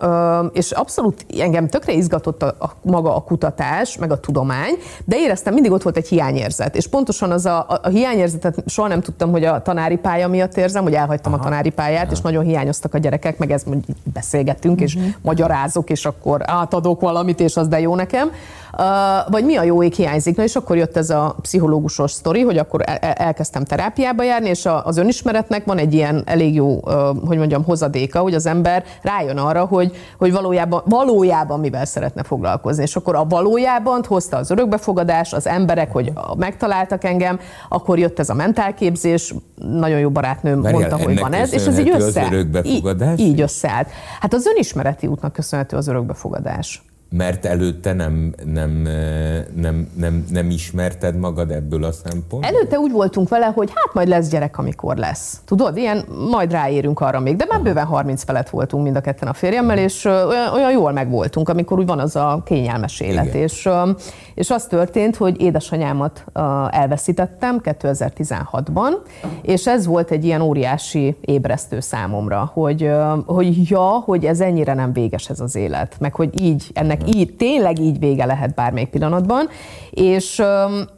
és 0.53 0.71
abszolút 0.71 1.25
engem 1.39 1.67
tökre 1.67 1.93
izgatott 1.93 2.43
a, 2.43 2.55
a, 2.59 2.71
maga 2.81 3.15
a 3.15 3.21
kutatás, 3.21 3.97
meg 3.97 4.11
a 4.11 4.19
tudomány, 4.19 4.73
de 5.05 5.17
éreztem, 5.17 5.53
mindig 5.53 5.71
ott 5.71 5.81
volt 5.81 5.97
egy 5.97 6.07
hiányérzet. 6.07 6.75
És 6.75 6.87
pontosan 6.87 7.31
az 7.31 7.45
a, 7.45 7.57
a, 7.57 7.79
a 7.83 7.87
hiányérzetet 7.87 8.63
soha 8.65 8.87
nem 8.87 9.01
tudtam, 9.01 9.31
hogy 9.31 9.43
a 9.43 9.61
tanári 9.61 9.97
pálya 9.97 10.27
miatt 10.27 10.57
érzem, 10.57 10.83
hogy 10.83 10.93
elhagytam 10.93 11.33
Aha. 11.33 11.41
a 11.41 11.45
tanári 11.45 11.69
pályát, 11.69 12.11
és 12.11 12.21
nagyon 12.21 12.43
hiányoztak 12.43 12.93
a 12.93 12.97
gyerekek, 12.97 13.37
meg 13.37 13.51
ez 13.51 13.63
mondjuk 13.63 13.97
beszélgettünk, 14.13 14.81
és 14.81 14.97
magyarázok, 15.21 15.89
és 15.89 16.05
akkor 16.05 16.41
átadok 16.45 17.01
valamit, 17.01 17.32
és 17.39 17.57
az 17.57 17.67
de 17.67 17.79
jó 17.79 17.95
nekem. 17.95 18.31
Vagy 19.29 19.45
mi 19.45 19.55
a 19.55 19.63
jó 19.63 19.83
ég 19.83 19.93
hiányzik? 19.93 20.35
Na 20.35 20.43
és 20.43 20.55
akkor 20.55 20.77
jött 20.77 20.97
ez 20.97 21.09
a 21.09 21.35
pszichológusos 21.41 22.11
sztori, 22.11 22.41
hogy 22.41 22.57
akkor 22.57 22.81
el- 22.85 22.97
el- 22.97 23.11
elkezdtem 23.13 23.63
terápiába 23.63 24.23
járni, 24.23 24.49
és 24.49 24.67
az 24.83 24.97
önismeretnek 24.97 25.65
van 25.65 25.77
egy 25.77 25.93
ilyen 25.93 26.23
elég 26.25 26.55
jó, 26.55 26.79
hogy 27.25 27.37
mondjam, 27.37 27.63
hozadéka, 27.63 28.19
hogy 28.19 28.33
az 28.33 28.45
ember 28.45 28.83
rájön 29.01 29.37
arra, 29.37 29.65
hogy, 29.65 29.95
hogy 30.17 30.31
valójában, 30.31 30.81
valójában 30.85 31.59
mivel 31.59 31.85
szeretne 31.85 32.23
foglalkozni. 32.23 32.83
És 32.83 32.95
akkor 32.95 33.15
a 33.15 33.25
valójában 33.25 34.03
hozta 34.07 34.37
az 34.37 34.51
örökbefogadás, 34.51 35.33
az 35.33 35.47
emberek, 35.47 35.91
hogy 35.91 36.11
megtaláltak 36.37 37.03
engem, 37.03 37.39
akkor 37.69 37.99
jött 37.99 38.19
ez 38.19 38.29
a 38.29 38.33
mentálképzés, 38.33 39.33
nagyon 39.55 39.99
jó 39.99 40.09
barátnőm 40.09 40.61
Várjál, 40.61 40.89
mondta, 40.89 41.05
hogy 41.05 41.19
van 41.19 41.33
ez, 41.33 41.53
és 41.53 41.65
ez 41.65 41.79
így 41.79 41.89
köszönhető 41.89 41.95
az 41.95 42.15
össze. 42.15 42.27
örökbefogadás 42.31 43.19
Így, 43.19 43.27
így 43.27 43.41
összeállt. 43.41 43.87
Hát 44.19 44.33
az 44.33 44.45
önismereti 44.45 45.07
útnak 45.07 45.33
köszönhető 45.33 45.77
az 45.77 45.87
örökbefogadás. 45.87 46.83
Mert 47.17 47.45
előtte 47.45 47.93
nem, 47.93 48.33
nem, 48.45 48.87
nem, 49.55 49.89
nem, 49.95 50.25
nem 50.31 50.49
ismerted 50.49 51.15
magad 51.15 51.51
ebből 51.51 51.83
a 51.83 51.91
szempontból? 51.91 52.39
Előtte 52.43 52.77
úgy 52.77 52.91
voltunk 52.91 53.29
vele, 53.29 53.45
hogy 53.45 53.71
hát 53.75 53.93
majd 53.93 54.07
lesz 54.07 54.29
gyerek, 54.29 54.57
amikor 54.57 54.97
lesz. 54.97 55.41
Tudod, 55.45 55.77
ilyen 55.77 56.05
majd 56.29 56.51
ráérünk 56.51 56.99
arra 56.99 57.19
még, 57.19 57.35
de 57.35 57.45
már 57.49 57.61
bőven 57.61 57.85
30 57.85 58.23
felett 58.23 58.49
voltunk 58.49 58.83
mind 58.83 58.95
a 58.95 59.01
ketten 59.01 59.27
a 59.27 59.33
férjemmel, 59.33 59.77
és 59.77 60.05
ö, 60.05 60.27
olyan, 60.27 60.53
olyan 60.53 60.71
jól 60.71 60.91
megvoltunk, 60.91 61.49
amikor 61.49 61.79
úgy 61.79 61.85
van 61.85 61.99
az 61.99 62.15
a 62.15 62.41
kényelmes 62.45 62.99
élet. 62.99 63.25
Igen. 63.25 63.41
És, 63.41 63.69
és 64.33 64.49
az 64.49 64.65
történt, 64.65 65.15
hogy 65.15 65.41
édesanyámat 65.41 66.25
elveszítettem 66.69 67.61
2016-ban, 67.63 68.91
és 69.41 69.67
ez 69.67 69.85
volt 69.85 70.11
egy 70.11 70.25
ilyen 70.25 70.41
óriási 70.41 71.17
ébresztő 71.21 71.79
számomra, 71.79 72.51
hogy, 72.53 72.91
hogy 73.25 73.69
ja, 73.69 73.89
hogy 74.05 74.25
ez 74.25 74.39
ennyire 74.39 74.73
nem 74.73 74.93
véges 74.93 75.29
ez 75.29 75.39
az 75.39 75.55
élet, 75.55 75.95
meg 75.99 76.15
hogy 76.15 76.41
így, 76.41 76.71
ennek 76.73 77.01
így, 77.05 77.33
tényleg 77.35 77.79
így 77.79 77.99
vége 77.99 78.25
lehet 78.25 78.53
bármelyik 78.53 78.89
pillanatban, 78.89 79.47
és, 79.89 80.41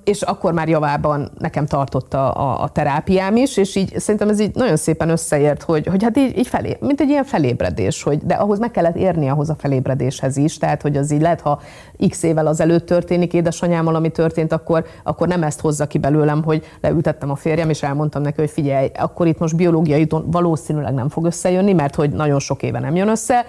és 0.03 0.21
akkor 0.21 0.53
már 0.53 0.67
javában 0.67 1.31
nekem 1.37 1.65
tartotta 1.65 2.31
a, 2.31 2.63
a 2.63 2.69
terápiám 2.69 3.35
is, 3.35 3.57
és 3.57 3.75
így 3.75 3.99
szerintem 3.99 4.29
ez 4.29 4.39
így 4.39 4.55
nagyon 4.55 4.75
szépen 4.75 5.09
összeért, 5.09 5.63
hogy, 5.63 5.87
hogy 5.87 6.03
hát 6.03 6.17
így, 6.17 6.37
így 6.37 6.47
felé, 6.47 6.77
mint 6.79 7.01
egy 7.01 7.09
ilyen 7.09 7.23
felébredés, 7.23 8.03
hogy, 8.03 8.17
de 8.17 8.33
ahhoz 8.33 8.59
meg 8.59 8.71
kellett 8.71 8.95
érni 8.95 9.27
ahhoz 9.27 9.49
a 9.49 9.55
felébredéshez 9.57 10.37
is, 10.37 10.57
tehát 10.57 10.81
hogy 10.81 10.97
az 10.97 11.11
így 11.11 11.21
lehet, 11.21 11.41
ha 11.41 11.61
x 12.09 12.23
évvel 12.23 12.47
azelőtt 12.47 12.85
történik 12.85 13.33
édesanyámmal, 13.33 13.95
ami 13.95 14.09
történt, 14.09 14.53
akkor, 14.53 14.85
akkor 15.03 15.27
nem 15.27 15.43
ezt 15.43 15.59
hozza 15.59 15.85
ki 15.87 15.97
belőlem, 15.97 16.43
hogy 16.43 16.65
leültettem 16.81 17.29
a 17.29 17.35
férjem, 17.35 17.69
és 17.69 17.83
elmondtam 17.83 18.21
neki, 18.21 18.39
hogy 18.39 18.49
figyelj, 18.51 18.89
akkor 18.99 19.27
itt 19.27 19.39
most 19.39 19.55
biológiai 19.55 20.01
úton 20.01 20.25
valószínűleg 20.31 20.93
nem 20.93 21.09
fog 21.09 21.25
összejönni, 21.25 21.73
mert 21.73 21.95
hogy 21.95 22.09
nagyon 22.09 22.39
sok 22.39 22.63
éve 22.63 22.79
nem 22.79 22.95
jön 22.95 23.07
össze, 23.07 23.45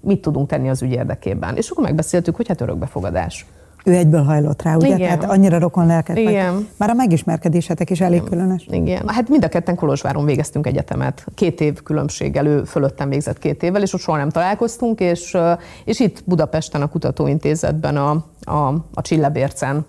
mit 0.00 0.20
tudunk 0.20 0.48
tenni 0.48 0.68
az 0.68 0.82
ügy 0.82 0.92
érdekében. 0.92 1.56
És 1.56 1.70
akkor 1.70 1.84
megbeszéltük, 1.84 2.36
hogy 2.36 2.48
hát 2.48 2.60
örökbefogadás. 2.60 3.46
Ő 3.84 3.94
egyből 3.94 4.22
hajlott 4.22 4.62
rá, 4.62 4.74
ugye? 4.74 4.86
Igen. 4.86 4.98
Tehát 4.98 5.24
annyira 5.24 5.58
rokon 5.58 5.86
lelket 5.86 6.16
Igen. 6.16 6.68
Már 6.76 6.90
a 6.90 6.94
megismerkedésetek 6.94 7.90
is 7.90 8.00
elég 8.00 8.22
különös. 8.22 8.66
Igen. 8.70 9.08
Hát 9.08 9.28
mind 9.28 9.44
a 9.44 9.48
ketten 9.48 9.74
Kolozsváron 9.74 10.24
végeztünk 10.24 10.66
egyetemet. 10.66 11.26
Két 11.34 11.60
év 11.60 11.82
különbséggel, 11.82 12.46
ő 12.46 12.64
fölöttem 12.64 13.08
végzett 13.08 13.38
két 13.38 13.62
évvel, 13.62 13.82
és 13.82 13.92
ott 13.92 14.00
soha 14.00 14.16
nem 14.16 14.30
találkoztunk, 14.30 15.00
és, 15.00 15.36
és 15.84 16.00
itt 16.00 16.22
Budapesten 16.24 16.82
a 16.82 16.88
kutatóintézetben 16.88 17.96
a, 17.96 18.10
a, 18.40 18.68
a 18.94 19.02
Csillebércen 19.02 19.84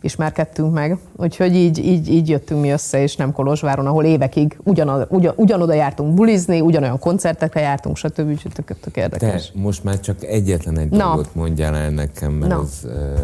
ismerkedtünk 0.00 0.72
meg. 0.72 0.98
Úgyhogy 1.16 1.54
így, 1.54 1.78
így, 1.78 2.08
így 2.08 2.28
jöttünk 2.28 2.60
mi 2.60 2.70
össze, 2.70 3.02
és 3.02 3.16
nem 3.16 3.32
Kolozsváron, 3.32 3.86
ahol 3.86 4.04
évekig 4.04 4.58
ugyan, 4.64 5.06
ugyan, 5.08 5.32
ugyanoda 5.36 5.72
jártunk 5.72 6.14
bulizni, 6.14 6.60
ugyanolyan 6.60 6.98
koncertekre 6.98 7.60
jártunk, 7.60 7.96
stb. 7.96 8.28
Úgyhogy 8.28 8.52
tök, 8.52 8.80
tök 8.80 8.96
érdekes. 8.96 9.52
most 9.54 9.84
már 9.84 10.00
csak 10.00 10.24
egyetlen 10.24 10.78
egy 10.78 10.90
Na. 10.90 11.04
dolgot 11.04 11.34
mondjál 11.34 11.76
el 11.76 11.90
nekem, 11.90 12.32
mert 12.32 12.52
Na. 12.52 12.60
ez 12.62 12.80
ö, 12.84 13.14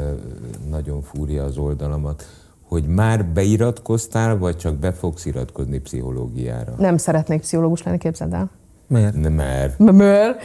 nagyon 0.70 1.02
fúrja 1.02 1.44
az 1.44 1.56
oldalamat, 1.56 2.24
hogy 2.62 2.86
már 2.86 3.24
beiratkoztál, 3.24 4.38
vagy 4.38 4.56
csak 4.56 4.74
be 4.74 4.92
fogsz 4.92 5.26
iratkozni 5.26 5.78
pszichológiára? 5.78 6.74
Nem 6.78 6.96
szeretnék 6.96 7.40
pszichológus 7.40 7.82
lenni, 7.82 7.98
képzeld 7.98 8.32
el. 8.32 8.50
Miért? 8.90 9.14
Nem, 9.16 9.32
mert 9.32 9.78
Mert 9.78 10.42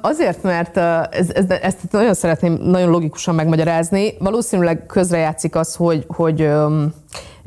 azért, 0.00 0.42
mert 0.42 0.76
ez, 1.14 1.30
ez, 1.30 1.44
ezt 1.48 1.78
nagyon 1.90 2.14
szeretném 2.14 2.52
nagyon 2.62 2.90
logikusan 2.90 3.34
megmagyarázni. 3.34 4.14
Valószínűleg 4.18 4.86
közrejátszik 4.86 5.56
az, 5.56 5.74
hogy, 5.74 6.04
hogy 6.08 6.50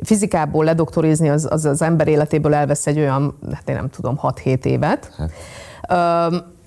fizikából 0.03 0.64
ledoktorizni 0.64 1.30
az, 1.30 1.47
az 1.49 1.66
az 1.66 1.82
ember 1.82 2.07
életéből 2.07 2.53
elvesz 2.53 2.88
egy 2.88 2.97
olyan, 2.97 3.38
hát 3.53 3.70
én 3.70 3.76
nem 3.76 3.89
tudom, 3.89 4.20
6-7 4.22 4.66
évet. 4.66 5.11
Hát. 5.18 5.32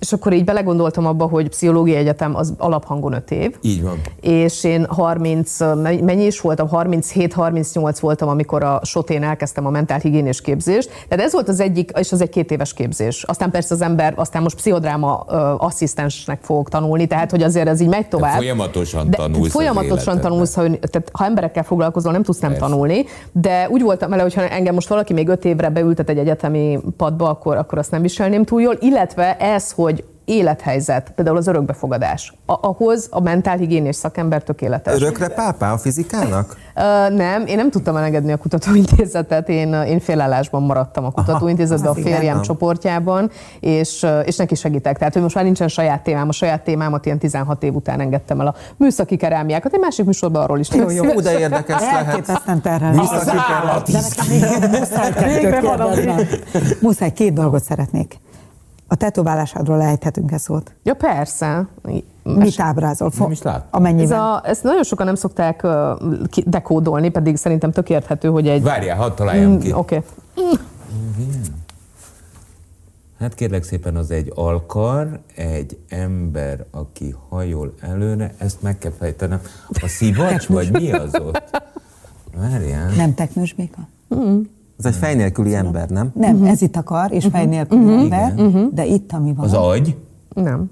És 0.01 0.13
akkor 0.13 0.33
így 0.33 0.45
belegondoltam 0.45 1.07
abba, 1.07 1.27
hogy 1.27 1.49
pszichológiai 1.49 1.97
egyetem 1.97 2.37
az 2.37 2.55
alaphangon 2.59 3.13
5 3.13 3.31
év. 3.31 3.55
így 3.61 3.83
van. 3.83 4.01
És 4.21 4.65
én 4.65 4.87
30, 4.89 5.59
mennyi 5.83 6.25
is 6.25 6.41
voltam, 6.41 6.69
37-38 6.73 7.97
voltam, 8.01 8.29
amikor 8.29 8.63
a 8.63 8.81
sotén 8.85 9.23
elkezdtem 9.23 9.67
a 9.67 9.71
mentálhigiénés 9.71 10.41
képzést. 10.41 10.91
Tehát 11.09 11.25
ez 11.25 11.33
volt 11.33 11.49
az 11.49 11.61
egyik, 11.61 11.91
és 11.99 12.13
az 12.13 12.21
egy 12.21 12.29
két 12.29 12.51
éves 12.51 12.73
képzés. 12.73 13.23
Aztán 13.23 13.51
persze 13.51 13.75
az 13.75 13.81
ember, 13.81 14.13
aztán 14.17 14.43
most 14.43 14.57
pszichodráma 14.57 15.25
ö, 15.29 15.35
asszisztensnek 15.59 16.39
fog 16.43 16.69
tanulni, 16.69 17.07
tehát 17.07 17.31
hogy 17.31 17.43
azért 17.43 17.69
ez 17.69 17.81
így 17.81 17.89
megy 17.89 18.09
tovább. 18.09 18.37
folyamatosan 18.37 19.11
de 19.11 19.17
tanulsz 19.17 19.51
Folyamatosan 19.51 20.21
tanulsz, 20.21 20.55
ha, 20.55 20.63
tehát 20.63 21.09
ha 21.13 21.25
emberekkel 21.25 21.63
foglalkozol, 21.63 22.13
nem 22.13 22.23
tudsz 22.23 22.39
nem 22.39 22.51
Persze. 22.51 22.67
tanulni. 22.67 23.05
De 23.33 23.69
úgy 23.71 23.83
voltam 23.83 24.11
vele, 24.11 24.23
hogyha 24.23 24.49
engem 24.49 24.75
most 24.75 24.89
valaki 24.89 25.13
még 25.13 25.29
öt 25.29 25.45
évre 25.45 25.69
beültet 25.69 26.09
egy 26.09 26.19
egyetemi 26.19 26.79
padba, 26.97 27.29
akkor, 27.29 27.57
akkor 27.57 27.79
azt 27.79 27.91
nem 27.91 28.03
viselném 28.03 28.45
túl 28.45 28.61
jól. 28.61 28.77
Illetve 28.81 29.37
ez, 29.37 29.73
hogy 29.73 29.96
élethelyzet, 30.27 31.13
például 31.15 31.37
az 31.37 31.47
örökbefogadás, 31.47 32.33
a- 32.47 32.67
ahhoz 32.69 33.07
a 33.11 33.21
mentálhigiénés 33.21 33.97
szakember 33.97 34.43
tökéletes. 34.43 34.95
Örökre 34.95 35.29
pápá 35.29 35.73
a 35.73 35.79
fizikának? 35.79 36.57
Nem, 37.09 37.47
én 37.47 37.57
nem 37.57 37.71
tudtam 37.71 37.97
elengedni 37.97 38.33
a 38.33 38.37
kutatóintézetet, 38.37 39.49
én, 39.49 39.73
én 39.73 40.01
félállásban 40.01 40.63
maradtam 40.63 41.05
a 41.05 41.11
kutatóintézetben, 41.11 41.91
a 41.91 41.95
férjem 41.95 42.35
Nem. 42.35 42.43
csoportjában, 42.43 43.31
és, 43.61 44.07
és 44.25 44.37
neki 44.37 44.55
segítek. 44.55 44.99
Tehát, 44.99 45.13
hogy 45.13 45.23
most 45.23 45.35
már 45.35 45.45
nincsen 45.45 45.69
saját 45.69 46.03
témám, 46.03 46.29
a 46.29 46.33
saját 46.33 46.63
témámat 46.65 47.07
ilyen 47.07 47.19
16 47.19 47.63
év 47.63 47.75
után 47.75 48.01
engedtem 48.01 48.41
el 48.41 48.47
a 48.47 48.55
műszaki 48.77 49.17
kerámiákat. 49.17 49.73
Egy 49.75 49.81
másik 49.81 50.05
műsorban 50.05 50.43
arról 50.43 50.59
is 50.59 50.69
Jó, 50.71 50.91
jó. 50.91 51.05
Ú, 51.05 51.21
de 51.21 51.39
érdekes 51.39 51.81
lehet. 51.81 52.07
Elképesztően 52.07 52.61
terhelő. 52.61 52.97
Műszaki 52.97 53.37
kérdeznem. 54.59 55.17
Muszáj, 56.81 57.13
két 57.13 57.33
dolgot 57.33 57.63
szeretnék. 57.63 58.19
A 58.89 58.95
tetoválásádról 58.95 59.83
ejthetünk-e 59.83 60.39
szót? 60.39 60.75
Ja, 60.83 60.95
persze. 60.95 61.67
Mit 62.23 62.61
ábrázol? 62.61 63.11
Nem 63.19 63.31
is 63.31 63.43
láttam. 63.43 63.63
Ez 63.63 63.69
Amennyiben. 63.71 64.19
a, 64.21 64.41
ezt 64.45 64.63
nagyon 64.63 64.83
sokan 64.83 65.07
nem 65.07 65.15
szokták 65.15 65.67
dekódolni, 66.45 67.09
pedig 67.09 67.37
szerintem 67.37 67.71
tök 67.71 67.91
érthető, 67.91 68.29
hogy 68.29 68.49
egy... 68.49 68.63
Várjál, 68.63 68.97
hadd 68.97 69.15
találjam 69.15 69.59
ki. 69.59 69.73
Mm, 69.73 69.77
Oké. 69.77 70.03
Hát 73.19 73.35
kérlek 73.35 73.63
szépen, 73.63 73.97
az 73.97 74.11
egy 74.11 74.33
alkar, 74.35 75.21
egy 75.35 75.79
ember, 75.89 76.65
aki 76.71 77.15
hajol 77.29 77.75
előre, 77.81 78.35
ezt 78.39 78.63
meg 78.63 78.79
kell 78.79 78.93
fejtenem. 78.99 79.41
A 79.69 79.89
szivacs, 79.89 80.47
vagy 80.47 80.73
mi 80.73 80.93
az 80.93 81.15
ott? 81.15 81.63
Várjál. 82.41 82.91
Nem 82.97 83.15
teknős 83.15 83.53
béka? 83.53 83.89
Ez 84.79 84.85
egy 84.85 84.95
fej 84.95 85.15
nélküli 85.15 85.55
ember, 85.55 85.89
nem? 85.89 86.11
Nem, 86.15 86.45
ez 86.45 86.63
itt 86.63 86.77
a 86.77 86.83
kar, 86.83 87.13
és 87.13 87.27
fej 87.33 87.47
nélkül 87.47 87.91
ember, 87.91 88.35
de 88.73 88.85
itt 88.85 89.13
ami 89.13 89.33
van. 89.35 89.45
Az 89.45 89.53
agy? 89.53 89.97
Nem. 90.35 90.71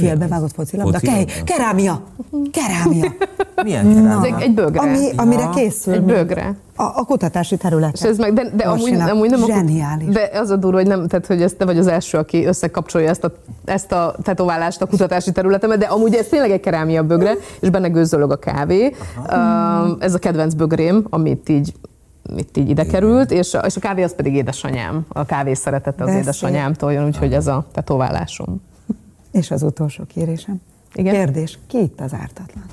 félbevágott 0.00 0.52
focilabda? 0.52 0.98
Focilabda? 0.98 1.24
Ke- 1.24 1.44
kerámia! 1.44 2.02
Kerámia! 2.50 3.12
Milyen 3.64 3.86
Ez 3.86 3.94
kerámia? 3.94 4.36
egy, 4.36 4.42
egy 4.42 4.54
bögre. 4.54 4.80
Ami, 4.80 5.08
amire 5.16 5.48
készül. 5.54 5.94
Egy 5.94 6.02
bögre. 6.02 6.56
A, 6.76 6.82
a 6.82 7.04
kutatási 7.04 7.56
területen. 7.56 7.92
És 7.94 8.02
ez 8.02 8.18
meg, 8.18 8.32
de, 8.32 8.50
de 8.56 8.64
amúgy, 8.64 8.94
amúgy 8.94 9.30
nem 9.30 9.40
Zseniális. 9.46 10.14
De 10.14 10.30
az 10.34 10.50
a 10.50 10.56
durva, 10.56 10.76
hogy 10.76 10.86
nem, 10.86 11.06
tehát, 11.06 11.26
hogy 11.26 11.42
ezt 11.42 11.56
te 11.56 11.64
vagy 11.64 11.78
az 11.78 11.86
első, 11.86 12.18
aki 12.18 12.44
összekapcsolja 12.44 13.08
ezt 13.08 13.24
a, 13.24 13.32
ezt 13.64 13.92
a 13.92 14.14
tetoválást 14.22 14.82
a 14.82 14.86
kutatási 14.86 15.32
területemet, 15.32 15.78
de 15.78 15.86
amúgy 15.86 16.14
ez 16.14 16.26
tényleg 16.26 16.50
egy 16.50 16.60
kerámia 16.60 17.02
bögre, 17.02 17.32
és 17.60 17.70
benne 17.70 17.88
gőzölög 17.88 18.30
a 18.30 18.36
kávé. 18.36 18.86
Uh, 18.86 19.96
ez 19.98 20.14
a 20.14 20.18
kedvenc 20.18 20.54
bögrém, 20.54 21.06
amit 21.10 21.48
így 21.48 21.72
itt 22.36 22.56
így 22.56 22.68
ide 22.68 22.86
került, 22.86 23.30
és 23.30 23.54
a, 23.54 23.58
és 23.58 23.76
a 23.76 23.80
kávé 23.80 24.02
az 24.02 24.14
pedig 24.14 24.34
édesanyám. 24.34 25.06
A 25.08 25.24
kávé 25.24 25.54
szeretete 25.54 26.04
az 26.04 26.10
De 26.10 26.18
édesanyámtól 26.18 26.92
jön, 26.92 27.06
úgyhogy 27.06 27.32
ez 27.32 27.46
a 27.46 27.66
tetoválásom. 27.72 28.62
És 29.32 29.50
az 29.50 29.62
utolsó 29.62 30.04
kérésem. 30.04 30.60
Igen? 30.94 31.14
Kérdés, 31.14 31.58
ki 31.66 31.78
itt 31.78 32.00
az 32.00 32.12
ártatlan? 32.12 32.64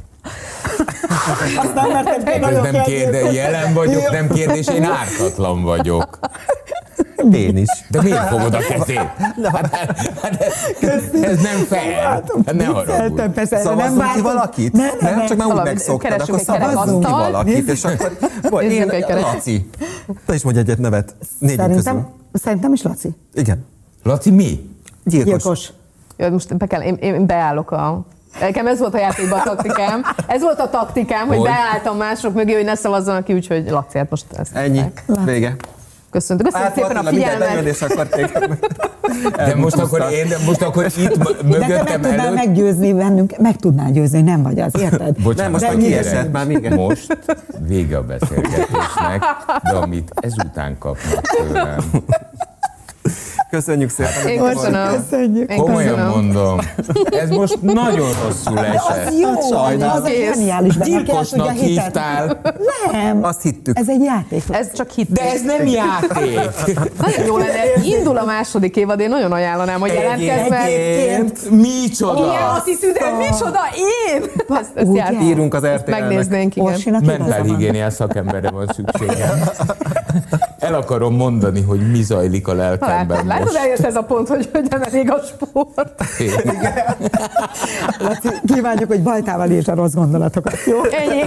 Azt 1.57 1.73
nem 1.73 1.91
mertem 1.91 2.43
Ez 2.43 2.71
nem 2.71 2.83
kérde, 2.83 3.31
jelen 3.31 3.73
vagyok, 3.73 4.11
nem 4.11 4.29
kérdés, 4.29 4.67
én 4.67 4.83
ártatlan 4.83 5.63
vagyok. 5.63 6.19
Én 7.33 7.57
is. 7.57 7.69
De 7.89 8.01
miért 8.01 8.27
fogod 8.27 8.53
a 8.53 8.57
kezét? 8.57 8.97
Hát, 8.97 9.75
hát 10.21 10.41
ez, 10.81 11.03
ez 11.21 11.41
nem 11.41 11.57
fair. 11.69 11.93
Hát 11.93 12.53
ne 12.53 12.65
haragudj. 12.65 13.21
Persze, 13.33 13.73
nem 13.75 14.11
ki 14.15 14.21
valakit? 14.21 14.73
Nem, 14.73 14.89
nem, 14.99 15.15
nem. 15.17 15.25
Csak 15.27 15.37
már 15.37 15.47
úgy 15.47 15.63
megszoktad, 15.63 16.21
akkor 16.21 16.39
szavazzunk 16.39 17.05
ki 17.05 17.11
valakit, 17.11 17.69
és 17.69 17.83
akkor... 17.83 18.17
Vagy 18.49 18.71
én. 18.71 18.91
Laci. 19.07 19.69
Te 20.25 20.33
is 20.33 20.43
mondj 20.43 20.59
egyet 20.59 20.77
nevet. 20.77 21.15
Közül. 21.39 21.55
Szerintem, 21.57 22.07
szerintem 22.33 22.73
is 22.73 22.81
Laci. 22.81 23.09
Igen. 23.33 23.65
Laci, 24.03 24.31
mi? 24.31 24.69
Gyilkos. 25.03 25.31
Gyilkos. 25.31 25.69
Jó, 26.17 26.29
most 26.29 26.57
be 26.57 26.65
kell, 26.65 26.81
én, 26.81 26.95
én 26.95 27.25
beállok 27.25 27.71
a... 27.71 28.05
Nekem 28.39 28.67
ez 28.67 28.79
volt 28.79 28.93
a 28.93 28.97
játékban 28.97 29.39
a 29.39 29.43
taktikám. 29.43 30.03
Ez 30.27 30.41
volt 30.41 30.59
a 30.59 30.69
taktikám, 30.69 31.27
hogy 31.27 31.37
Hogy? 31.37 31.47
beálltam 31.47 31.97
mások 31.97 32.33
mögé, 32.33 32.53
hogy 32.53 32.65
ne 32.65 32.75
szavazzanak 32.75 33.23
ki, 33.23 33.33
úgyhogy 33.33 33.69
Laci, 33.69 33.97
hát 33.97 34.09
most 34.09 34.25
ezt 34.37 34.55
Ennyi. 34.55 34.81
Vége. 35.25 35.55
Köszöntök. 36.15 36.45
Köszönöm 36.45 36.67
Hát 36.67 36.75
szépen 36.75 36.95
a 36.95 36.99
Attila, 36.99 37.37
bejön, 37.37 37.73
figyelmet. 37.73 37.73
De 39.35 39.55
most 39.55 39.75
akkor 39.75 40.05
én, 40.11 40.27
de 40.27 40.37
most 40.45 40.61
akkor 40.61 40.85
itt 40.85 41.17
m- 41.17 41.49
De 41.49 41.57
te 41.57 41.57
meg 41.57 41.67
mögöttem 41.69 42.01
tudnál 42.01 42.19
előtt. 42.19 42.35
meggyőzni 42.35 42.93
bennünk, 42.93 43.37
meg 43.37 43.55
tudnál 43.55 43.91
győzni, 43.91 44.21
nem 44.21 44.43
vagy 44.43 44.59
az, 44.59 44.71
érted? 44.79 45.15
Bocsánat, 45.23 45.35
Nem, 45.37 45.51
most 45.51 45.63
már 45.63 45.75
kiesett, 45.77 46.31
már 46.31 46.45
még 46.47 46.69
Most 46.69 47.17
vége 47.67 47.97
a 47.97 48.03
beszélgetésnek, 48.03 49.23
de 49.63 49.75
amit 49.75 50.11
ezután 50.15 50.77
kapnak 50.77 51.21
tőlem. 51.21 51.79
Köszönjük 53.55 53.89
szépen. 53.89 54.27
Én 54.27 54.53
köszönöm. 54.53 55.03
Köszönjük. 55.09 55.51
Én 55.51 55.57
Komolyan 55.57 55.89
köszönöm. 55.95 56.09
mondom, 56.09 56.59
ez 57.09 57.29
most 57.29 57.61
nagyon 57.61 58.09
rosszul 58.25 58.59
esett. 58.65 59.07
Az 59.07 59.19
jó, 59.19 59.29
Hát 59.29 59.47
sajnálom. 59.49 60.03
az 60.03 60.09
Kész. 60.09 60.33
zseniális. 60.33 60.77
Gyilkosnak 60.77 61.51
hívtál, 61.51 62.41
Nem. 62.91 63.23
Azt 63.23 63.41
hittük. 63.41 63.77
Ez 63.79 63.89
egy 63.89 64.03
játék. 64.03 64.43
Ez 64.49 64.67
csak 64.73 64.89
hit. 64.89 65.11
de 65.11 65.21
ez 65.31 65.41
nem 65.41 65.67
játék. 65.67 66.39
Nagyon 66.99 67.25
jó 67.25 67.37
lenne. 67.37 67.51
Indul 67.83 68.17
a 68.17 68.25
második 68.25 68.75
évad, 68.75 68.99
én 68.99 69.09
nagyon 69.09 69.31
ajánlanám, 69.31 69.79
hogy 69.79 69.93
jelentkezz 69.93 70.49
meg. 70.49 70.69
Egyébként 70.71 71.49
Micsoda? 71.51 72.23
Ilyen 72.31 72.49
attitűdöd, 72.55 73.17
micsoda, 73.17 73.59
én? 74.13 74.23
Ezt, 74.59 74.71
ezt 74.75 74.95
jár- 74.95 75.21
írunk 75.21 75.53
az 75.53 75.65
RTL-nek. 75.65 75.99
megnéznénk, 75.99 76.55
igen. 76.55 76.73
Van. 76.85 77.01
Mentálhigiéniás 77.05 77.93
szakemberre 77.93 78.49
van 78.49 78.69
szükségem. 78.75 79.39
El 80.65 80.73
akarom 80.73 81.15
mondani, 81.15 81.61
hogy 81.61 81.91
mi 81.91 82.01
zajlik 82.03 82.47
a 82.47 82.53
lelkemben 82.53 83.25
Látod, 83.27 83.45
most. 83.45 83.57
eljött 83.57 83.79
ez 83.79 83.95
a 83.95 84.01
pont, 84.01 84.27
hogy, 84.27 84.49
hogy 84.53 84.65
nem 84.69 84.81
elég 84.81 85.11
a 85.11 85.19
sport. 85.25 86.03
Laci, 87.99 88.27
kívánjuk, 88.53 88.87
hogy 88.87 89.01
bajtával 89.03 89.49
írd 89.49 89.67
a 89.69 89.75
rossz 89.75 89.93
gondolatokat, 89.93 90.57
jó? 90.65 90.77
Ennyi. 90.83 91.21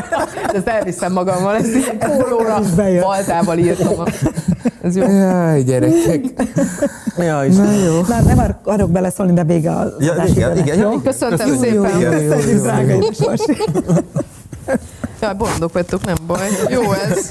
Ezt 0.54 0.66
elviszem 0.66 1.12
magammal, 1.12 1.56
ezt 1.56 1.74
így 1.74 1.92
pólóra 1.98 2.60
baltával 3.00 3.58
írtam. 3.58 4.02
Ez 4.82 4.96
jó. 4.96 5.10
Jaj, 5.10 5.62
gyerekek. 5.62 6.24
Ja, 7.18 7.44
is. 7.44 7.56
Na 7.56 7.70
jó. 7.72 8.00
Már 8.08 8.22
nem 8.24 8.38
ar- 8.38 8.54
akarok 8.64 8.90
beleszólni, 8.90 9.32
de 9.32 9.44
vége 9.44 9.70
az 9.70 9.92
Ja, 9.98 10.12
adás 10.12 10.28
igen, 10.30 10.50
időnek, 10.50 10.66
igen, 10.66 10.78
jó? 10.78 10.88
igen. 10.90 11.02
Köszöntem 11.02 11.46
Jó, 11.48 11.54
jó, 11.54 11.60
szépen. 11.60 11.98
jó, 12.00 12.10
Köszönjük, 12.10 12.62
drága. 12.62 12.92
Jaj, 15.20 15.34
boldog 15.34 15.70
vagytok, 15.72 16.04
nem 16.04 16.16
baj. 16.26 16.48
Jó 16.68 16.92
ez. 16.92 17.30